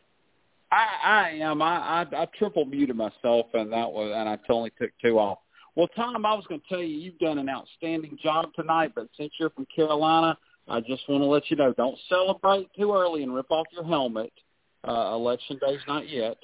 I, 0.71 0.87
I 1.05 1.29
am. 1.41 1.63
I, 1.63 2.03
I 2.03 2.23
I 2.23 2.27
triple 2.39 2.65
muted 2.65 2.97
myself, 2.97 3.47
and 3.55 3.73
that 3.73 3.91
was, 3.91 4.13
and 4.15 4.29
I 4.29 4.39
only 4.49 4.71
took 4.81 4.91
two 5.03 5.19
off. 5.19 5.39
Well, 5.77 5.89
Tom, 5.97 6.25
I 6.27 6.35
was 6.35 6.45
going 6.49 6.61
to 6.61 6.69
tell 6.69 6.83
you 6.83 6.97
you've 6.97 7.19
done 7.19 7.39
an 7.39 7.49
outstanding 7.49 8.19
job 8.23 8.51
tonight, 8.55 8.93
but 8.95 9.09
since 9.17 9.33
you're 9.39 9.51
from 9.51 9.67
Carolina, 9.75 10.37
I 10.69 10.81
just 10.81 11.09
want 11.09 11.23
to 11.23 11.27
let 11.27 11.51
you 11.51 11.57
know 11.57 11.73
don't 11.73 11.99
celebrate 12.09 12.69
too 12.77 12.93
early 12.93 13.23
and 13.23 13.35
rip 13.35 13.51
off 13.51 13.67
your 13.73 13.85
helmet. 13.85 14.33
Uh, 14.87 15.13
election 15.13 15.59
day's 15.67 15.81
not 15.87 16.09
yet. 16.09 16.37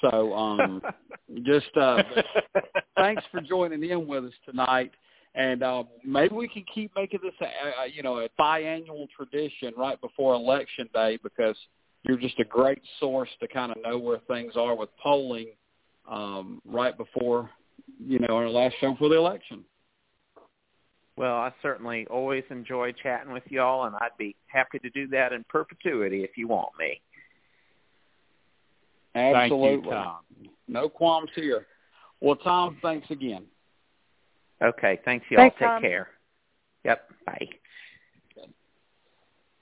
So 0.00 0.32
um, 0.34 0.82
just 1.44 1.74
uh, 1.76 2.02
thanks 2.96 3.22
for 3.30 3.40
joining 3.40 3.82
in 3.88 4.06
with 4.06 4.24
us 4.24 4.32
tonight. 4.48 4.92
And 5.34 5.62
uh, 5.62 5.84
maybe 6.04 6.34
we 6.34 6.48
can 6.48 6.64
keep 6.74 6.92
making 6.94 7.20
this, 7.22 7.32
a, 7.40 7.84
a, 7.84 7.86
you 7.88 8.02
know, 8.02 8.18
a 8.18 8.28
biannual 8.38 9.08
tradition 9.16 9.72
right 9.78 9.98
before 10.00 10.34
election 10.34 10.88
day 10.92 11.18
because 11.22 11.56
you're 12.04 12.18
just 12.18 12.38
a 12.40 12.44
great 12.44 12.82
source 12.98 13.28
to 13.40 13.48
kind 13.48 13.72
of 13.72 13.78
know 13.82 13.98
where 13.98 14.18
things 14.28 14.54
are 14.56 14.74
with 14.74 14.88
polling 15.02 15.48
um, 16.10 16.60
right 16.64 16.96
before, 16.96 17.50
you 18.04 18.18
know, 18.18 18.36
our 18.36 18.48
last 18.48 18.74
show 18.80 18.96
for 18.98 19.08
the 19.08 19.16
election. 19.16 19.64
Well, 21.16 21.34
I 21.34 21.52
certainly 21.60 22.06
always 22.06 22.42
enjoy 22.50 22.92
chatting 22.92 23.32
with 23.32 23.42
y'all, 23.48 23.84
and 23.84 23.94
I'd 23.96 24.16
be 24.18 24.34
happy 24.46 24.78
to 24.78 24.90
do 24.90 25.06
that 25.08 25.32
in 25.32 25.44
perpetuity 25.48 26.24
if 26.24 26.36
you 26.36 26.48
want 26.48 26.70
me. 26.78 27.00
Absolutely. 29.14 29.84
You, 29.84 29.90
Tom. 29.90 30.16
No 30.68 30.88
qualms 30.88 31.30
here. 31.34 31.66
Well, 32.20 32.36
Tom, 32.36 32.78
thanks 32.80 33.10
again. 33.10 33.44
Okay, 34.62 35.00
thanks 35.04 35.26
y'all. 35.28 35.40
Thanks, 35.40 35.56
Take 35.58 35.68
Tom. 35.68 35.82
care. 35.82 36.08
Yep, 36.84 37.08
bye. 37.26 37.48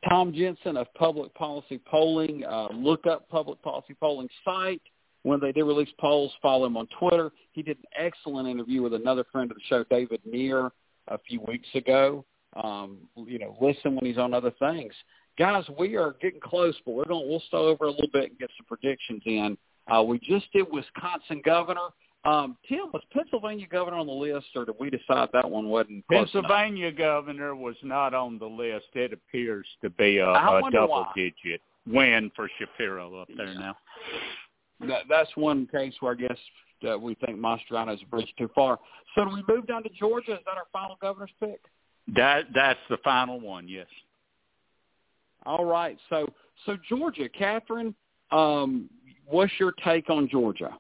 Tom 0.09 0.33
Jensen 0.33 0.77
of 0.77 0.93
Public 0.95 1.35
Policy 1.35 1.79
Polling. 1.79 2.45
Uh, 2.45 2.69
look 2.73 3.07
up 3.07 3.29
Public 3.29 3.61
Policy 3.63 3.95
Polling 4.01 4.29
site. 4.45 4.83
When 5.23 5.39
they 5.39 5.53
do 5.53 5.67
release 5.67 5.91
polls, 5.99 6.33
follow 6.41 6.65
him 6.65 6.79
on 6.79 6.89
Twitter. 6.99 7.31
He 7.53 7.63
did 7.63 7.77
an 7.77 8.07
excellent 8.07 8.49
interview 8.49 8.81
with 8.81 8.95
another 8.95 9.25
friend 9.31 9.51
of 9.51 9.59
the 9.59 9.63
show, 9.69 9.85
David 9.91 10.21
Nir, 10.25 10.71
a 11.09 11.19
few 11.19 11.43
weeks 11.47 11.69
ago. 11.75 12.25
Um, 12.57 12.97
you 13.17 13.39
know, 13.39 13.55
listen 13.61 13.95
when 13.95 14.07
he's 14.07 14.17
on 14.19 14.33
other 14.33 14.51
things 14.59 14.95
guys, 15.41 15.65
we 15.79 15.97
are 15.97 16.15
getting 16.21 16.41
close, 16.41 16.75
but 16.85 16.93
we're 16.93 17.07
going 17.07 17.29
we'll 17.29 17.43
stay 17.49 17.57
over 17.57 17.87
a 17.87 17.91
little 17.91 18.11
bit 18.13 18.31
and 18.31 18.39
get 18.39 18.51
some 18.59 18.67
predictions 18.67 19.23
in. 19.25 19.57
Uh, 19.91 20.03
we 20.03 20.19
just 20.19 20.53
did 20.53 20.67
Wisconsin 20.71 21.41
governor. 21.45 21.89
Um, 22.25 22.57
Tim, 22.69 22.91
was 22.93 23.03
Pennsylvania 23.13 23.67
governor 23.67 23.97
on 23.97 24.07
the 24.07 24.13
list, 24.13 24.49
or 24.55 24.67
did 24.67 24.75
we 24.79 24.91
decide 24.91 25.31
that 25.33 25.51
one 25.51 25.69
wasn't? 25.69 26.07
Pennsylvania 26.09 26.93
governor 26.93 27.57
was 27.57 27.77
not 27.83 28.13
on 28.13 28.39
the 28.39 28.47
list. 28.47 28.87
It 28.95 29.15
appears 29.15 29.67
to 29.83 29.89
be 29.89 30.19
a, 30.19 30.29
a 30.29 30.71
double-digit 30.71 31.63
win 31.87 32.31
for 32.37 32.51
Shapiro 32.59 33.23
up 33.23 33.29
there 33.37 33.53
yeah. 33.53 33.59
now. 33.59 33.77
That, 34.81 35.03
that's 35.09 35.31
one 35.35 35.67
case 35.67 35.95
where 36.01 36.13
I 36.13 36.17
guess 36.17 36.39
uh, 36.89 36.99
we 36.99 37.15
think 37.15 37.39
Mastriano 37.39 37.95
is 37.95 38.01
a 38.03 38.07
bridge 38.07 38.33
too 38.39 38.51
far. 38.55 38.79
So 39.15 39.25
do 39.25 39.31
we 39.31 39.43
move 39.49 39.67
down 39.67 39.83
to 39.85 39.91
Georgia? 39.91 40.33
Is 40.33 40.41
that 40.45 40.57
our 40.57 40.67
final 40.73 40.97
governor's 41.01 41.31
pick? 41.41 41.61
That 42.15 42.47
that's 42.55 42.81
the 42.89 42.97
final 43.05 43.41
one. 43.41 43.69
Yes. 43.69 43.87
All 45.47 45.65
right. 45.65 45.97
So 46.09 46.27
so 46.67 46.77
Georgia, 46.89 47.29
Catherine, 47.29 47.95
um, 48.31 48.89
what's 49.27 49.53
your 49.59 49.73
take 49.85 50.11
on 50.11 50.29
Georgia? 50.29 50.77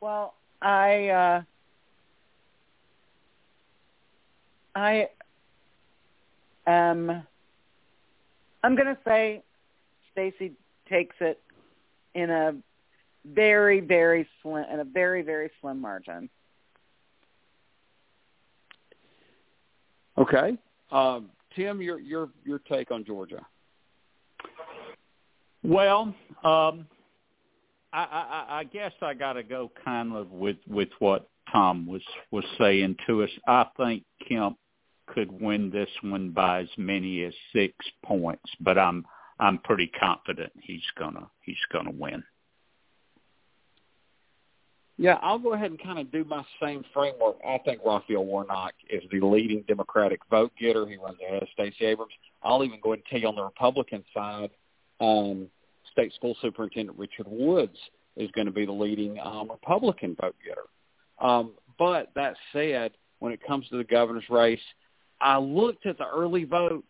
Well, 0.00 0.34
I 0.62 1.08
uh, 1.08 1.42
I 4.74 5.08
am. 6.66 7.26
I'm 8.62 8.74
going 8.74 8.86
to 8.86 8.98
say 9.06 9.42
Stacey 10.12 10.52
takes 10.88 11.16
it 11.20 11.40
in 12.14 12.30
a 12.30 12.54
very, 13.24 13.80
very 13.80 14.28
slim, 14.42 14.64
in 14.72 14.80
a 14.80 14.84
very, 14.84 15.22
very 15.22 15.50
slim 15.60 15.80
margin. 15.80 16.28
Okay. 20.16 20.56
Um, 20.90 21.30
Tim, 21.54 21.80
your 21.80 22.00
your 22.00 22.30
your 22.44 22.58
take 22.60 22.90
on 22.90 23.04
Georgia? 23.04 23.44
Well, 25.62 26.14
um, 26.44 26.86
I, 27.92 28.02
I, 28.02 28.58
I 28.60 28.64
guess 28.64 28.92
I 29.00 29.14
got 29.14 29.34
to 29.34 29.42
go 29.42 29.70
kind 29.84 30.14
of 30.14 30.30
with 30.30 30.58
with 30.66 30.90
what 30.98 31.28
Tom 31.52 31.86
was 31.86 32.02
was 32.30 32.44
saying 32.58 32.96
to 33.06 33.22
us. 33.22 33.30
I 33.46 33.66
think 33.76 34.04
Kemp 34.28 34.58
could 35.06 35.30
win 35.40 35.70
this 35.70 35.88
one 36.02 36.30
by 36.30 36.60
as 36.62 36.68
many 36.76 37.24
as 37.24 37.32
six 37.52 37.74
points, 38.04 38.50
but 38.60 38.78
I'm 38.78 39.04
I'm 39.40 39.58
pretty 39.58 39.90
confident 39.98 40.52
he's 40.60 40.82
gonna 40.98 41.28
he's 41.42 41.56
gonna 41.72 41.92
win. 41.92 42.22
Yeah, 45.00 45.16
I'll 45.22 45.38
go 45.38 45.52
ahead 45.52 45.70
and 45.70 45.80
kind 45.80 46.00
of 46.00 46.10
do 46.10 46.24
my 46.24 46.44
same 46.60 46.84
framework. 46.92 47.36
I 47.46 47.58
think 47.58 47.80
Raphael 47.86 48.24
Warnock 48.24 48.74
is 48.90 49.02
the 49.12 49.20
leading 49.20 49.62
Democratic 49.68 50.20
vote 50.28 50.50
getter. 50.60 50.88
He 50.88 50.96
runs 50.96 51.18
ahead 51.24 51.40
of 51.40 51.48
Stacey 51.52 51.84
Abrams. 51.84 52.12
I'll 52.42 52.64
even 52.64 52.80
go 52.82 52.92
ahead 52.92 53.04
and 53.04 53.06
tell 53.08 53.20
you 53.20 53.28
on 53.28 53.36
the 53.36 53.44
Republican 53.44 54.02
side, 54.12 54.50
um, 55.00 55.46
State 55.92 56.12
School 56.14 56.36
Superintendent 56.40 56.98
Richard 56.98 57.26
Woods 57.28 57.76
is 58.16 58.30
going 58.32 58.46
to 58.46 58.52
be 58.52 58.66
the 58.66 58.72
leading 58.72 59.18
um, 59.20 59.50
Republican 59.50 60.16
vote 60.20 60.36
getter. 60.44 60.66
Um, 61.20 61.52
but 61.78 62.10
that 62.14 62.34
said, 62.52 62.92
when 63.20 63.32
it 63.32 63.40
comes 63.46 63.68
to 63.68 63.76
the 63.76 63.84
governor's 63.84 64.28
race, 64.30 64.60
I 65.20 65.38
looked 65.38 65.86
at 65.86 65.98
the 65.98 66.06
early 66.06 66.44
vote, 66.44 66.84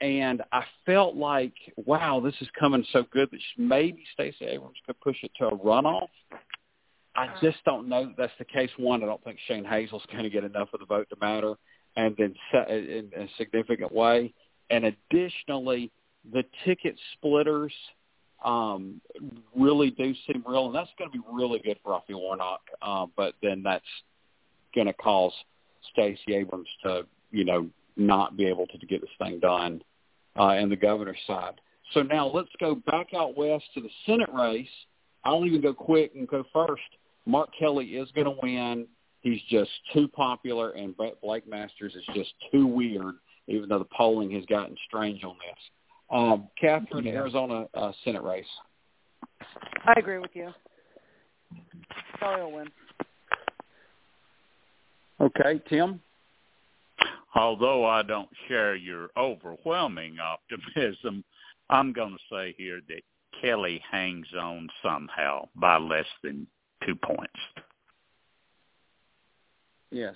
and 0.00 0.42
I 0.52 0.62
felt 0.86 1.16
like, 1.16 1.54
wow, 1.76 2.20
this 2.20 2.34
is 2.40 2.48
coming 2.58 2.84
so 2.92 3.04
good 3.12 3.28
that 3.32 3.40
maybe 3.56 4.04
Stacey 4.12 4.44
Abrams 4.44 4.76
could 4.86 5.00
push 5.00 5.16
it 5.22 5.32
to 5.38 5.48
a 5.48 5.58
runoff. 5.58 6.08
I 7.16 7.34
just 7.42 7.58
don't 7.64 7.88
know 7.88 8.06
that 8.06 8.16
that's 8.16 8.32
the 8.38 8.44
case. 8.44 8.70
One, 8.76 9.02
I 9.02 9.06
don't 9.06 9.22
think 9.24 9.38
Shane 9.48 9.64
Hazel's 9.64 10.06
going 10.12 10.22
to 10.22 10.30
get 10.30 10.44
enough 10.44 10.68
of 10.72 10.80
the 10.80 10.86
vote 10.86 11.08
to 11.10 11.16
matter, 11.20 11.54
and 11.96 12.16
then 12.16 12.34
in 12.68 13.10
a 13.16 13.26
significant 13.36 13.90
way. 13.90 14.32
And 14.70 14.84
additionally, 14.84 15.90
the 16.32 16.44
ticket 16.64 16.96
splitters 17.14 17.72
um, 18.44 19.00
really 19.56 19.90
do 19.90 20.14
seem 20.26 20.44
real, 20.46 20.66
and 20.66 20.74
that's 20.74 20.90
going 20.98 21.10
to 21.10 21.18
be 21.18 21.24
really 21.30 21.58
good 21.58 21.78
for 21.82 21.92
Raphael 21.92 22.20
Warnock. 22.20 22.60
Uh, 22.80 23.06
but 23.16 23.34
then 23.42 23.62
that's 23.62 23.84
going 24.74 24.86
to 24.86 24.92
cause 24.92 25.32
Stacey 25.92 26.34
Abrams 26.34 26.68
to, 26.84 27.06
you 27.30 27.44
know, 27.44 27.68
not 27.96 28.36
be 28.36 28.46
able 28.46 28.66
to, 28.68 28.78
to 28.78 28.86
get 28.86 29.00
this 29.00 29.10
thing 29.18 29.40
done 29.40 29.82
uh, 30.38 30.54
in 30.54 30.68
the 30.68 30.76
governor's 30.76 31.18
side. 31.26 31.60
So 31.94 32.02
now 32.02 32.26
let's 32.26 32.50
go 32.60 32.74
back 32.74 33.08
out 33.14 33.36
west 33.36 33.64
to 33.74 33.80
the 33.80 33.90
Senate 34.06 34.30
race. 34.32 34.68
I'll 35.24 35.44
even 35.44 35.60
go 35.60 35.74
quick 35.74 36.12
and 36.14 36.28
go 36.28 36.44
first. 36.52 36.82
Mark 37.26 37.50
Kelly 37.58 37.86
is 37.86 38.08
going 38.14 38.26
to 38.26 38.36
win. 38.42 38.86
He's 39.20 39.40
just 39.50 39.70
too 39.92 40.06
popular, 40.08 40.70
and 40.70 40.94
Blake 40.96 41.48
Masters 41.48 41.94
is 41.94 42.04
just 42.14 42.32
too 42.52 42.66
weird, 42.66 43.16
even 43.48 43.68
though 43.68 43.80
the 43.80 43.88
polling 43.96 44.30
has 44.32 44.44
gotten 44.46 44.76
strange 44.86 45.24
on 45.24 45.34
this. 45.34 45.58
Um, 46.10 46.48
Catherine, 46.58 47.04
yeah. 47.04 47.14
Arizona 47.14 47.66
uh, 47.74 47.92
Senate 48.04 48.22
race. 48.22 48.46
I 49.84 49.94
agree 49.96 50.18
with 50.18 50.30
you. 50.34 50.52
Kelly 52.18 52.42
will 52.42 52.52
win. 52.52 52.68
Okay, 55.20 55.60
Tim? 55.68 56.00
Although 57.34 57.84
I 57.84 58.02
don't 58.02 58.28
share 58.48 58.74
your 58.74 59.10
overwhelming 59.16 60.16
optimism, 60.20 61.24
I'm 61.70 61.92
going 61.92 62.12
to 62.12 62.34
say 62.34 62.54
here 62.56 62.80
that 62.88 63.02
Kelly 63.40 63.82
hangs 63.90 64.26
on 64.38 64.68
somehow 64.82 65.48
by 65.54 65.76
less 65.76 66.06
than 66.22 66.46
two 66.86 66.94
points. 66.94 67.32
Yes, 69.90 70.14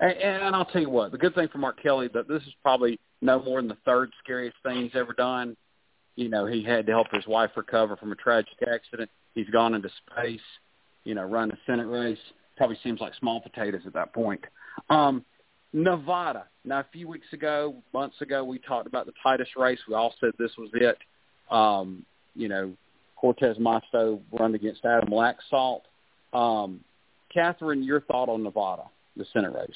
and, 0.00 0.12
and 0.12 0.56
I'll 0.56 0.66
tell 0.66 0.82
you 0.82 0.90
what. 0.90 1.12
The 1.12 1.18
good 1.18 1.34
thing 1.34 1.48
for 1.48 1.58
Mark 1.58 1.82
Kelly 1.82 2.08
that 2.12 2.28
this 2.28 2.42
is 2.42 2.52
probably 2.62 2.98
no 3.22 3.42
more 3.42 3.60
than 3.60 3.68
the 3.68 3.78
third 3.84 4.10
scariest 4.22 4.56
thing 4.62 4.82
he's 4.82 4.94
ever 4.94 5.12
done. 5.12 5.56
You 6.16 6.28
know, 6.28 6.46
he 6.46 6.62
had 6.62 6.86
to 6.86 6.92
help 6.92 7.08
his 7.10 7.26
wife 7.26 7.50
recover 7.56 7.96
from 7.96 8.12
a 8.12 8.16
tragic 8.16 8.54
accident. 8.72 9.10
He's 9.34 9.48
gone 9.50 9.74
into 9.74 9.88
space. 10.06 10.40
You 11.04 11.14
know, 11.14 11.24
run 11.24 11.50
a 11.50 11.58
Senate 11.66 11.86
race. 11.86 12.18
Probably 12.56 12.78
seems 12.84 13.00
like 13.00 13.14
small 13.18 13.40
potatoes 13.40 13.82
at 13.86 13.94
that 13.94 14.12
point. 14.12 14.40
Um, 14.90 15.24
Nevada. 15.72 16.44
Now, 16.64 16.80
a 16.80 16.86
few 16.92 17.08
weeks 17.08 17.26
ago, 17.32 17.74
months 17.92 18.20
ago, 18.20 18.44
we 18.44 18.58
talked 18.58 18.86
about 18.86 19.06
the 19.06 19.12
Titus 19.22 19.48
race. 19.56 19.80
We 19.88 19.94
all 19.94 20.14
said 20.20 20.30
this 20.38 20.52
was 20.56 20.70
it. 20.74 20.98
Um, 21.50 22.06
you 22.36 22.48
know, 22.48 22.72
Cortez 23.16 23.56
Masto 23.58 24.20
run 24.32 24.54
against 24.54 24.84
Adam 24.84 25.10
Laxalt. 25.10 25.80
Um, 26.32 26.80
Catherine, 27.32 27.82
your 27.82 28.02
thought 28.02 28.28
on 28.28 28.44
Nevada, 28.44 28.84
the 29.16 29.24
Senate 29.32 29.52
race? 29.52 29.70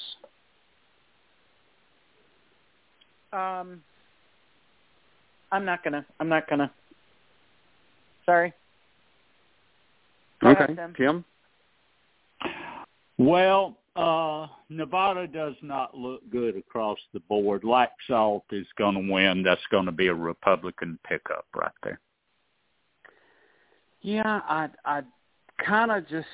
Um, 3.31 3.81
I'm 5.51 5.65
not 5.65 5.83
gonna. 5.83 6.05
I'm 6.19 6.29
not 6.29 6.49
gonna. 6.49 6.71
Sorry. 8.25 8.53
Go 10.41 10.49
okay, 10.49 10.73
ahead, 10.73 10.93
Tim. 10.97 11.25
Well, 13.17 13.77
uh, 13.95 14.47
Nevada 14.69 15.27
does 15.27 15.55
not 15.61 15.95
look 15.95 16.21
good 16.29 16.55
across 16.55 16.97
the 17.13 17.19
board. 17.21 17.63
Laxalt 17.63 18.43
is 18.51 18.65
going 18.77 18.95
to 18.95 19.11
win. 19.11 19.43
That's 19.43 19.61
going 19.71 19.85
to 19.85 19.91
be 19.91 20.07
a 20.07 20.13
Republican 20.13 20.97
pickup 21.05 21.45
right 21.53 21.71
there. 21.83 21.99
Yeah, 24.01 24.41
I 24.47 24.69
I 24.85 25.01
kind 25.65 25.91
of 25.91 26.07
just 26.07 26.27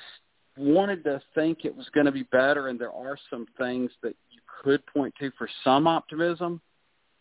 wanted 0.56 1.04
to 1.04 1.20
think 1.34 1.64
it 1.64 1.74
was 1.74 1.86
going 1.94 2.06
to 2.06 2.12
be 2.12 2.24
better, 2.24 2.68
and 2.68 2.78
there 2.78 2.92
are 2.92 3.18
some 3.30 3.46
things 3.58 3.90
that 4.02 4.14
you 4.30 4.40
could 4.62 4.84
point 4.86 5.14
to 5.20 5.30
for 5.38 5.48
some 5.64 5.86
optimism. 5.86 6.60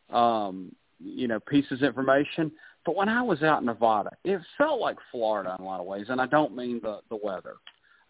Um, 0.09 0.75
you 0.99 1.27
know, 1.27 1.39
pieces 1.39 1.81
of 1.81 1.83
information. 1.83 2.51
But 2.85 2.95
when 2.95 3.09
I 3.09 3.21
was 3.21 3.41
out 3.41 3.59
in 3.59 3.65
Nevada, 3.65 4.11
it 4.23 4.39
felt 4.57 4.79
like 4.79 4.97
Florida 5.11 5.55
in 5.57 5.65
a 5.65 5.67
lot 5.67 5.79
of 5.79 5.85
ways, 5.85 6.05
and 6.09 6.21
I 6.21 6.27
don't 6.27 6.55
mean 6.55 6.79
the 6.81 6.99
the 7.09 7.17
weather. 7.21 7.55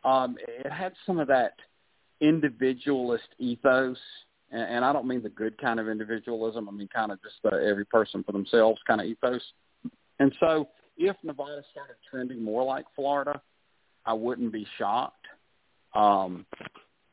Um, 0.03 0.37
it 0.47 0.71
had 0.71 0.93
some 1.05 1.19
of 1.19 1.27
that 1.29 1.53
individualist 2.21 3.27
ethos, 3.39 3.97
and, 4.51 4.61
and 4.61 4.85
I 4.85 4.93
don't 4.93 5.07
mean 5.07 5.23
the 5.23 5.29
good 5.29 5.57
kind 5.57 5.79
of 5.79 5.87
individualism. 5.87 6.67
I 6.67 6.71
mean 6.71 6.89
kind 6.93 7.11
of 7.11 7.21
just 7.23 7.35
the 7.43 7.51
every 7.67 7.85
person 7.85 8.23
for 8.23 8.33
themselves 8.33 8.79
kind 8.85 9.01
of 9.01 9.07
ethos. 9.07 9.41
And 10.19 10.33
so, 10.39 10.67
if 10.97 11.15
Nevada 11.23 11.61
started 11.71 11.95
trending 12.09 12.43
more 12.43 12.63
like 12.63 12.85
Florida, 12.95 13.41
I 14.05 14.13
wouldn't 14.13 14.51
be 14.51 14.67
shocked. 14.77 15.25
Um, 15.93 16.45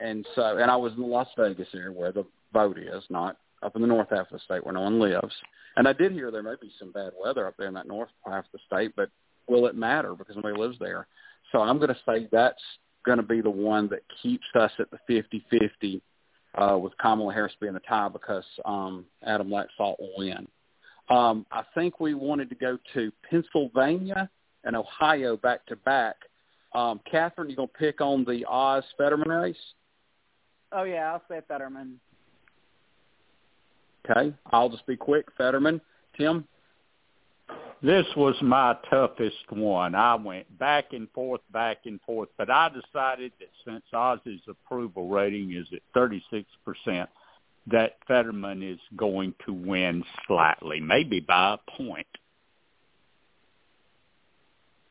and 0.00 0.26
so, 0.34 0.58
and 0.58 0.70
I 0.70 0.76
was 0.76 0.92
in 0.94 1.00
the 1.00 1.06
Las 1.06 1.28
Vegas 1.36 1.68
area 1.74 1.92
where 1.92 2.12
the 2.12 2.24
vote 2.52 2.78
is, 2.78 3.04
not 3.08 3.36
up 3.62 3.76
in 3.76 3.82
the 3.82 3.88
north 3.88 4.08
half 4.10 4.26
of 4.26 4.32
the 4.32 4.38
state 4.40 4.64
where 4.64 4.74
no 4.74 4.82
one 4.82 4.98
lives. 4.98 5.34
And 5.76 5.86
I 5.86 5.92
did 5.92 6.12
hear 6.12 6.30
there 6.30 6.42
may 6.42 6.54
be 6.60 6.72
some 6.78 6.92
bad 6.92 7.12
weather 7.20 7.46
up 7.46 7.54
there 7.56 7.68
in 7.68 7.74
that 7.74 7.86
north 7.86 8.10
half 8.26 8.44
of 8.44 8.50
the 8.52 8.58
state, 8.66 8.92
but 8.96 9.08
will 9.48 9.66
it 9.66 9.76
matter 9.76 10.14
because 10.14 10.36
nobody 10.36 10.58
lives 10.58 10.76
there? 10.80 11.06
So 11.52 11.60
I'm 11.60 11.78
going 11.78 11.88
to 11.88 12.00
say 12.06 12.28
that's 12.32 12.62
going 13.04 13.18
to 13.18 13.24
be 13.24 13.40
the 13.40 13.50
one 13.50 13.88
that 13.88 14.02
keeps 14.22 14.46
us 14.54 14.72
at 14.78 14.86
the 14.90 14.98
50-50 15.08 16.00
uh, 16.54 16.78
with 16.78 16.96
Kamala 16.98 17.32
Harris 17.32 17.52
being 17.60 17.72
the 17.72 17.80
tie 17.80 18.08
because 18.08 18.44
um, 18.64 19.04
Adam 19.24 19.48
Laxalt 19.48 19.98
will 19.98 20.12
win. 20.16 20.46
Um, 21.08 21.46
I 21.50 21.62
think 21.74 22.00
we 22.00 22.14
wanted 22.14 22.48
to 22.50 22.54
go 22.54 22.78
to 22.94 23.12
Pennsylvania 23.28 24.28
and 24.64 24.76
Ohio 24.76 25.36
back 25.36 25.66
to 25.66 25.76
back. 25.76 26.16
Um, 26.74 27.00
Catherine, 27.10 27.50
you 27.50 27.56
gonna 27.56 27.68
pick 27.68 28.00
on 28.00 28.24
the 28.24 28.44
Oz 28.48 28.84
Fetterman 28.96 29.28
race? 29.28 29.56
Oh 30.72 30.84
yeah, 30.84 31.12
I'll 31.12 31.22
say 31.28 31.40
Fetterman. 31.46 32.00
Okay, 34.10 34.34
I'll 34.50 34.68
just 34.68 34.86
be 34.86 34.96
quick. 34.96 35.26
Fetterman, 35.36 35.80
Tim. 36.16 36.46
This 37.82 38.06
was 38.16 38.36
my 38.40 38.76
toughest 38.88 39.50
one. 39.50 39.96
I 39.96 40.14
went 40.14 40.56
back 40.56 40.92
and 40.92 41.10
forth, 41.10 41.40
back 41.52 41.78
and 41.84 42.00
forth, 42.02 42.28
but 42.38 42.48
I 42.48 42.68
decided 42.68 43.32
that 43.40 43.48
since 43.64 43.82
Oz's 43.92 44.40
approval 44.48 45.08
rating 45.08 45.52
is 45.52 45.66
at 45.72 45.80
36%, 45.96 46.44
that 47.66 47.96
Fetterman 48.06 48.62
is 48.62 48.78
going 48.96 49.34
to 49.46 49.52
win 49.52 50.04
slightly, 50.26 50.78
maybe 50.78 51.18
by 51.18 51.54
a 51.54 51.76
point. 51.76 52.06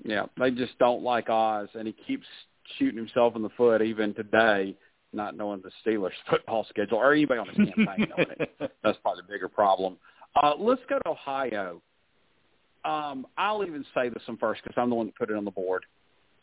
Yeah, 0.03 0.25
they 0.39 0.51
just 0.51 0.77
don't 0.79 1.03
like 1.03 1.29
Oz, 1.29 1.69
and 1.73 1.87
he 1.87 1.95
keeps 2.07 2.25
shooting 2.77 2.97
himself 2.97 3.35
in 3.35 3.41
the 3.41 3.49
foot 3.49 3.81
even 3.81 4.13
today, 4.13 4.75
not 5.13 5.35
knowing 5.35 5.61
the 5.61 5.71
Steelers' 5.85 6.11
football 6.29 6.65
schedule 6.69 6.97
or 6.97 7.13
anybody 7.13 7.39
on 7.39 7.47
his 7.47 7.57
campaign 7.57 8.07
knowing 8.09 8.27
it. 8.39 8.71
That's 8.83 8.97
probably 9.01 9.23
the 9.27 9.31
bigger 9.31 9.47
problem. 9.47 9.97
Uh, 10.41 10.53
let's 10.57 10.81
go 10.89 10.97
to 10.99 11.09
Ohio 11.09 11.81
um, 12.83 13.27
I'll 13.37 13.63
even 13.63 13.85
say 13.93 14.09
this 14.09 14.23
one 14.25 14.37
first 14.37 14.63
because 14.63 14.79
I'm 14.79 14.89
the 14.89 14.95
one 14.95 15.07
that 15.07 15.15
put 15.15 15.29
it 15.29 15.35
on 15.35 15.45
the 15.45 15.51
board. 15.51 15.85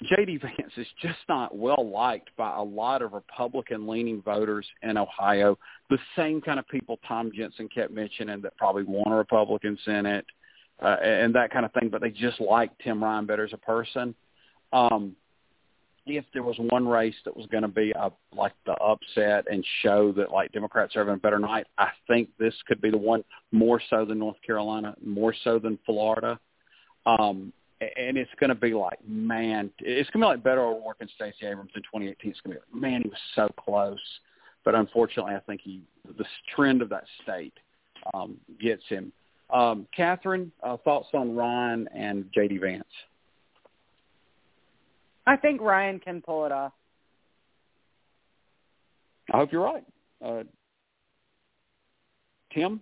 J.D. 0.02 0.36
Vance 0.38 0.72
is 0.76 0.86
just 1.02 1.18
not 1.28 1.56
well 1.56 1.90
liked 1.90 2.30
by 2.36 2.56
a 2.56 2.62
lot 2.62 3.02
of 3.02 3.14
Republican-leaning 3.14 4.22
voters 4.22 4.64
in 4.82 4.96
Ohio. 4.96 5.58
The 5.90 5.98
same 6.16 6.40
kind 6.40 6.60
of 6.60 6.68
people 6.68 7.00
Tom 7.06 7.32
Jensen 7.34 7.68
kept 7.68 7.92
mentioning 7.92 8.40
that 8.42 8.56
probably 8.56 8.84
want 8.84 9.12
a 9.12 9.16
Republican 9.16 9.76
Senate 9.84 10.24
uh, 10.82 10.96
and 11.02 11.34
that 11.34 11.50
kind 11.50 11.64
of 11.64 11.72
thing, 11.72 11.88
but 11.88 12.00
they 12.00 12.10
just 12.10 12.40
like 12.40 12.70
Tim 12.78 13.02
Ryan 13.02 13.26
better 13.26 13.44
as 13.44 13.52
a 13.52 13.58
person. 13.58 14.14
Um, 14.72 15.16
if 16.06 16.24
there 16.32 16.42
was 16.42 16.56
one 16.58 16.88
race 16.88 17.14
that 17.24 17.36
was 17.36 17.46
going 17.46 17.62
to 17.62 17.68
be 17.68 17.92
a, 17.92 18.10
like 18.34 18.54
the 18.64 18.72
upset 18.72 19.46
and 19.50 19.64
show 19.82 20.12
that 20.12 20.30
like 20.30 20.52
Democrats 20.52 20.96
are 20.96 21.00
having 21.00 21.14
a 21.14 21.18
better 21.18 21.38
night, 21.38 21.66
I 21.76 21.88
think 22.06 22.30
this 22.38 22.54
could 22.66 22.80
be 22.80 22.90
the 22.90 22.98
one 22.98 23.24
more 23.52 23.80
so 23.90 24.04
than 24.04 24.18
North 24.18 24.40
Carolina, 24.44 24.94
more 25.04 25.34
so 25.44 25.58
than 25.58 25.78
Florida. 25.84 26.38
Um, 27.06 27.52
and 27.80 28.16
it's 28.16 28.30
going 28.40 28.48
to 28.48 28.56
be 28.56 28.74
like, 28.74 28.98
man, 29.06 29.70
it's 29.80 30.10
going 30.10 30.22
to 30.22 30.26
be 30.26 30.36
like 30.36 30.42
Beto 30.42 30.76
O'Rourke 30.76 30.96
and 31.00 31.10
Stacey 31.14 31.46
Abrams 31.46 31.70
in 31.76 31.82
2018. 31.82 32.30
It's 32.30 32.40
going 32.40 32.56
to 32.56 32.62
be, 32.72 32.80
man, 32.80 33.02
he 33.02 33.08
was 33.08 33.18
so 33.34 33.48
close. 33.56 33.98
But 34.64 34.74
unfortunately, 34.74 35.34
I 35.34 35.40
think 35.40 35.60
he 35.62 35.82
the 36.16 36.24
trend 36.54 36.82
of 36.82 36.88
that 36.88 37.04
state 37.22 37.54
um, 38.12 38.36
gets 38.60 38.82
him. 38.88 39.12
Um, 39.50 39.86
Catherine, 39.96 40.52
uh, 40.62 40.76
thoughts 40.78 41.08
on 41.14 41.34
Ryan 41.34 41.88
and 41.94 42.26
J.D. 42.34 42.58
Vance? 42.58 42.84
I 45.26 45.36
think 45.36 45.60
Ryan 45.60 46.00
can 46.00 46.20
pull 46.20 46.46
it 46.46 46.52
off. 46.52 46.72
I 49.32 49.36
hope 49.36 49.52
you're 49.52 49.62
right. 49.62 49.84
Uh, 50.24 50.42
Tim? 52.52 52.80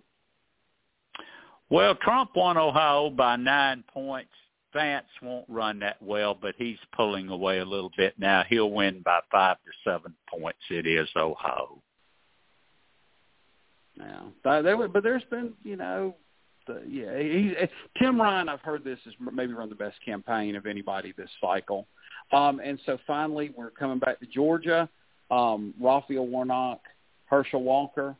Well, 1.69 1.95
Trump 1.95 2.31
won 2.35 2.57
Ohio 2.57 3.09
by 3.09 3.35
nine 3.35 3.83
points. 3.93 4.31
Vance 4.73 5.07
won't 5.21 5.45
run 5.49 5.79
that 5.79 6.01
well, 6.01 6.37
but 6.39 6.55
he's 6.57 6.77
pulling 6.95 7.29
away 7.29 7.59
a 7.59 7.65
little 7.65 7.91
bit 7.97 8.13
now. 8.17 8.43
He'll 8.47 8.71
win 8.71 9.01
by 9.03 9.19
five 9.31 9.57
to 9.65 9.89
seven 9.89 10.13
points. 10.29 10.59
It 10.69 10.85
is 10.85 11.09
Ohio. 11.15 11.81
Now, 13.97 14.31
but 14.43 15.03
there's 15.03 15.23
been, 15.29 15.53
you 15.63 15.75
know, 15.75 16.15
uh, 16.69 16.81
yeah, 16.87 17.17
he, 17.17 17.53
Tim 17.99 18.19
Ryan. 18.19 18.49
I've 18.49 18.61
heard 18.61 18.83
this 18.83 18.99
is 19.05 19.13
maybe 19.19 19.53
run 19.53 19.69
the 19.69 19.75
best 19.75 19.97
campaign 20.03 20.55
of 20.55 20.65
anybody 20.65 21.13
this 21.17 21.29
cycle. 21.41 21.87
Um, 22.31 22.59
and 22.63 22.79
so 22.85 22.97
finally, 23.07 23.53
we're 23.55 23.71
coming 23.71 23.99
back 23.99 24.19
to 24.19 24.25
Georgia. 24.25 24.89
Um, 25.31 25.73
Raphael 25.79 26.27
Warnock, 26.27 26.81
Herschel 27.25 27.63
Walker, 27.63 28.15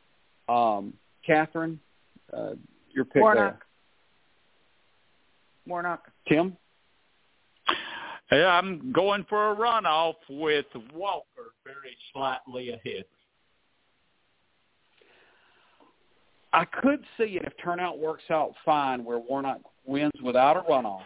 um, 0.50 0.94
Catherine, 1.26 1.80
uh, 2.34 2.52
your 2.92 3.06
pick 3.06 3.22
Warnock. 3.22 3.60
there. 3.60 3.60
Warnock. 5.66 6.12
Tim. 6.28 6.58
Yeah, 8.32 8.48
I'm 8.48 8.92
going 8.92 9.26
for 9.30 9.54
a 9.54 9.56
runoff 9.56 10.16
with 10.30 10.66
Walker 10.94 11.54
very 11.64 11.96
slightly 12.12 12.72
ahead. 12.72 13.06
I 16.58 16.66
could 16.66 17.04
see 17.18 17.38
it 17.38 17.44
if 17.46 17.54
turnout 17.64 18.00
works 18.00 18.24
out 18.32 18.54
fine 18.66 19.06
where 19.06 19.20
Warnock 19.20 19.60
wins 19.86 20.12
without 20.24 20.58
a 20.58 20.62
runoff. 20.62 21.04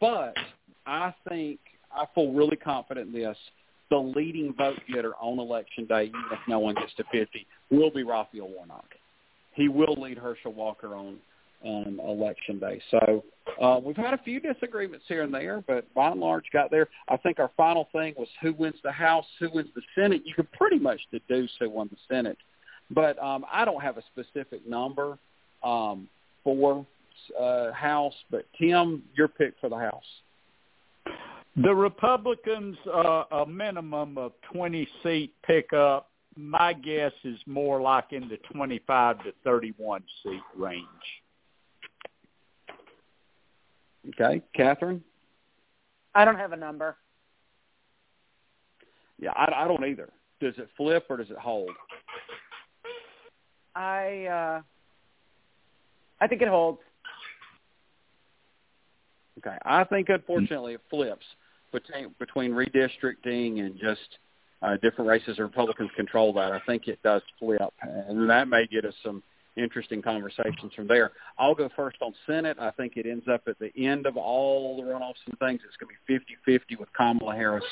But 0.00 0.34
I 0.84 1.14
think 1.28 1.60
I 1.94 2.06
feel 2.12 2.32
really 2.32 2.56
confident 2.56 3.14
in 3.14 3.22
this. 3.22 3.36
The 3.90 3.96
leading 3.96 4.52
vote 4.58 4.80
getter 4.92 5.14
on 5.20 5.38
election 5.38 5.86
day, 5.86 6.06
even 6.06 6.24
if 6.32 6.40
no 6.48 6.58
one 6.58 6.74
gets 6.74 6.92
to 6.94 7.04
50, 7.04 7.46
will 7.70 7.92
be 7.92 8.02
Raphael 8.02 8.48
Warnock. 8.48 8.88
He 9.54 9.68
will 9.68 9.94
lead 9.94 10.18
Herschel 10.18 10.52
Walker 10.52 10.96
on 10.96 11.18
on 11.62 12.00
election 12.00 12.58
day. 12.58 12.80
So 12.90 13.24
uh, 13.60 13.80
we've 13.82 13.96
had 13.96 14.14
a 14.14 14.18
few 14.18 14.40
disagreements 14.40 15.04
here 15.08 15.22
and 15.22 15.32
there, 15.32 15.62
but 15.66 15.92
by 15.94 16.10
and 16.10 16.20
large 16.20 16.44
got 16.52 16.70
there. 16.72 16.88
I 17.08 17.16
think 17.16 17.38
our 17.38 17.50
final 17.56 17.88
thing 17.92 18.14
was 18.16 18.28
who 18.42 18.52
wins 18.54 18.76
the 18.82 18.92
House, 18.92 19.26
who 19.38 19.50
wins 19.52 19.68
the 19.76 19.82
Senate. 19.94 20.22
You 20.24 20.34
could 20.34 20.50
pretty 20.52 20.78
much 20.80 21.00
deduce 21.12 21.50
who 21.60 21.70
won 21.70 21.88
the 21.90 21.96
Senate, 22.12 22.38
but 22.90 23.22
um, 23.22 23.44
I 23.52 23.64
don't 23.64 23.82
have 23.82 23.98
a 23.98 24.02
specific 24.12 24.66
number 24.66 25.18
um, 25.62 26.08
for 26.44 26.86
uh, 27.38 27.72
House. 27.72 28.14
But 28.30 28.46
Tim, 28.58 29.02
your 29.14 29.28
pick 29.28 29.54
for 29.60 29.68
the 29.68 29.76
House. 29.76 30.02
The 31.56 31.74
Republicans, 31.74 32.76
uh, 32.86 33.24
a 33.32 33.46
minimum 33.46 34.16
of 34.16 34.32
20 34.52 34.88
seat 35.02 35.34
pickup. 35.44 36.08
My 36.36 36.72
guess 36.72 37.12
is 37.24 37.38
more 37.46 37.80
like 37.80 38.12
in 38.12 38.28
the 38.28 38.38
25 38.52 39.24
to 39.24 39.32
31 39.42 40.04
seat 40.22 40.40
range. 40.56 40.84
Okay, 44.10 44.40
Catherine. 44.54 45.02
I 46.14 46.24
don't 46.24 46.36
have 46.36 46.52
a 46.52 46.56
number. 46.56 46.96
Yeah, 49.18 49.32
I, 49.34 49.64
I 49.64 49.68
don't 49.68 49.84
either. 49.84 50.10
Does 50.40 50.54
it 50.58 50.68
flip 50.76 51.06
or 51.10 51.16
does 51.16 51.30
it 51.30 51.38
hold? 51.38 51.70
I 53.78 54.26
uh 54.26 54.62
I 56.20 56.26
think 56.26 56.42
it 56.42 56.48
holds. 56.48 56.80
Okay, 59.38 59.56
I 59.64 59.84
think 59.84 60.08
unfortunately 60.08 60.74
it 60.74 60.80
flips 60.90 61.24
between 61.72 62.12
between 62.18 62.50
redistricting 62.50 63.60
and 63.60 63.78
just 63.78 64.18
uh, 64.62 64.76
different 64.82 65.08
races. 65.08 65.38
Republicans 65.38 65.90
control 65.94 66.32
that. 66.32 66.50
I 66.50 66.60
think 66.66 66.88
it 66.88 66.98
does 67.04 67.22
flip, 67.38 67.72
and 67.82 68.28
that 68.28 68.48
may 68.48 68.66
get 68.66 68.84
us 68.84 68.94
some 69.04 69.22
interesting 69.56 70.02
conversations 70.02 70.72
from 70.74 70.88
there. 70.88 71.12
I'll 71.38 71.54
go 71.54 71.68
first 71.76 71.98
on 72.00 72.12
Senate. 72.26 72.56
I 72.60 72.72
think 72.72 72.96
it 72.96 73.06
ends 73.06 73.26
up 73.32 73.42
at 73.46 73.60
the 73.60 73.70
end 73.76 74.06
of 74.06 74.16
all 74.16 74.76
the 74.76 74.82
runoffs 74.82 75.22
and 75.26 75.38
things. 75.38 75.60
It's 75.66 75.76
going 75.76 75.94
to 75.94 76.20
be 76.46 76.52
50-50 76.52 76.80
with 76.80 76.88
Kamala 76.96 77.34
Harris 77.34 77.64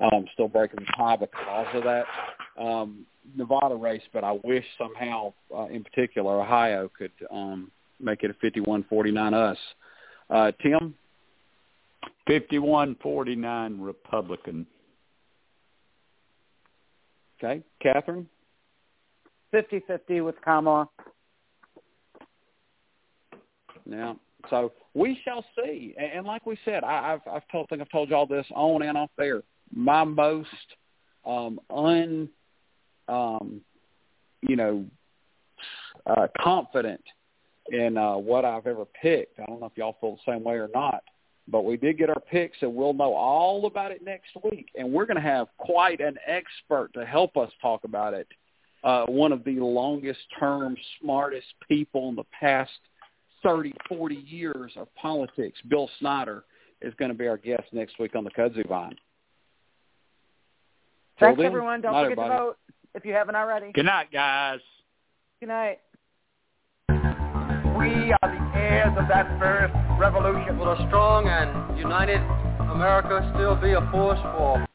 um, 0.00 0.26
still 0.32 0.48
breaking 0.48 0.80
the 0.80 0.92
tie 0.96 1.16
because 1.16 1.66
of 1.74 1.84
that 1.84 2.04
um, 2.58 3.04
Nevada 3.36 3.74
race. 3.74 4.02
But 4.12 4.24
I 4.24 4.38
wish 4.44 4.64
somehow, 4.76 5.32
uh, 5.54 5.66
in 5.66 5.84
particular, 5.84 6.40
Ohio 6.40 6.90
could 6.96 7.12
um, 7.30 7.70
make 8.00 8.22
it 8.22 8.30
a 8.30 8.46
51-49 8.46 9.34
us. 9.34 9.58
Uh, 10.30 10.52
Tim? 10.62 10.94
51-49 12.28 13.76
Republican. 13.80 14.66
Okay. 17.42 17.62
Catherine? 17.80 18.28
50-50 19.54 20.24
with 20.24 20.34
Kamala. 20.42 20.88
Yeah. 23.88 24.14
So 24.50 24.72
we 24.94 25.18
shall 25.24 25.44
see. 25.56 25.94
And, 25.98 26.12
and 26.18 26.26
like 26.26 26.46
we 26.46 26.58
said, 26.64 26.84
I, 26.84 27.14
I've 27.14 27.32
I've 27.32 27.48
told 27.50 27.68
think 27.68 27.80
I've 27.80 27.90
told 27.90 28.10
you 28.10 28.16
all 28.16 28.26
this 28.26 28.46
on 28.54 28.82
and 28.82 28.96
off 28.96 29.10
there. 29.16 29.42
My 29.74 30.04
most 30.04 30.48
um 31.24 31.60
un 31.70 32.28
um 33.08 33.60
you 34.42 34.56
know 34.56 34.84
uh 36.06 36.26
confident 36.40 37.02
in 37.70 37.96
uh 37.96 38.16
what 38.16 38.44
I've 38.44 38.66
ever 38.66 38.84
picked. 39.00 39.40
I 39.40 39.46
don't 39.46 39.60
know 39.60 39.66
if 39.66 39.76
y'all 39.76 39.96
feel 40.00 40.18
the 40.24 40.32
same 40.32 40.44
way 40.44 40.54
or 40.54 40.68
not. 40.74 41.02
But 41.50 41.64
we 41.64 41.78
did 41.78 41.96
get 41.96 42.10
our 42.10 42.20
picks 42.20 42.58
and 42.60 42.74
we'll 42.74 42.92
know 42.92 43.14
all 43.14 43.64
about 43.64 43.90
it 43.90 44.04
next 44.04 44.32
week. 44.50 44.68
And 44.74 44.92
we're 44.92 45.06
gonna 45.06 45.20
have 45.20 45.48
quite 45.56 46.00
an 46.00 46.16
expert 46.26 46.92
to 46.94 47.06
help 47.06 47.36
us 47.36 47.50
talk 47.62 47.84
about 47.84 48.14
it. 48.14 48.28
Uh 48.84 49.06
one 49.06 49.32
of 49.32 49.44
the 49.44 49.56
longest 49.56 50.20
term, 50.38 50.76
smartest 51.00 51.46
people 51.68 52.08
in 52.10 52.16
the 52.16 52.26
past 52.38 52.70
30, 53.42 53.72
40 53.88 54.14
years 54.14 54.72
of 54.76 54.92
politics, 54.94 55.58
Bill 55.68 55.88
Snyder, 55.98 56.44
is 56.82 56.94
going 56.98 57.10
to 57.10 57.16
be 57.16 57.26
our 57.26 57.36
guest 57.36 57.64
next 57.72 57.98
week 57.98 58.14
on 58.14 58.24
the 58.24 58.30
Kudzu 58.30 58.66
Vine. 58.68 58.96
Thanks, 61.20 61.40
everyone. 61.42 61.80
Don't 61.80 61.92
forget 61.92 62.04
everybody. 62.04 62.30
to 62.30 62.36
vote 62.36 62.58
if 62.94 63.04
you 63.04 63.12
haven't 63.12 63.36
already. 63.36 63.72
Good 63.72 63.86
night, 63.86 64.12
guys. 64.12 64.60
Good 65.40 65.48
night. 65.48 65.78
We 66.88 68.12
are 68.12 68.28
the 68.28 68.58
heirs 68.58 68.94
of 68.98 69.08
that 69.08 69.38
first 69.38 69.74
revolution. 69.98 70.58
Will 70.58 70.72
a 70.72 70.86
strong 70.88 71.28
and 71.28 71.78
united 71.78 72.20
America 72.70 73.30
still 73.34 73.56
be 73.56 73.72
a 73.72 73.88
force 73.90 74.18
for 74.36 74.67